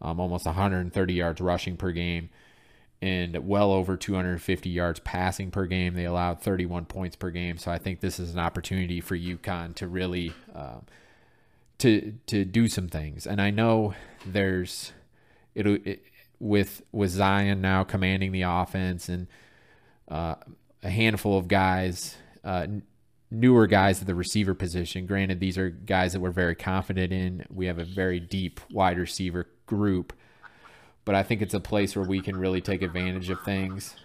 um, 0.00 0.18
almost 0.18 0.46
130 0.46 1.12
yards 1.12 1.40
rushing 1.42 1.76
per 1.76 1.92
game 1.92 2.30
and 3.02 3.36
well 3.48 3.72
over 3.72 3.96
250 3.96 4.70
yards 4.70 5.00
passing 5.00 5.50
per 5.50 5.66
game. 5.66 5.94
They 5.94 6.04
allowed 6.04 6.40
31 6.40 6.84
points 6.84 7.16
per 7.16 7.30
game. 7.30 7.58
So 7.58 7.72
I 7.72 7.78
think 7.78 8.00
this 8.00 8.20
is 8.20 8.32
an 8.32 8.38
opportunity 8.38 9.00
for 9.00 9.16
UConn 9.16 9.74
to 9.74 9.88
really 9.88 10.32
uh, 10.54 10.78
to 11.78 12.14
to 12.28 12.44
do 12.44 12.68
some 12.68 12.88
things. 12.88 13.26
And 13.26 13.42
I 13.42 13.50
know 13.50 13.94
there's 14.24 14.92
it'll 15.54 15.78
it, 15.84 16.04
with 16.38 16.82
with 16.92 17.10
Zion 17.10 17.60
now 17.60 17.82
commanding 17.82 18.30
the 18.30 18.42
offense 18.42 19.08
and 19.08 19.26
uh, 20.08 20.36
a 20.82 20.90
handful 20.90 21.36
of 21.36 21.48
guys. 21.48 22.16
Uh, 22.44 22.66
newer 23.32 23.66
guys 23.66 24.02
at 24.02 24.06
the 24.06 24.14
receiver 24.14 24.52
position. 24.52 25.06
Granted, 25.06 25.40
these 25.40 25.56
are 25.56 25.70
guys 25.70 26.12
that 26.12 26.20
we're 26.20 26.30
very 26.30 26.54
confident 26.54 27.12
in. 27.12 27.46
We 27.50 27.64
have 27.66 27.78
a 27.78 27.84
very 27.84 28.20
deep 28.20 28.60
wide 28.70 28.98
receiver 28.98 29.48
group, 29.64 30.12
but 31.04 31.14
I 31.14 31.22
think 31.22 31.42
it's 31.42 31.54
a 31.54 31.60
place 31.60 31.96
where 31.96 32.04
we 32.04 32.20
can 32.20 32.36
really 32.36 32.60
take 32.60 32.82
advantage 32.82 33.30
of 33.30 33.42
things. 33.42 33.96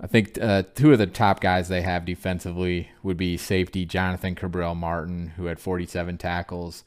I 0.00 0.06
think 0.06 0.38
uh, 0.40 0.62
two 0.74 0.92
of 0.92 0.98
the 0.98 1.06
top 1.06 1.40
guys 1.40 1.68
they 1.68 1.82
have 1.82 2.04
defensively 2.04 2.90
would 3.02 3.16
be 3.16 3.36
safety 3.36 3.84
Jonathan 3.84 4.34
Cabral 4.34 4.76
Martin, 4.76 5.32
who 5.36 5.46
had 5.46 5.58
47 5.58 6.18
tackles, 6.18 6.84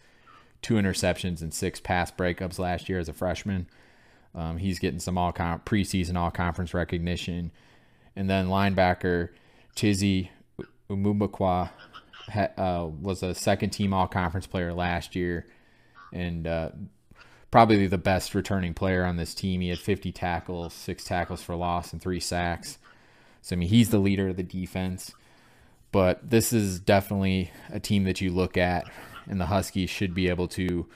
two 0.61 0.75
interceptions, 0.75 1.41
and 1.41 1.53
six 1.53 1.79
pass 1.79 2.09
breakups 2.09 2.57
last 2.57 2.87
year 2.87 2.99
as 2.99 3.09
a 3.09 3.13
freshman. 3.13 3.67
Um, 4.33 4.57
he's 4.57 4.79
getting 4.79 4.99
some 4.99 5.17
all 5.17 5.33
con- 5.33 5.59
preseason 5.65 6.15
all 6.15 6.31
conference 6.31 6.73
recognition. 6.73 7.51
And 8.15 8.29
then 8.29 8.47
linebacker 8.47 9.29
Chizzy 9.75 10.29
Umumbakwa 10.89 11.69
ha- 12.29 12.49
uh, 12.57 12.87
was 12.87 13.23
a 13.23 13.35
second 13.35 13.71
team 13.71 13.93
all 13.93 14.07
conference 14.07 14.47
player 14.47 14.73
last 14.73 15.17
year. 15.17 15.47
And 16.13 16.47
uh, 16.47 16.69
probably 17.51 17.85
the 17.85 17.97
best 17.97 18.33
returning 18.33 18.73
player 18.73 19.03
on 19.03 19.17
this 19.17 19.35
team. 19.35 19.61
He 19.61 19.69
had 19.69 19.79
50 19.79 20.11
tackles, 20.13 20.73
six 20.73 21.03
tackles 21.03 21.43
for 21.43 21.55
loss, 21.55 21.91
and 21.91 22.01
three 22.01 22.21
sacks. 22.21 22.77
So, 23.41 23.55
I 23.55 23.59
mean, 23.59 23.67
he's 23.67 23.89
the 23.89 23.99
leader 23.99 24.29
of 24.29 24.37
the 24.37 24.43
defense. 24.43 25.11
But 25.91 26.29
this 26.29 26.53
is 26.53 26.79
definitely 26.79 27.51
a 27.69 27.79
team 27.79 28.05
that 28.05 28.21
you 28.21 28.31
look 28.31 28.55
at, 28.57 28.85
and 29.27 29.41
the 29.41 29.47
Huskies 29.47 29.89
should 29.89 30.15
be 30.15 30.29
able 30.29 30.47
to 30.49 30.87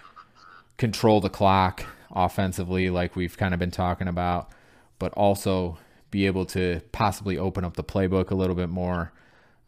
control 0.78 1.20
the 1.20 1.30
clock 1.30 1.86
offensively, 2.12 2.90
like 2.90 3.16
we've 3.16 3.38
kind 3.38 3.54
of 3.54 3.60
been 3.60 3.72
talking 3.72 4.08
about, 4.08 4.50
but 4.98 5.12
also 5.14 5.78
be 6.12 6.26
able 6.26 6.46
to 6.46 6.82
possibly 6.94 7.38
open 7.38 7.66
up 7.66 7.76
the 7.76 7.84
playbook 7.84 8.32
a 8.32 8.36
little 8.36 8.56
bit 8.56 8.70
more. 8.70 9.12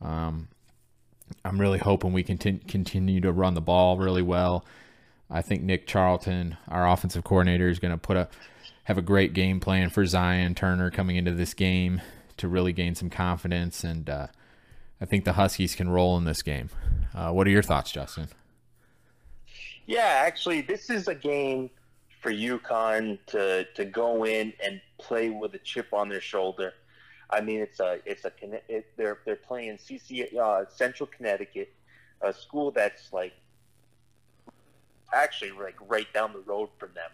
Um, 0.01 0.47
I'm 1.43 1.59
really 1.59 1.79
hoping 1.79 2.13
we 2.13 2.23
can 2.23 2.37
continue 2.37 3.19
to 3.19 3.33
run 3.33 3.53
the 3.53 3.61
ball 3.61 3.97
really 3.97 4.21
well 4.21 4.63
I 5.29 5.41
think 5.41 5.61
Nick 5.61 5.87
Charlton, 5.87 6.57
our 6.67 6.89
offensive 6.89 7.23
coordinator, 7.23 7.67
is 7.69 7.79
going 7.79 7.91
to 7.91 7.97
put 7.97 8.17
a 8.17 8.29
have 8.85 8.97
a 8.97 9.01
great 9.01 9.33
game 9.33 9.59
plan 9.59 9.89
for 9.89 10.05
Zion 10.05 10.55
Turner 10.55 10.89
coming 10.89 11.17
into 11.17 11.33
this 11.33 11.53
game 11.53 12.01
to 12.37 12.47
really 12.47 12.71
gain 12.71 12.95
some 12.95 13.09
confidence, 13.09 13.83
and 13.83 14.09
uh, 14.09 14.27
I 15.01 15.05
think 15.05 15.25
the 15.25 15.33
Huskies 15.33 15.75
can 15.75 15.89
roll 15.89 16.17
in 16.17 16.23
this 16.23 16.41
game. 16.41 16.69
Uh, 17.13 17.31
what 17.31 17.47
are 17.47 17.49
your 17.49 17.63
thoughts, 17.63 17.91
Justin? 17.91 18.29
Yeah, 19.85 20.21
actually, 20.25 20.61
this 20.61 20.89
is 20.89 21.09
a 21.09 21.15
game 21.15 21.69
for 22.21 22.31
UConn 22.31 23.19
to 23.27 23.65
to 23.75 23.85
go 23.85 24.25
in 24.25 24.53
and 24.63 24.81
play 24.97 25.29
with 25.29 25.53
a 25.55 25.59
chip 25.59 25.93
on 25.93 26.09
their 26.09 26.21
shoulder. 26.21 26.73
I 27.29 27.41
mean, 27.41 27.59
it's 27.59 27.79
a 27.79 27.99
it's 28.05 28.25
a 28.25 28.31
it, 28.69 28.85
they're 28.95 29.19
they're 29.25 29.35
playing 29.35 29.77
CC 29.77 30.33
uh, 30.35 30.65
Central 30.69 31.07
Connecticut, 31.07 31.73
a 32.21 32.31
school 32.31 32.71
that's 32.71 33.11
like 33.11 33.33
actually 35.13 35.51
like 35.51 35.75
right 35.87 36.11
down 36.13 36.33
the 36.33 36.39
road 36.39 36.69
from 36.77 36.89
them. 36.93 37.11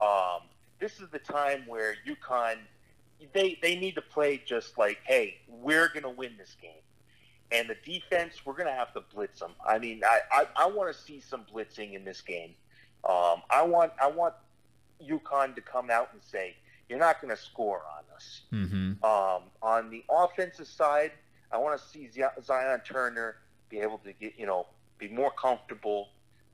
Um, 0.00 0.48
this 0.80 1.00
is 1.00 1.08
the 1.10 1.18
time 1.18 1.64
where 1.66 1.94
UConn 2.06 2.56
they 3.32 3.58
they 3.62 3.76
need 3.76 3.94
to 3.94 4.02
play 4.02 4.42
just 4.44 4.76
like, 4.76 4.98
hey, 5.04 5.38
we're 5.48 5.88
gonna 5.88 6.10
win 6.10 6.32
this 6.36 6.56
game, 6.60 6.82
and 7.50 7.68
the 7.68 7.76
defense 7.84 8.44
we're 8.44 8.54
gonna 8.54 8.72
have 8.72 8.92
to 8.94 9.02
blitz 9.14 9.40
them. 9.40 9.52
I 9.66 9.78
mean, 9.78 10.02
I 10.04 10.20
I, 10.30 10.46
I 10.56 10.66
want 10.66 10.94
to 10.94 11.00
see 11.00 11.20
some 11.20 11.44
blitzing 11.52 11.94
in 11.94 12.04
this 12.04 12.20
game. 12.20 12.54
Um, 13.08 13.42
I 13.50 13.62
want 13.62 13.92
I 14.00 14.08
want 14.08 14.34
UConn 15.02 15.54
to 15.54 15.60
come 15.60 15.90
out 15.90 16.10
and 16.12 16.22
say 16.22 16.56
you're 16.88 16.98
not 16.98 17.20
going 17.20 17.34
to 17.34 17.40
score 17.40 17.82
on 17.96 18.04
us. 18.14 18.42
Mm-hmm. 18.52 19.04
Um, 19.04 19.42
on 19.62 19.90
the 19.90 20.04
offensive 20.10 20.66
side, 20.66 21.12
I 21.50 21.58
want 21.58 21.80
to 21.80 21.86
see 21.86 22.10
Zion 22.42 22.80
Turner 22.84 23.36
be 23.68 23.80
able 23.80 23.98
to 23.98 24.12
get 24.12 24.34
you 24.38 24.46
know 24.46 24.66
be 24.98 25.08
more 25.08 25.30
comfortable. 25.30 26.08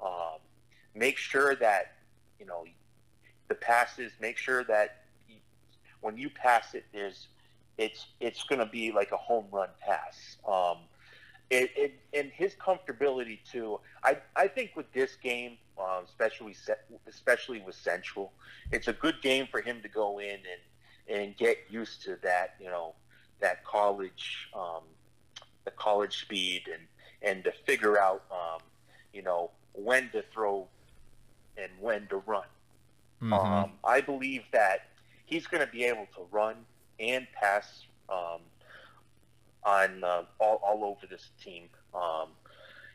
Um, 0.05 0.39
make 0.95 1.16
sure 1.16 1.55
that 1.57 1.95
you 2.38 2.47
know 2.47 2.64
the 3.49 3.55
passes. 3.55 4.12
Make 4.20 4.36
sure 4.36 4.64
that 4.64 5.05
when 6.01 6.16
you 6.16 6.30
pass 6.30 6.74
it, 6.74 6.84
there's 6.93 7.28
it's 7.78 8.07
it's 8.20 8.43
going 8.45 8.59
to 8.59 8.66
be 8.66 8.93
like 8.93 9.12
a 9.12 9.16
home 9.16 9.47
run 9.51 9.68
pass. 9.80 10.36
Um, 10.47 10.78
it, 11.51 11.70
it, 11.76 11.95
and 12.14 12.30
his 12.30 12.55
comfortability 12.55 13.38
too. 13.51 13.80
I 14.05 14.18
I 14.36 14.49
think 14.49 14.72
with 14.76 14.93
this 14.93 15.16
game, 15.16 15.57
uh, 15.78 16.01
especially 16.05 16.55
especially 17.07 17.61
with 17.61 17.74
Central. 17.74 18.32
It's 18.70 18.88
a 18.88 18.93
good 18.93 19.20
game 19.22 19.49
for 19.51 19.61
him 19.61 19.80
to 19.82 19.88
go 19.88 20.18
in 20.18 20.38
and 21.09 21.18
and 21.18 21.36
get 21.36 21.59
used 21.68 22.03
to 22.03 22.16
that, 22.22 22.55
you 22.61 22.66
know, 22.66 22.95
that 23.41 23.64
college, 23.64 24.49
um, 24.55 24.82
the 25.64 25.70
college 25.72 26.20
speed, 26.20 26.62
and 26.72 26.82
and 27.22 27.45
to 27.45 27.53
figure 27.66 27.99
out, 28.01 28.24
um, 28.30 28.61
you 29.12 29.22
know, 29.22 29.51
when 29.72 30.11
to 30.11 30.22
throw 30.32 30.68
and 31.63 31.71
when 31.81 32.07
to 32.09 32.17
run. 32.19 32.45
Mm-hmm. 33.23 33.33
Um, 33.33 33.73
I 33.85 34.01
believe 34.01 34.45
that 34.53 34.87
he's 35.27 35.47
going 35.47 35.65
to 35.65 35.71
be 35.71 35.85
able 35.85 36.07
to 36.17 36.23
run 36.31 36.57
and 36.99 37.27
pass 37.35 37.85
um, 38.09 38.41
on 39.65 40.03
uh, 40.05 40.23
all, 40.39 40.61
all 40.65 40.85
over 40.85 41.07
this 41.07 41.31
team. 41.43 41.65
Um, 41.95 42.29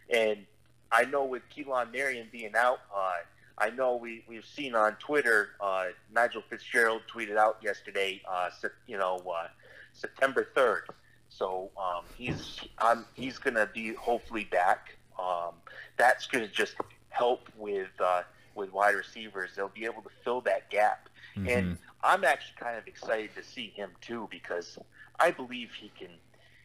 and 0.10 0.46
I 0.92 1.06
know 1.06 1.26
with 1.26 1.44
Keelan 1.56 1.92
Marion 1.92 2.28
being 2.32 2.56
out, 2.56 2.80
uh, 2.96 3.14
I 3.58 3.70
know 3.70 3.96
we, 3.96 4.24
we've 4.28 4.46
seen 4.46 4.76
on 4.76 4.96
Twitter, 4.96 5.50
uh, 5.62 5.86
Nigel 6.14 6.44
Fitzgerald 6.50 7.02
tweeted 7.14 7.38
out 7.38 7.58
yesterday, 7.62 8.22
uh, 8.30 8.50
you 8.88 8.98
know, 8.98 9.22
uh, 9.30 9.48
September 9.94 10.48
3rd. 10.56 10.82
So 11.30 11.70
um, 11.78 12.04
he's 12.18 12.60
um, 12.78 13.06
he's 13.14 13.38
going 13.38 13.56
to 13.56 13.70
be 13.74 13.94
hopefully 13.94 14.46
back. 14.46 14.96
Um, 15.20 15.54
that's 15.98 16.28
going 16.28 16.46
to 16.46 16.52
just 16.52 16.76
help 17.10 17.50
with 17.58 17.90
uh, 18.00 18.24
with 18.56 18.72
wide 18.74 18.96
receivers. 18.96 19.52
They'll 19.56 19.70
be 19.70 19.86
able 19.86 20.02
to 20.02 20.10
fill 20.24 20.42
that 20.42 20.70
gap. 20.70 21.10
Mm-hmm. 21.36 21.50
And 21.50 21.78
I'm 22.04 22.24
actually 22.24 22.56
kind 22.60 22.78
of 22.78 22.88
excited 22.88 23.32
to 23.36 23.44
see 23.44 23.72
him 23.76 23.92
too 24.02 24.28
because 24.32 24.80
I 25.20 25.32
believe 25.32 25.72
he 25.80 25.92
can. 25.98 26.10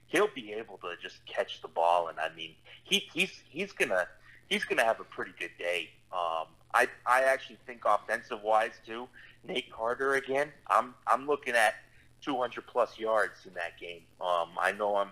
He'll 0.06 0.30
be 0.34 0.52
able 0.52 0.78
to 0.78 0.94
just 1.00 1.24
catch 1.24 1.62
the 1.62 1.68
ball, 1.68 2.08
and 2.08 2.18
I 2.18 2.34
mean, 2.34 2.54
he, 2.82 3.08
he's 3.14 3.32
he's 3.48 3.70
gonna 3.72 4.08
he's 4.48 4.64
gonna 4.64 4.84
have 4.84 4.98
a 4.98 5.04
pretty 5.04 5.32
good 5.38 5.52
day. 5.58 5.90
Um, 6.12 6.46
I 6.74 6.88
I 7.06 7.22
actually 7.22 7.58
think 7.66 7.82
offensive 7.84 8.42
wise 8.42 8.72
too. 8.84 9.08
Nate 9.46 9.70
Carter 9.72 10.14
again. 10.14 10.48
I'm 10.68 10.94
I'm 11.06 11.26
looking 11.26 11.54
at 11.54 11.74
200 12.22 12.66
plus 12.66 12.98
yards 12.98 13.46
in 13.46 13.54
that 13.54 13.78
game. 13.78 14.02
Um, 14.20 14.48
I 14.60 14.72
know 14.72 14.96
I'm 14.96 15.10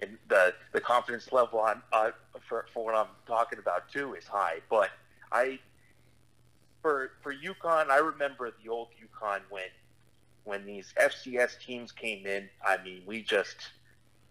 and 0.00 0.16
the 0.28 0.54
the 0.72 0.80
confidence 0.80 1.32
level 1.32 1.60
on 1.60 1.82
uh, 1.92 2.10
for 2.48 2.66
for 2.72 2.84
what 2.84 2.94
I'm 2.94 3.08
talking 3.26 3.58
about 3.58 3.90
too 3.90 4.14
is 4.14 4.24
high. 4.26 4.58
But 4.70 4.90
I 5.32 5.58
for 6.82 7.12
for 7.22 7.34
UConn, 7.34 7.90
I 7.90 7.98
remember 7.98 8.52
the 8.62 8.70
old 8.70 8.88
UConn 9.02 9.40
when 9.50 9.68
when 10.44 10.64
these 10.64 10.94
FCS 11.00 11.58
teams 11.60 11.92
came 11.92 12.26
in. 12.26 12.48
I 12.66 12.82
mean, 12.82 13.02
we 13.06 13.22
just 13.22 13.56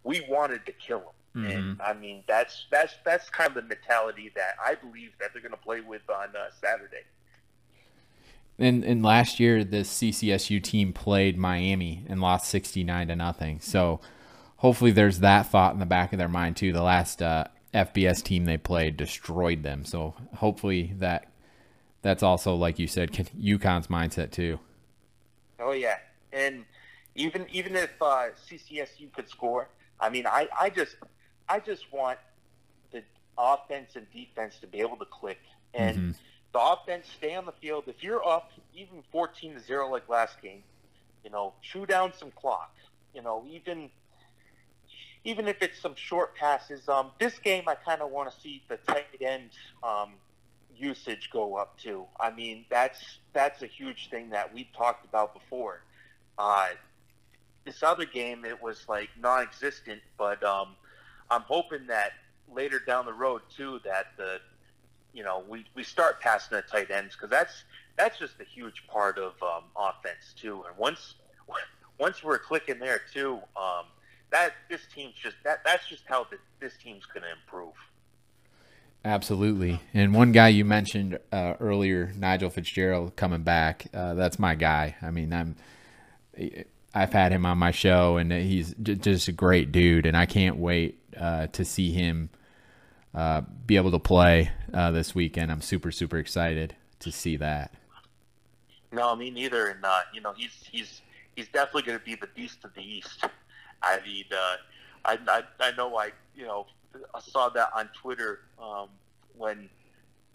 we 0.03 0.25
wanted 0.29 0.65
to 0.65 0.71
kill 0.71 1.13
them, 1.33 1.43
mm-hmm. 1.43 1.51
and 1.51 1.81
I 1.81 1.93
mean 1.93 2.23
that's 2.27 2.65
that's 2.71 2.93
that's 3.05 3.29
kind 3.29 3.49
of 3.49 3.55
the 3.55 3.61
mentality 3.63 4.31
that 4.35 4.55
I 4.63 4.75
believe 4.75 5.11
that 5.19 5.31
they're 5.33 5.41
going 5.41 5.51
to 5.51 5.57
play 5.57 5.81
with 5.81 6.09
on 6.09 6.29
uh, 6.35 6.49
Saturday. 6.61 7.03
And, 8.59 8.83
and 8.83 9.03
last 9.03 9.39
year, 9.39 9.63
the 9.63 9.81
CCSU 9.81 10.63
team 10.63 10.91
played 10.91 11.37
Miami 11.37 12.03
and 12.09 12.19
lost 12.19 12.49
69 12.49 13.09
to 13.09 13.15
nothing. 13.15 13.59
So 13.59 13.99
hopefully 14.55 14.89
there's 14.89 15.19
that 15.19 15.51
thought 15.51 15.73
in 15.73 15.79
the 15.79 15.85
back 15.85 16.11
of 16.11 16.17
their 16.17 16.27
mind, 16.27 16.57
too. 16.57 16.73
The 16.73 16.81
last 16.81 17.21
uh, 17.21 17.45
FBS 17.73 18.23
team 18.23 18.45
they 18.45 18.57
played 18.57 18.97
destroyed 18.97 19.61
them. 19.61 19.85
So 19.85 20.15
hopefully 20.37 20.93
that 20.97 21.27
that's 22.01 22.23
also, 22.23 22.55
like 22.55 22.79
you 22.79 22.87
said, 22.87 23.11
UConn's 23.11 23.87
mindset, 23.87 24.31
too. 24.31 24.59
Oh, 25.59 25.71
yeah. 25.71 25.97
And 26.31 26.65
even 27.15 27.47
even 27.51 27.75
if 27.75 27.89
uh, 28.01 28.27
CCSU 28.49 29.11
could 29.13 29.29
score, 29.29 29.69
I 29.99 30.09
mean, 30.09 30.27
I, 30.27 30.47
I 30.59 30.69
just 30.69 30.97
I 31.49 31.59
just 31.59 31.91
want 31.91 32.19
the 32.91 33.01
offense 33.37 33.95
and 33.95 34.05
defense 34.11 34.57
to 34.61 34.67
be 34.67 34.79
able 34.79 34.97
to 34.97 35.05
click 35.05 35.39
and 35.73 35.97
mm-hmm 35.97 36.11
the 36.53 36.59
offense 36.59 37.07
stay 37.15 37.35
on 37.35 37.45
the 37.45 37.51
field. 37.51 37.83
If 37.87 38.03
you're 38.03 38.27
up 38.27 38.51
even 38.73 39.03
14 39.11 39.53
to 39.53 39.59
0 39.59 39.91
like 39.91 40.09
last 40.09 40.41
game, 40.41 40.63
you 41.23 41.29
know, 41.29 41.53
chew 41.61 41.85
down 41.85 42.13
some 42.17 42.31
clock. 42.31 42.73
You 43.13 43.21
know, 43.21 43.45
even 43.49 43.89
even 45.23 45.47
if 45.47 45.61
it's 45.61 45.79
some 45.79 45.93
short 45.95 46.35
passes. 46.35 46.87
Um, 46.87 47.11
this 47.19 47.37
game, 47.39 47.63
I 47.67 47.75
kind 47.75 48.01
of 48.01 48.11
want 48.11 48.31
to 48.31 48.39
see 48.39 48.63
the 48.69 48.77
tight 48.77 49.05
end 49.19 49.49
um, 49.83 50.13
usage 50.77 51.29
go 51.31 51.55
up 51.55 51.77
too. 51.79 52.05
I 52.19 52.31
mean, 52.31 52.65
that's 52.69 53.19
that's 53.33 53.61
a 53.61 53.67
huge 53.67 54.09
thing 54.09 54.29
that 54.31 54.53
we've 54.53 54.71
talked 54.75 55.05
about 55.05 55.33
before. 55.33 55.81
Uh, 56.37 56.67
this 57.65 57.83
other 57.83 58.05
game, 58.05 58.45
it 58.45 58.61
was 58.61 58.85
like 58.87 59.09
non-existent, 59.19 60.01
but 60.17 60.43
um, 60.43 60.69
I'm 61.29 61.41
hoping 61.41 61.87
that 61.87 62.13
later 62.53 62.79
down 62.79 63.05
the 63.05 63.13
road 63.13 63.41
too, 63.55 63.79
that 63.83 64.07
the 64.17 64.39
you 65.13 65.23
know, 65.23 65.43
we, 65.47 65.65
we 65.73 65.83
start 65.83 66.19
passing 66.21 66.55
the 66.55 66.61
tight 66.61 66.91
ends 66.91 67.15
because 67.15 67.29
that's 67.29 67.63
that's 67.97 68.19
just 68.19 68.33
a 68.39 68.43
huge 68.43 68.85
part 68.87 69.17
of 69.17 69.33
um, 69.41 69.63
offense 69.75 70.33
too. 70.39 70.63
And 70.67 70.77
once 70.77 71.15
once 71.99 72.23
we're 72.23 72.37
clicking 72.37 72.79
there 72.79 73.01
too, 73.11 73.39
um, 73.55 73.85
that 74.31 74.53
this 74.69 74.81
team's 74.93 75.15
just 75.15 75.35
that 75.43 75.63
that's 75.65 75.87
just 75.87 76.03
how 76.05 76.25
the, 76.25 76.37
this 76.59 76.73
team's 76.81 77.05
going 77.05 77.23
to 77.23 77.31
improve. 77.31 77.73
Absolutely. 79.07 79.79
And 79.93 80.13
one 80.13 80.33
guy 80.33 80.49
you 80.49 80.65
mentioned 80.65 81.17
uh, 81.31 81.53
earlier, 81.61 82.11
Nigel 82.17 82.49
Fitzgerald, 82.49 83.15
coming 83.15 83.41
back. 83.41 83.87
Uh, 83.93 84.15
that's 84.15 84.37
my 84.37 84.53
guy. 84.53 84.97
I 85.01 85.11
mean, 85.11 85.31
I'm. 85.31 85.55
I've 86.93 87.13
had 87.13 87.31
him 87.31 87.45
on 87.45 87.57
my 87.57 87.71
show, 87.71 88.17
and 88.17 88.33
he's 88.33 88.73
just 88.73 89.29
a 89.29 89.31
great 89.31 89.71
dude, 89.71 90.05
and 90.05 90.17
I 90.17 90.25
can't 90.25 90.57
wait 90.57 90.99
uh, 91.17 91.47
to 91.47 91.63
see 91.63 91.91
him 91.91 92.29
uh, 93.15 93.41
be 93.65 93.77
able 93.77 93.91
to 93.91 93.99
play 93.99 94.51
uh, 94.73 94.91
this 94.91 95.15
weekend. 95.15 95.53
I'm 95.53 95.61
super 95.61 95.91
super 95.91 96.17
excited 96.17 96.75
to 96.99 97.11
see 97.11 97.37
that. 97.37 97.73
No, 98.91 99.15
me 99.15 99.29
neither. 99.29 99.67
And 99.67 99.85
uh, 99.85 100.01
you 100.13 100.19
know, 100.19 100.33
he's 100.35 100.51
he's 100.69 101.01
he's 101.33 101.47
definitely 101.47 101.83
going 101.83 101.99
to 101.99 102.03
be 102.03 102.15
the 102.15 102.27
beast 102.35 102.65
of 102.65 102.73
the 102.73 102.81
East. 102.81 103.23
I 103.81 103.99
mean, 104.05 104.25
I, 105.05 105.17
I 105.27 105.43
I 105.61 105.71
know 105.77 105.95
I 105.95 106.11
you 106.35 106.45
know 106.45 106.67
I 107.13 107.19
saw 107.19 107.49
that 107.49 107.69
on 107.75 107.89
Twitter 107.93 108.39
um, 108.61 108.89
when 109.37 109.69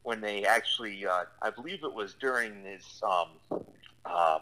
when 0.03 0.21
they 0.21 0.45
actually 0.45 1.07
uh, 1.07 1.25
I 1.41 1.51
believe 1.51 1.85
it 1.85 1.93
was 1.93 2.15
during 2.15 2.65
his 2.65 3.03
um, 3.03 3.29
uh, 4.05 4.39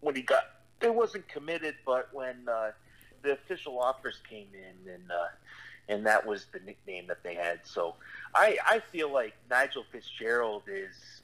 when 0.00 0.14
he 0.14 0.22
got 0.22 0.44
it 0.80 0.94
wasn't 0.94 1.26
committed, 1.28 1.74
but 1.84 2.08
when 2.12 2.48
uh, 2.48 2.72
the 3.22 3.32
official 3.32 3.78
offers 3.80 4.20
came 4.28 4.48
in 4.54 4.92
and 4.92 5.10
uh, 5.10 5.28
and 5.88 6.06
that 6.06 6.26
was 6.26 6.46
the 6.52 6.60
nickname 6.60 7.06
that 7.08 7.22
they 7.22 7.34
had. 7.34 7.60
So 7.64 7.94
I, 8.34 8.58
I 8.66 8.80
feel 8.80 9.12
like 9.12 9.34
Nigel 9.48 9.84
Fitzgerald 9.92 10.64
is 10.66 11.22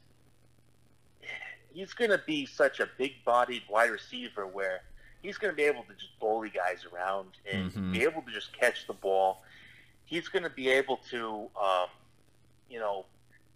he's 1.72 1.93
going 1.93 2.11
to 2.11 2.20
be 2.26 2.47
such 2.47 2.80
a 2.80 2.88
big-bodied 2.99 3.62
wide 3.68 3.90
receiver 3.90 4.47
where 4.47 4.82
he's 5.22 5.38
going 5.38 5.53
to 5.53 5.57
be 5.57 5.62
able 5.62 5.82
to 5.84 5.95
just 5.95 6.18
bully 6.20 6.51
guys 6.51 6.84
around 6.93 7.28
and 7.51 7.72
mm-hmm. 7.72 7.93
be 7.93 8.03
able 8.03 8.22
to 8.22 8.30
just 8.30 8.57
catch 8.57 8.86
the 8.86 8.93
ball. 8.93 9.43
He's 10.12 10.28
going 10.28 10.42
to 10.42 10.50
be 10.50 10.68
able 10.68 10.98
to, 11.10 11.48
um, 11.58 11.86
you 12.68 12.78
know, 12.78 13.06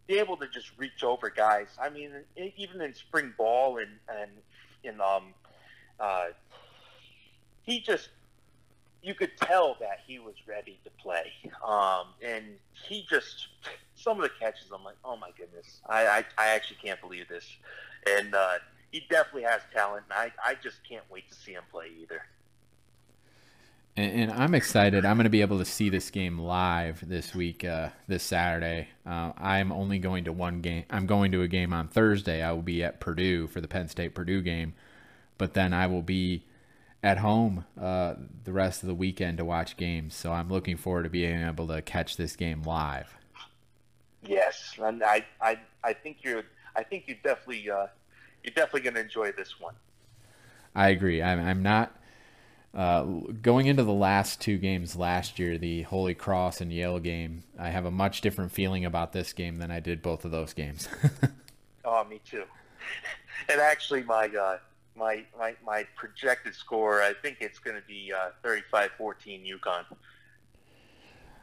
be 0.06 0.18
able 0.18 0.38
to 0.38 0.48
just 0.48 0.70
reach 0.78 1.04
over 1.04 1.28
guys. 1.28 1.66
I 1.78 1.90
mean, 1.90 2.12
even 2.56 2.80
in 2.80 2.94
spring 2.94 3.34
ball 3.36 3.76
and 3.76 3.90
and 4.08 4.30
in 4.82 4.98
um, 5.02 5.34
uh, 6.00 6.28
he 7.60 7.80
just 7.80 8.08
you 9.02 9.12
could 9.12 9.36
tell 9.36 9.76
that 9.80 9.98
he 10.06 10.18
was 10.18 10.34
ready 10.48 10.78
to 10.84 10.90
play. 10.92 11.30
Um, 11.62 12.06
and 12.24 12.44
he 12.72 13.04
just 13.06 13.48
some 13.94 14.16
of 14.16 14.22
the 14.22 14.30
catches, 14.40 14.70
I'm 14.74 14.82
like, 14.82 14.96
oh 15.04 15.18
my 15.18 15.32
goodness, 15.36 15.82
I 15.86 16.06
I, 16.06 16.24
I 16.38 16.48
actually 16.54 16.78
can't 16.82 17.02
believe 17.02 17.28
this. 17.28 17.44
And 18.18 18.34
uh, 18.34 18.54
he 18.92 19.04
definitely 19.10 19.42
has 19.42 19.60
talent, 19.74 20.04
and 20.08 20.18
I 20.18 20.32
I 20.42 20.54
just 20.54 20.78
can't 20.88 21.04
wait 21.10 21.28
to 21.28 21.34
see 21.34 21.52
him 21.52 21.64
play 21.70 21.90
either. 22.00 22.22
And, 23.96 24.30
and 24.30 24.32
I'm 24.32 24.54
excited. 24.54 25.04
I'm 25.04 25.16
going 25.16 25.24
to 25.24 25.30
be 25.30 25.40
able 25.40 25.58
to 25.58 25.64
see 25.64 25.88
this 25.88 26.10
game 26.10 26.38
live 26.38 27.06
this 27.08 27.34
week, 27.34 27.64
uh, 27.64 27.90
this 28.06 28.22
Saturday. 28.22 28.88
Uh, 29.06 29.32
I'm 29.38 29.72
only 29.72 29.98
going 29.98 30.24
to 30.24 30.32
one 30.32 30.60
game. 30.60 30.84
I'm 30.90 31.06
going 31.06 31.32
to 31.32 31.42
a 31.42 31.48
game 31.48 31.72
on 31.72 31.88
Thursday. 31.88 32.42
I 32.42 32.52
will 32.52 32.62
be 32.62 32.82
at 32.84 33.00
Purdue 33.00 33.46
for 33.46 33.60
the 33.60 33.68
Penn 33.68 33.88
State 33.88 34.14
Purdue 34.14 34.42
game, 34.42 34.74
but 35.38 35.54
then 35.54 35.72
I 35.72 35.86
will 35.86 36.02
be 36.02 36.44
at 37.02 37.18
home 37.18 37.64
uh, 37.80 38.14
the 38.44 38.52
rest 38.52 38.82
of 38.82 38.88
the 38.88 38.94
weekend 38.94 39.38
to 39.38 39.44
watch 39.44 39.76
games. 39.76 40.14
So 40.14 40.32
I'm 40.32 40.48
looking 40.48 40.76
forward 40.76 41.04
to 41.04 41.10
being 41.10 41.42
able 41.42 41.68
to 41.68 41.80
catch 41.82 42.16
this 42.16 42.36
game 42.36 42.62
live. 42.62 43.14
Yes, 44.22 44.74
and 44.82 45.04
I, 45.04 45.24
I, 45.40 45.60
I 45.84 45.92
think 45.92 46.18
you're, 46.22 46.42
I 46.74 46.82
think 46.82 47.04
you 47.06 47.14
definitely, 47.22 47.70
uh, 47.70 47.86
you're 48.42 48.54
definitely 48.54 48.80
going 48.80 48.94
to 48.94 49.00
enjoy 49.00 49.32
this 49.32 49.60
one. 49.60 49.74
I 50.74 50.88
agree. 50.88 51.22
I'm, 51.22 51.38
I'm 51.38 51.62
not 51.62 51.96
uh, 52.74 53.02
going 53.42 53.66
into 53.66 53.82
the 53.82 53.92
last 53.92 54.40
two 54.40 54.58
games 54.58 54.96
last 54.96 55.38
year, 55.38 55.58
the 55.58 55.82
Holy 55.82 56.14
Cross 56.14 56.60
and 56.60 56.72
Yale 56.72 56.98
game. 56.98 57.44
I 57.58 57.70
have 57.70 57.84
a 57.84 57.90
much 57.90 58.20
different 58.20 58.52
feeling 58.52 58.84
about 58.84 59.12
this 59.12 59.32
game 59.32 59.58
than 59.58 59.70
I 59.70 59.80
did 59.80 60.02
both 60.02 60.24
of 60.24 60.30
those 60.30 60.52
games. 60.52 60.88
oh, 61.84 62.04
me 62.04 62.20
too. 62.24 62.44
And 63.48 63.60
actually, 63.60 64.02
my 64.02 64.28
uh, 64.28 64.58
my, 64.96 65.22
my, 65.38 65.54
my 65.64 65.84
projected 65.94 66.54
score, 66.54 67.02
I 67.02 67.12
think 67.12 67.36
it's 67.40 67.58
going 67.58 67.76
to 67.76 67.86
be 67.86 68.12
uh, 68.12 68.30
35-14 68.42 68.88
UConn. 69.46 69.84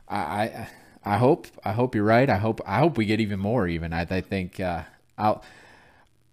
I, 0.10 0.18
I 0.18 0.70
I 1.06 1.18
hope 1.18 1.48
I 1.64 1.74
hope 1.74 1.96
you're 1.96 2.04
right. 2.04 2.30
I 2.30 2.38
hope 2.38 2.62
I 2.66 2.80
hope 2.80 2.98
we 2.98 3.06
get 3.06 3.20
even 3.20 3.40
more. 3.40 3.68
Even 3.68 3.94
I, 3.94 4.02
I 4.02 4.22
think 4.22 4.60
uh, 4.60 4.84
I'll 5.18 5.44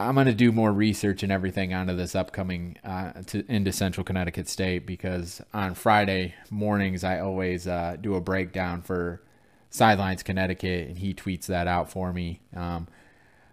I'm 0.01 0.15
going 0.15 0.29
to 0.29 0.35
do 0.35 0.51
more 0.51 0.73
research 0.73 1.23
and 1.23 1.31
everything 1.31 1.75
onto 1.75 1.95
this 1.95 2.15
upcoming 2.15 2.79
uh, 2.83 3.13
to, 3.27 3.45
into 3.53 3.71
Central 3.71 4.03
Connecticut 4.03 4.49
State 4.49 4.87
because 4.87 5.43
on 5.53 5.75
Friday 5.75 6.35
mornings 6.49 7.05
I 7.05 7.21
always 7.21 7.67
uh, 7.67 7.99
do 8.01 8.15
a 8.15 8.21
breakdown 8.21 8.81
for 8.81 9.21
Sidelines 9.69 10.23
Connecticut 10.23 10.89
and 10.89 10.99
he 10.99 11.13
tweets 11.13 11.45
that 11.47 11.67
out 11.67 11.91
for 11.91 12.15
me. 12.15 12.41
Um, 12.57 12.89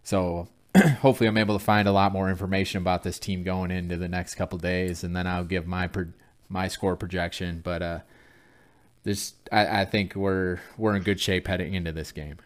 so 0.04 0.48
hopefully 1.02 1.28
I'm 1.28 1.38
able 1.38 1.60
to 1.60 1.64
find 1.64 1.86
a 1.86 1.91
lot 1.91 2.14
more 2.14 2.30
information 2.30 2.82
about 2.82 3.04
this 3.04 3.20
team 3.20 3.43
going 3.43 3.70
into 3.70 3.98
the 3.98 4.08
next 4.08 4.36
couple 4.36 4.58
days 4.58 5.04
and 5.04 5.14
then 5.14 5.28
I'll 5.28 5.43
give 5.43 5.68
my 5.68 5.88
pro- 5.88 6.14
my 6.48 6.70
score 6.70 6.95
projection. 6.95 7.60
But 7.62 7.82
uh, 7.82 8.00
this 9.04 9.34
I, 9.52 9.82
I 9.82 9.86
think 9.86 10.16
we're 10.16 10.62
we're 10.78 10.95
in 10.95 11.04
good 11.04 11.20
shape 11.20 11.48
heading 11.48 11.74
into 11.74 11.91
this 11.91 12.14
game. 12.14 12.38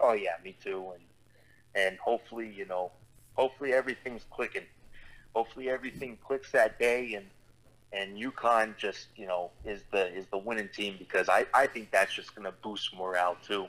Oh 0.00 0.14
yeah, 0.14 0.36
me 0.42 0.56
too, 0.64 0.92
and 0.94 1.04
and 1.74 1.98
hopefully 1.98 2.50
you 2.50 2.64
know 2.64 2.90
hopefully 3.34 3.72
everything's 3.72 4.24
clicking. 4.30 4.66
Hopefully 5.34 5.70
everything 5.70 6.18
clicks 6.24 6.50
that 6.52 6.78
day 6.78 7.14
and 7.14 7.26
and 7.94 8.16
UConn 8.16 8.74
just, 8.78 9.08
you 9.16 9.26
know, 9.26 9.50
is 9.64 9.82
the 9.90 10.14
is 10.16 10.26
the 10.26 10.38
winning 10.38 10.70
team 10.74 10.96
because 10.98 11.28
I, 11.28 11.46
I 11.52 11.66
think 11.66 11.90
that's 11.90 12.12
just 12.12 12.34
gonna 12.34 12.52
boost 12.62 12.94
morale 12.96 13.36
too. 13.46 13.66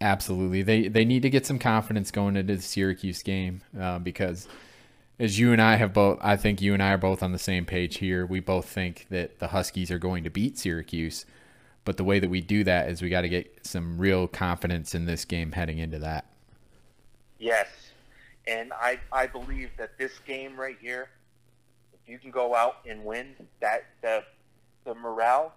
Absolutely. 0.00 0.62
They 0.62 0.88
they 0.88 1.04
need 1.04 1.22
to 1.22 1.30
get 1.30 1.46
some 1.46 1.58
confidence 1.58 2.10
going 2.10 2.36
into 2.36 2.56
the 2.56 2.62
Syracuse 2.62 3.22
game 3.22 3.62
uh, 3.78 3.98
because 3.98 4.48
as 5.18 5.38
you 5.38 5.52
and 5.52 5.62
I 5.62 5.76
have 5.76 5.94
both 5.94 6.18
I 6.20 6.36
think 6.36 6.60
you 6.60 6.74
and 6.74 6.82
I 6.82 6.92
are 6.92 6.98
both 6.98 7.22
on 7.22 7.32
the 7.32 7.38
same 7.38 7.64
page 7.64 7.98
here. 7.98 8.26
We 8.26 8.40
both 8.40 8.68
think 8.68 9.06
that 9.10 9.38
the 9.38 9.48
Huskies 9.48 9.90
are 9.90 9.98
going 9.98 10.24
to 10.24 10.30
beat 10.30 10.58
Syracuse. 10.58 11.24
But 11.84 11.98
the 11.98 12.04
way 12.04 12.18
that 12.18 12.30
we 12.30 12.40
do 12.40 12.64
that 12.64 12.88
is 12.88 13.02
we 13.02 13.10
got 13.10 13.22
to 13.22 13.28
get 13.28 13.66
some 13.66 13.98
real 13.98 14.26
confidence 14.26 14.94
in 14.94 15.04
this 15.04 15.24
game 15.24 15.52
heading 15.52 15.78
into 15.78 15.98
that. 15.98 16.24
Yes, 17.38 17.68
and 18.46 18.72
I, 18.72 19.00
I 19.12 19.26
believe 19.26 19.70
that 19.78 19.98
this 19.98 20.18
game 20.26 20.58
right 20.58 20.76
here, 20.80 21.08
if 21.92 22.08
you 22.08 22.18
can 22.18 22.30
go 22.30 22.54
out 22.54 22.76
and 22.88 23.04
win, 23.04 23.34
that 23.60 23.84
the, 24.02 24.24
the 24.84 24.94
morale, 24.94 25.54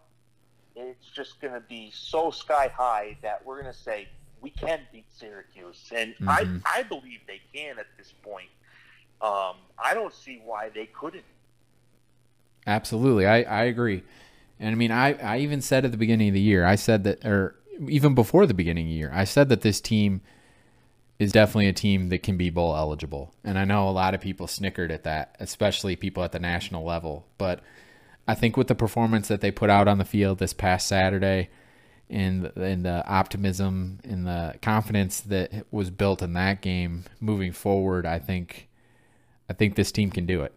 it's 0.76 1.10
just 1.10 1.42
going 1.42 1.54
to 1.54 1.60
be 1.60 1.92
so 1.94 2.32
sky 2.32 2.72
high 2.74 3.18
that 3.22 3.46
we're 3.46 3.62
going 3.62 3.74
to 3.74 3.80
say 3.80 4.08
we 4.42 4.50
can 4.52 4.82
beat 4.92 5.06
Syracuse, 5.16 5.90
and 5.94 6.14
mm-hmm. 6.16 6.30
I 6.30 6.80
I 6.80 6.84
believe 6.84 7.20
they 7.28 7.42
can 7.54 7.80
at 7.80 7.88
this 7.98 8.14
point. 8.24 8.50
Um, 9.22 9.56
I 9.84 9.94
don't 9.94 10.14
see 10.14 10.42
why 10.44 10.70
they 10.70 10.86
couldn't. 10.86 11.24
Absolutely, 12.66 13.26
I, 13.26 13.42
I 13.42 13.64
agree, 13.64 14.04
and 14.60 14.72
I 14.72 14.76
mean 14.76 14.92
I 14.92 15.14
I 15.14 15.40
even 15.40 15.62
said 15.62 15.86
at 15.86 15.92
the 15.92 15.98
beginning 15.98 16.30
of 16.30 16.34
the 16.34 16.42
year 16.42 16.66
I 16.66 16.76
said 16.76 17.04
that 17.06 17.26
or 17.26 17.56
even 17.88 18.16
before 18.16 18.46
the 18.46 18.54
beginning 18.54 18.86
of 18.86 18.90
the 18.90 18.96
year 18.96 19.12
I 19.14 19.24
said 19.24 19.50
that 19.50 19.62
this 19.62 19.82
team 19.82 20.22
is 21.20 21.32
definitely 21.32 21.68
a 21.68 21.74
team 21.74 22.10
that 22.10 22.22
can 22.24 22.38
be 22.38 22.50
bowl 22.50 22.76
eligible. 22.76 23.34
And 23.44 23.58
I 23.58 23.66
know 23.66 23.90
a 23.90 23.92
lot 23.92 24.14
of 24.14 24.22
people 24.22 24.48
snickered 24.48 24.92
at 24.92 25.04
that, 25.04 25.36
especially 25.40 25.96
people 25.96 26.24
at 26.24 26.32
the 26.32 26.40
national 26.40 26.84
level. 26.84 27.26
But 27.38 27.62
I 28.28 28.36
think 28.36 28.56
with 28.56 28.68
the 28.68 28.76
performance 28.76 29.28
that 29.28 29.42
they 29.42 29.52
put 29.52 29.70
out 29.70 29.88
on 29.88 29.98
the 29.98 30.06
field 30.06 30.38
this 30.38 30.54
past 30.54 30.88
Saturday 30.88 31.50
and, 32.10 32.52
and 32.56 32.86
the 32.86 33.06
optimism 33.08 34.00
and 34.04 34.28
the 34.28 34.56
confidence 34.62 35.20
that 35.22 35.66
was 35.72 35.90
built 35.90 36.22
in 36.22 36.34
that 36.34 36.62
game 36.62 37.06
moving 37.20 37.52
forward, 37.52 38.06
I 38.06 38.20
think 38.20 38.68
I 39.50 39.54
think 39.54 39.76
this 39.76 39.92
team 39.92 40.12
can 40.12 40.26
do 40.26 40.42
it. 40.44 40.54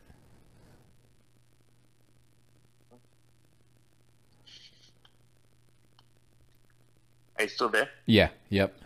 Are 7.39 7.45
you 7.45 7.49
still 7.49 7.69
there? 7.69 7.89
Yeah, 8.05 8.29
yep. 8.51 8.77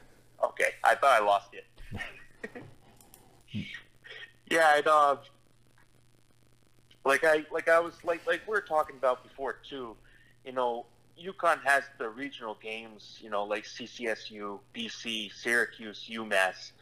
Okay, 0.45 0.69
I 0.85 0.95
thought 0.95 1.21
I 1.21 1.25
lost 1.25 1.53
you. 1.53 1.54
Yeah, 4.51 4.77
and 4.77 4.87
uh, 4.87 5.17
like 7.05 7.25
I 7.25 7.45
like 7.53 7.69
I 7.69 7.81
was 7.81 7.95
like 8.05 8.27
like 8.27 8.43
we 8.47 8.53
were 8.53 8.61
talking 8.61 8.97
about 8.97 9.23
before 9.23 9.59
too. 9.69 9.97
You 10.45 10.53
know, 10.53 10.87
UConn 11.23 11.63
has 11.65 11.85
the 11.99 12.09
regional 12.09 12.59
games. 12.63 13.19
You 13.23 13.31
know, 13.31 13.45
like 13.45 13.65
CCSU, 13.65 14.59
BC, 14.75 15.33
Syracuse, 15.33 16.09
UMass. 16.11 16.73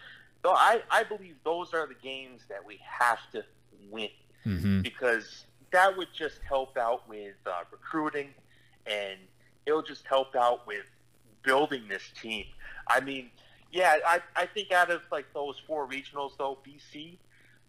So 0.43 0.51
I 0.51 0.83
I 0.91 1.05
believe 1.05 1.37
those 1.45 1.73
are 1.75 1.87
the 1.87 1.95
games 2.03 2.43
that 2.49 2.65
we 2.65 2.81
have 2.83 3.19
to 3.33 3.45
win 3.91 4.09
mm-hmm. 4.47 4.81
because 4.81 5.45
that 5.71 5.97
would 5.97 6.09
just 6.13 6.39
help 6.47 6.77
out 6.77 7.09
with 7.09 7.35
uh, 7.47 7.63
recruiting 7.71 8.29
and 8.87 9.19
it'll 9.67 9.83
just 9.83 10.07
help 10.07 10.35
out 10.37 10.67
with 10.67 10.85
building 11.43 11.85
this 11.89 12.03
team. 12.21 12.45
I 12.87 13.01
mean, 13.01 13.31
yeah, 13.73 13.97
I, 14.07 14.21
I 14.37 14.47
think 14.47 14.71
out 14.71 14.91
of 14.91 15.01
like 15.11 15.33
those 15.33 15.61
four 15.67 15.89
regionals 15.89 16.33
though, 16.39 16.59
BC, 16.67 17.17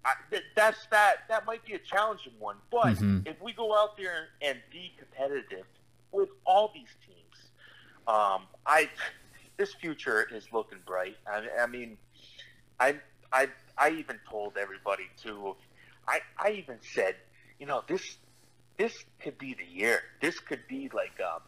I, 0.05 0.11
th- 0.29 0.43
that's 0.55 0.85
that 0.87 1.19
that 1.29 1.45
might 1.45 1.65
be 1.65 1.73
a 1.73 1.79
challenging 1.79 2.33
one. 2.39 2.57
But 2.69 2.95
mm-hmm. 2.95 3.19
if 3.25 3.41
we 3.41 3.53
go 3.53 3.75
out 3.75 3.97
there 3.97 4.27
and 4.41 4.59
be 4.69 4.91
competitive 4.97 5.65
with 6.11 6.29
all 6.45 6.71
these 6.73 6.89
teams, 7.05 7.51
um, 8.07 8.43
I 8.65 8.89
this 9.57 9.73
future 9.75 10.27
is 10.29 10.45
looking 10.51 10.79
bright. 10.85 11.15
I, 11.25 11.47
I 11.61 11.67
mean, 11.67 11.97
I 12.79 12.97
I 13.31 13.47
I 13.77 13.91
even 13.91 14.19
told 14.29 14.57
everybody 14.57 15.09
too. 15.21 15.55
I 16.05 16.19
I 16.37 16.51
even 16.51 16.79
said, 16.93 17.15
you 17.59 17.65
know, 17.65 17.81
this 17.87 18.17
this 18.77 18.93
could 19.21 19.37
be 19.37 19.53
the 19.53 19.65
year. 19.65 20.01
This 20.21 20.37
could 20.39 20.67
be 20.67 20.89
like 20.93 21.17
um, 21.21 21.41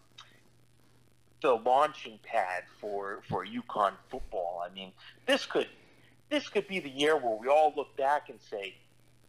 the 1.41 1.53
launching 1.53 2.19
pad 2.23 2.63
for 2.79 3.21
for 3.29 3.45
UConn 3.45 3.93
football. 4.09 4.63
I 4.65 4.73
mean, 4.73 4.91
this 5.25 5.45
could 5.45 5.67
this 6.29 6.49
could 6.49 6.67
be 6.67 6.79
the 6.79 6.89
year 6.89 7.17
where 7.17 7.37
we 7.37 7.47
all 7.47 7.73
look 7.75 7.95
back 7.97 8.29
and 8.29 8.39
say, 8.41 8.75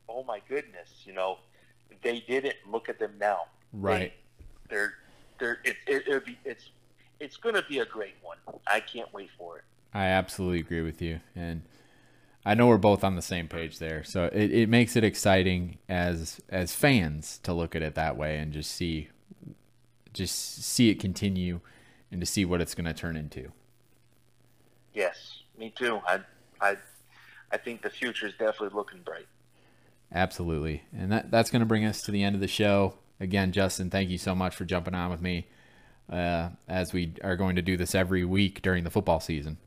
"Oh 0.08 0.24
my 0.24 0.40
goodness, 0.48 1.02
you 1.04 1.12
know, 1.12 1.38
they 2.02 2.20
did 2.20 2.44
it. 2.44 2.56
Look 2.70 2.88
at 2.88 2.98
them 2.98 3.12
now." 3.20 3.42
Right. 3.72 4.12
They, 4.68 4.76
are 4.76 4.94
they're 5.38 5.58
it, 5.64 5.76
it, 5.86 6.24
be 6.24 6.38
it's 6.44 6.70
it's 7.20 7.36
going 7.36 7.54
to 7.54 7.64
be 7.68 7.80
a 7.80 7.84
great 7.84 8.14
one. 8.22 8.38
I 8.66 8.80
can't 8.80 9.12
wait 9.12 9.30
for 9.38 9.58
it. 9.58 9.64
I 9.92 10.06
absolutely 10.06 10.60
agree 10.60 10.82
with 10.82 11.00
you, 11.00 11.20
and 11.34 11.62
I 12.44 12.54
know 12.54 12.68
we're 12.68 12.78
both 12.78 13.02
on 13.02 13.16
the 13.16 13.22
same 13.22 13.48
page 13.48 13.78
there. 13.78 14.04
So 14.04 14.24
it, 14.32 14.52
it 14.52 14.68
makes 14.68 14.96
it 14.96 15.04
exciting 15.04 15.78
as 15.88 16.40
as 16.48 16.74
fans 16.74 17.38
to 17.42 17.52
look 17.52 17.74
at 17.74 17.82
it 17.82 17.94
that 17.94 18.16
way 18.16 18.38
and 18.38 18.52
just 18.52 18.70
see 18.70 19.08
just 20.12 20.64
see 20.64 20.88
it 20.88 20.98
continue 20.98 21.60
and 22.10 22.20
to 22.20 22.26
see 22.26 22.44
what 22.44 22.60
it's 22.60 22.74
going 22.74 22.86
to 22.86 22.94
turn 22.94 23.16
into. 23.16 23.52
Yes, 24.94 25.42
me 25.58 25.72
too. 25.76 26.00
I, 26.06 26.20
I, 26.60 26.76
I 27.52 27.56
think 27.56 27.82
the 27.82 27.90
future 27.90 28.26
is 28.26 28.32
definitely 28.32 28.74
looking 28.74 29.02
bright. 29.02 29.26
Absolutely, 30.12 30.84
and 30.96 31.10
that 31.10 31.30
that's 31.30 31.50
going 31.50 31.60
to 31.60 31.66
bring 31.66 31.84
us 31.84 32.02
to 32.02 32.10
the 32.12 32.22
end 32.22 32.34
of 32.34 32.40
the 32.40 32.48
show. 32.48 32.94
Again, 33.18 33.50
Justin, 33.52 33.90
thank 33.90 34.08
you 34.08 34.18
so 34.18 34.34
much 34.34 34.54
for 34.54 34.64
jumping 34.64 34.94
on 34.94 35.10
with 35.10 35.20
me 35.20 35.46
uh, 36.10 36.50
as 36.68 36.92
we 36.92 37.14
are 37.24 37.36
going 37.36 37.56
to 37.56 37.62
do 37.62 37.76
this 37.76 37.94
every 37.94 38.24
week 38.24 38.62
during 38.62 38.84
the 38.84 38.90
football 38.90 39.20
season. 39.20 39.58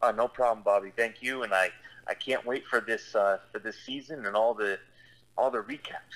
Uh, 0.00 0.12
no 0.12 0.28
problem, 0.28 0.62
Bobby. 0.64 0.92
Thank 0.96 1.22
you, 1.22 1.42
and 1.42 1.52
I, 1.52 1.70
I 2.06 2.14
can't 2.14 2.46
wait 2.46 2.64
for 2.66 2.80
this 2.80 3.14
uh, 3.14 3.38
for 3.50 3.58
this 3.58 3.76
season 3.84 4.24
and 4.26 4.36
all 4.36 4.54
the 4.54 4.78
all 5.36 5.50
the 5.50 5.58
recaps. 5.58 6.14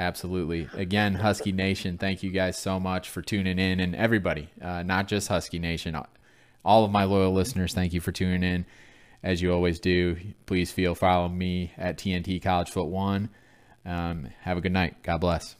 Absolutely. 0.00 0.66
Again, 0.72 1.14
Husky 1.14 1.52
Nation, 1.52 1.98
thank 1.98 2.22
you 2.22 2.30
guys 2.30 2.56
so 2.56 2.80
much 2.80 3.10
for 3.10 3.20
tuning 3.20 3.58
in, 3.58 3.80
and 3.80 3.94
everybody, 3.94 4.48
uh, 4.62 4.82
not 4.82 5.08
just 5.08 5.28
Husky 5.28 5.58
Nation, 5.58 5.94
all 6.64 6.84
of 6.86 6.90
my 6.90 7.04
loyal 7.04 7.34
listeners, 7.34 7.74
thank 7.74 7.92
you 7.92 8.00
for 8.00 8.10
tuning 8.10 8.42
in. 8.42 8.64
As 9.22 9.42
you 9.42 9.52
always 9.52 9.78
do, 9.78 10.16
please 10.46 10.72
feel 10.72 10.94
follow 10.94 11.28
me 11.28 11.72
at 11.76 11.98
TNT 11.98 12.42
College 12.42 12.70
Foot 12.70 12.86
One. 12.86 13.28
Um, 13.84 14.28
have 14.40 14.56
a 14.56 14.62
good 14.62 14.72
night. 14.72 15.02
God 15.02 15.18
bless. 15.18 15.56